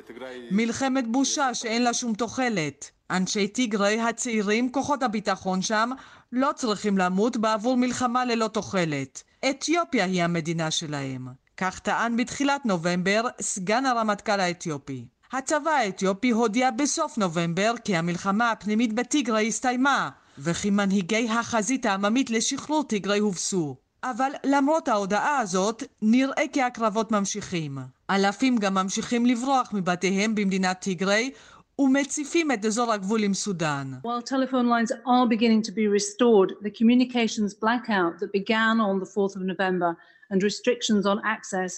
מלחמת 0.52 1.08
בושה 1.08 1.54
שאין 1.54 1.84
לה 1.84 1.94
שום 1.94 2.14
תוחלת. 2.14 2.92
אנשי 3.11 3.49
טיגרי 3.49 4.01
הצעירים, 4.01 4.73
כוחות 4.73 5.03
הביטחון 5.03 5.63
שם, 5.63 5.91
לא 6.33 6.51
צריכים 6.57 6.99
למות 6.99 7.37
בעבור 7.37 7.77
מלחמה 7.77 8.25
ללא 8.25 8.49
תוחלת. 8.49 9.23
אתיופיה 9.51 10.05
היא 10.05 10.23
המדינה 10.23 10.71
שלהם. 10.71 11.29
כך 11.57 11.79
טען 11.79 12.17
בתחילת 12.17 12.67
נובמבר 12.67 13.23
סגן 13.41 13.87
הרמטכ"ל 13.87 14.41
האתיופי. 14.41 15.05
הצבא 15.33 15.71
האתיופי 15.71 16.31
הודיע 16.31 16.71
בסוף 16.71 17.19
נובמבר 17.19 17.75
כי 17.85 17.97
המלחמה 17.97 18.51
הפנימית 18.51 18.93
בטיגרי 18.93 19.49
הסתיימה, 19.49 20.11
וכי 20.39 20.71
מנהיגי 20.71 21.29
החזית 21.31 21.87
העממית 21.87 22.31
לשחרור 22.31 22.85
טיגרי 22.85 23.19
הובסו. 23.19 23.77
אבל 24.05 24.31
למרות 24.45 24.89
ההודעה 24.89 25.39
הזאת, 25.39 25.83
נראה 26.03 26.45
כי 26.53 26.63
הקרבות 26.63 27.13
ממשיכים. 27.13 27.79
אלפים 28.11 28.57
גם 28.59 28.75
ממשיכים 28.75 29.27
לברוח 29.27 29.71
מבתיהם 29.73 30.35
במדינת 30.35 30.81
טיגרי, 30.81 31.31
ומציפים 31.79 32.53
את 32.53 32.65
אזור 32.65 32.93
הגבול 32.93 33.23
עם 33.23 33.35
סודאן. 33.35 33.93
While 34.03 34.23
telephone 34.23 34.69
lines 34.69 34.93
are 34.93 35.27
beginning 35.29 35.63
to 35.63 35.73
be 35.73 35.87
restored, 35.89 36.51
the 36.63 36.71
communications 36.71 37.55
blackout 37.55 38.15
that 38.21 38.33
began 38.33 38.81
on 38.81 39.01
the 39.01 39.07
4th 39.07 39.37
of 39.37 39.43
November 39.43 39.91
and 40.31 40.43
restrictions 40.43 41.05
on 41.07 41.19
access 41.25 41.73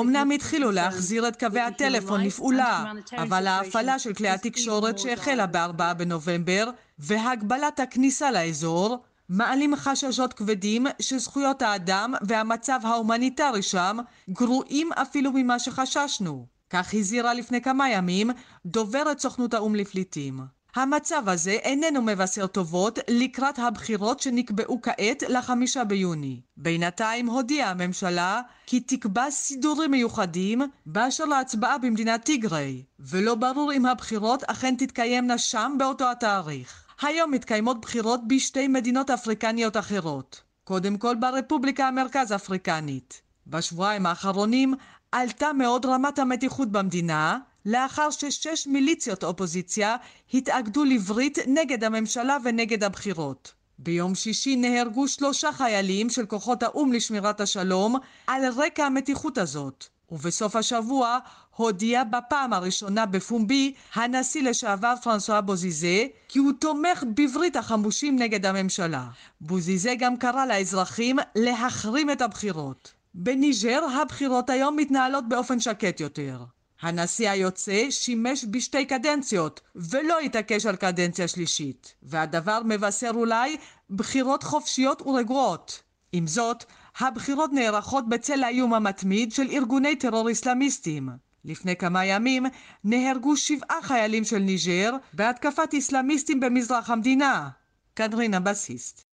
אמנם 0.00 0.30
התחילו 0.30 0.70
להחזיר 0.70 1.28
את 1.28 1.40
קווי 1.40 1.60
הטלפון 1.60 2.20
לפעולה, 2.20 2.92
אבל 3.16 3.46
ההפעלה 3.46 3.98
של 3.98 4.14
כלי 4.14 4.28
התקשורת 4.28 4.98
שהחלה 4.98 5.46
ב-4 5.46 5.94
בנובמבר 5.94 6.70
והגבלת 6.98 7.80
הכניסה 7.80 8.30
לאזור 8.30 8.98
מעלים 9.28 9.76
חששות 9.76 10.32
כבדים 10.32 10.86
שזכויות 11.00 11.62
האדם 11.62 12.14
והמצב 12.22 12.80
ההומניטרי 12.82 13.62
שם 13.62 13.98
גרועים 14.30 14.92
אפילו 14.92 15.30
ממה 15.34 15.58
שחששנו. 15.58 16.57
כך 16.70 16.94
הזהירה 16.94 17.34
לפני 17.34 17.60
כמה 17.60 17.90
ימים 17.90 18.30
דוברת 18.66 19.18
סוכנות 19.18 19.54
האו"ם 19.54 19.74
לפליטים. 19.74 20.40
המצב 20.76 21.28
הזה 21.28 21.50
איננו 21.50 22.02
מבשר 22.02 22.46
טובות 22.46 22.98
לקראת 23.10 23.58
הבחירות 23.58 24.20
שנקבעו 24.20 24.82
כעת 24.82 25.22
לחמישה 25.28 25.84
ביוני. 25.84 26.40
בינתיים 26.56 27.26
הודיעה 27.26 27.70
הממשלה 27.70 28.40
כי 28.66 28.80
תקבע 28.80 29.30
סידורים 29.30 29.90
מיוחדים 29.90 30.62
באשר 30.86 31.24
להצבעה 31.24 31.78
במדינת 31.78 32.24
טיגריי, 32.24 32.82
ולא 33.00 33.34
ברור 33.34 33.72
אם 33.72 33.86
הבחירות 33.86 34.44
אכן 34.44 34.74
תתקיימנה 34.78 35.38
שם 35.38 35.74
באותו 35.78 36.10
התאריך. 36.10 36.84
היום 37.02 37.30
מתקיימות 37.30 37.80
בחירות 37.80 38.20
בשתי 38.28 38.68
מדינות 38.68 39.10
אפריקניות 39.10 39.76
אחרות. 39.76 40.42
קודם 40.64 40.98
כל 40.98 41.14
ברפובליקה 41.14 41.88
המרכז 41.88 42.32
אפריקנית. 42.32 43.22
בשבועיים 43.46 44.06
האחרונים 44.06 44.74
עלתה 45.12 45.52
מאוד 45.52 45.86
רמת 45.86 46.18
המתיחות 46.18 46.72
במדינה, 46.72 47.38
לאחר 47.66 48.10
ששש 48.10 48.66
מיליציות 48.66 49.24
אופוזיציה 49.24 49.96
התאגדו 50.34 50.84
לברית 50.84 51.38
נגד 51.46 51.84
הממשלה 51.84 52.36
ונגד 52.44 52.84
הבחירות. 52.84 53.52
ביום 53.78 54.14
שישי 54.14 54.56
נהרגו 54.56 55.08
שלושה 55.08 55.52
חיילים 55.52 56.10
של 56.10 56.26
כוחות 56.26 56.62
האו"ם 56.62 56.92
לשמירת 56.92 57.40
השלום 57.40 57.96
על 58.26 58.42
רקע 58.56 58.84
המתיחות 58.84 59.38
הזאת. 59.38 59.86
ובסוף 60.10 60.56
השבוע 60.56 61.18
הודיע 61.56 62.04
בפעם 62.04 62.52
הראשונה 62.52 63.06
בפומבי 63.06 63.74
הנשיא 63.94 64.42
לשעבר 64.42 64.94
פרנסואה 65.02 65.40
בוזיזה 65.40 66.06
כי 66.28 66.38
הוא 66.38 66.52
תומך 66.58 67.04
בברית 67.14 67.56
החמושים 67.56 68.18
נגד 68.18 68.46
הממשלה. 68.46 69.06
בוזיזה 69.40 69.94
גם 69.98 70.16
קרא 70.16 70.46
לאזרחים 70.46 71.16
להחרים 71.34 72.10
את 72.10 72.22
הבחירות. 72.22 72.97
בניג'ר 73.14 73.84
הבחירות 74.02 74.50
היום 74.50 74.76
מתנהלות 74.76 75.28
באופן 75.28 75.60
שקט 75.60 76.00
יותר. 76.00 76.44
הנשיא 76.80 77.30
היוצא 77.30 77.86
שימש 77.90 78.44
בשתי 78.50 78.84
קדנציות 78.84 79.60
ולא 79.76 80.18
התעקש 80.18 80.66
על 80.66 80.76
קדנציה 80.76 81.28
שלישית, 81.28 81.94
והדבר 82.02 82.60
מבשר 82.64 83.10
אולי 83.14 83.56
בחירות 83.90 84.42
חופשיות 84.42 85.02
ורגועות. 85.02 85.82
עם 86.12 86.26
זאת, 86.26 86.64
הבחירות 86.98 87.52
נערכות 87.52 88.08
בצל 88.08 88.42
האיום 88.42 88.74
המתמיד 88.74 89.32
של 89.32 89.50
ארגוני 89.50 89.96
טרור 89.96 90.32
אסלאמיסטים. 90.32 91.08
לפני 91.44 91.76
כמה 91.76 92.04
ימים 92.04 92.46
נהרגו 92.84 93.36
שבעה 93.36 93.82
חיילים 93.82 94.24
של 94.24 94.38
ניג'ר 94.38 94.92
בהתקפת 95.12 95.74
אסלאמיסטים 95.78 96.40
במזרח 96.40 96.90
המדינה. 96.90 97.48
כאן 97.96 98.12
רינה 98.12 98.40
בסיסט. 98.40 99.07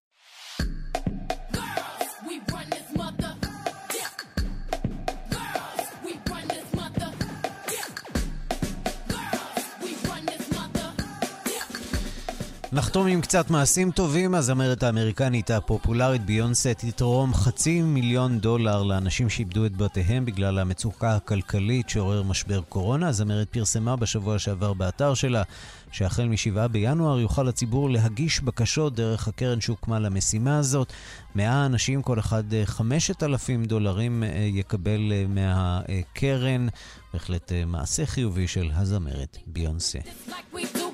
נחתום 12.75 13.07
עם 13.07 13.21
קצת 13.21 13.49
מעשים 13.49 13.91
טובים, 13.91 14.35
הזמרת 14.35 14.83
האמריקנית 14.83 15.51
הפופולרית 15.51 16.25
ביונסה 16.25 16.73
תתרום 16.73 17.33
חצי 17.33 17.81
מיליון 17.81 18.39
דולר 18.39 18.83
לאנשים 18.83 19.29
שאיבדו 19.29 19.65
את 19.65 19.77
בתיהם 19.77 20.25
בגלל 20.25 20.59
המצוקה 20.59 21.15
הכלכלית 21.15 21.89
שעורר 21.89 22.23
משבר 22.23 22.61
קורונה. 22.61 23.07
הזמרת 23.07 23.49
פרסמה 23.49 23.95
בשבוע 23.95 24.39
שעבר 24.39 24.73
באתר 24.73 25.13
שלה 25.13 25.43
שהחל 25.91 26.27
מ-7 26.27 26.67
בינואר 26.67 27.19
יוכל 27.19 27.47
הציבור 27.47 27.89
להגיש 27.89 28.41
בקשות 28.41 28.95
דרך 28.95 29.27
הקרן 29.27 29.61
שהוקמה 29.61 29.99
למשימה 29.99 30.57
הזאת. 30.57 30.93
100 31.35 31.65
אנשים, 31.65 32.01
כל 32.01 32.19
אחד 32.19 32.43
5,000 32.65 33.61
אה, 33.61 33.67
דולרים 33.67 34.23
אה, 34.23 34.29
יקבל 34.53 35.11
אה, 35.11 35.25
מהקרן. 35.27 36.67
בהחלט 37.13 37.51
מעשה 37.65 38.05
חיובי 38.05 38.47
של 38.47 38.71
הזמרת 38.73 39.37
ביונסה. 39.47 39.99
Like 40.27 40.84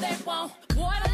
they 0.00 0.16
want. 0.24 0.52
Water 0.76 1.09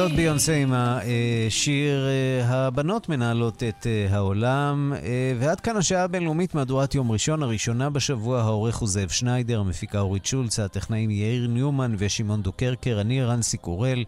וזאת 0.00 0.12
ביונסה 0.12 0.54
עם 0.54 0.72
השיר 0.74 2.06
אה, 2.06 2.66
הבנות 2.66 3.08
מנהלות 3.08 3.62
את 3.62 3.86
אה, 3.86 4.16
העולם. 4.16 4.92
אה, 5.02 5.32
ועד 5.38 5.60
כאן 5.60 5.76
השעה 5.76 6.04
הבינלאומית 6.04 6.54
מהדורת 6.54 6.94
יום 6.94 7.12
ראשון, 7.12 7.42
הראשונה 7.42 7.90
בשבוע. 7.90 8.40
העורך 8.40 8.76
הוא 8.76 8.88
זאב 8.88 9.08
שניידר, 9.08 9.60
המפיקה 9.60 10.00
אורית 10.00 10.26
שולץ, 10.26 10.58
הטכנאים 10.58 11.10
יאיר 11.10 11.46
ניומן 11.46 11.94
ושמעון 11.98 12.42
דוקרקר, 12.42 13.00
אני 13.00 13.22
רנסי 13.22 13.56
קורל. 13.56 14.04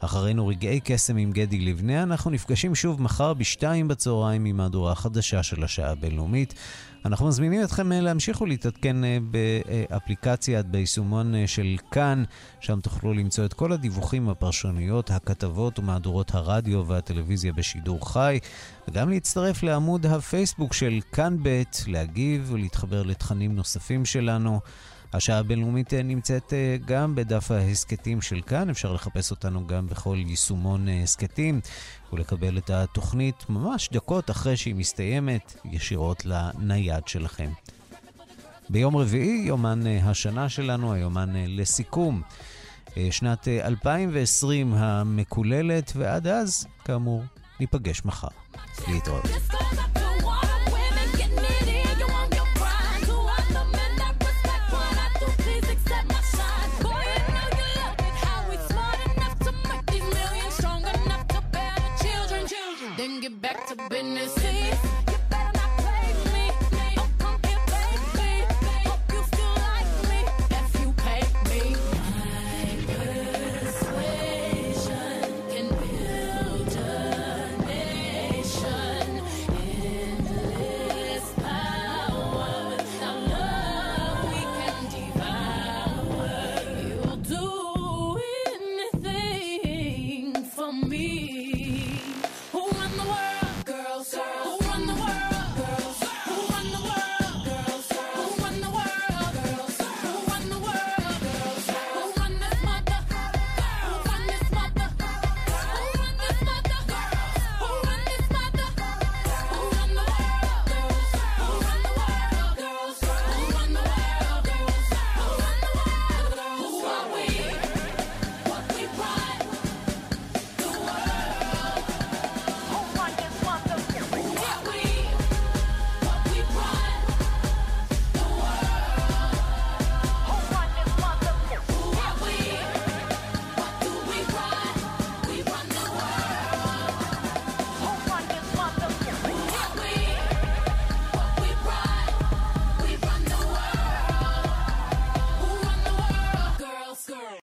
אחרינו 0.00 0.46
רגעי 0.46 0.80
קסם 0.84 1.16
עם 1.16 1.32
גדי 1.32 1.58
לבנה. 1.58 2.02
אנחנו 2.02 2.30
נפגשים 2.30 2.74
שוב 2.74 3.02
מחר 3.02 3.34
בשתיים 3.34 3.88
בצהריים 3.88 4.44
עם 4.44 4.56
מהדורה 4.56 4.92
החדשה 4.92 5.42
של 5.42 5.64
השעה 5.64 5.90
הבינלאומית. 5.90 6.54
אנחנו 7.06 7.26
מזמינים 7.26 7.62
אתכם 7.62 7.92
אה, 7.92 8.00
להמשיך 8.00 8.40
ולהתעדכן 8.40 9.04
אה, 9.04 9.18
באפליקציית, 9.30 10.66
ביישומון 10.66 11.34
אה, 11.34 11.46
של 11.46 11.76
כאן, 11.90 12.24
שם 12.60 12.80
תוכלו 12.80 13.14
למצוא 13.14 13.44
את 13.44 13.52
כל 13.52 13.72
הדיווחים, 13.72 14.28
הפרשנויות, 14.28 15.10
הכתבות 15.10 15.78
ומהדורות 15.78 16.34
הרדיו 16.34 16.86
והטלוויזיה 16.86 17.52
בשידור 17.52 18.12
חי, 18.12 18.38
וגם 18.88 19.10
להצטרף 19.10 19.62
לעמוד 19.62 20.06
הפייסבוק 20.06 20.72
של 20.72 21.00
כאן 21.12 21.36
ב', 21.42 21.62
להגיב 21.86 22.48
ולהתחבר 22.52 23.02
לתכנים 23.02 23.54
נוספים 23.54 24.04
שלנו. 24.04 24.60
השעה 25.12 25.38
הבינלאומית 25.38 25.94
נמצאת 25.94 26.52
גם 26.84 27.14
בדף 27.14 27.50
ההסכתים 27.50 28.22
של 28.22 28.40
כאן, 28.46 28.70
אפשר 28.70 28.92
לחפש 28.92 29.30
אותנו 29.30 29.66
גם 29.66 29.86
בכל 29.86 30.16
יישומון 30.26 30.88
הסכתים. 30.88 31.60
ולקבל 32.12 32.58
את 32.58 32.70
התוכנית 32.70 33.44
ממש 33.48 33.88
דקות 33.92 34.30
אחרי 34.30 34.56
שהיא 34.56 34.74
מסתיימת, 34.74 35.54
ישירות 35.64 36.22
לנייד 36.24 37.08
שלכם. 37.08 37.50
ביום 38.70 38.96
רביעי, 38.96 39.42
יומן 39.46 39.86
אה, 39.86 40.10
השנה 40.10 40.48
שלנו, 40.48 40.92
היומן 40.92 41.36
אה, 41.36 41.44
לסיכום. 41.48 42.22
אה, 42.96 43.08
שנת 43.10 43.48
2020 43.48 44.74
המקוללת, 44.74 45.92
ועד 45.96 46.26
אז, 46.26 46.66
כאמור, 46.84 47.22
ניפגש 47.60 48.04
מחר. 48.04 48.28
להתראות. 48.88 49.24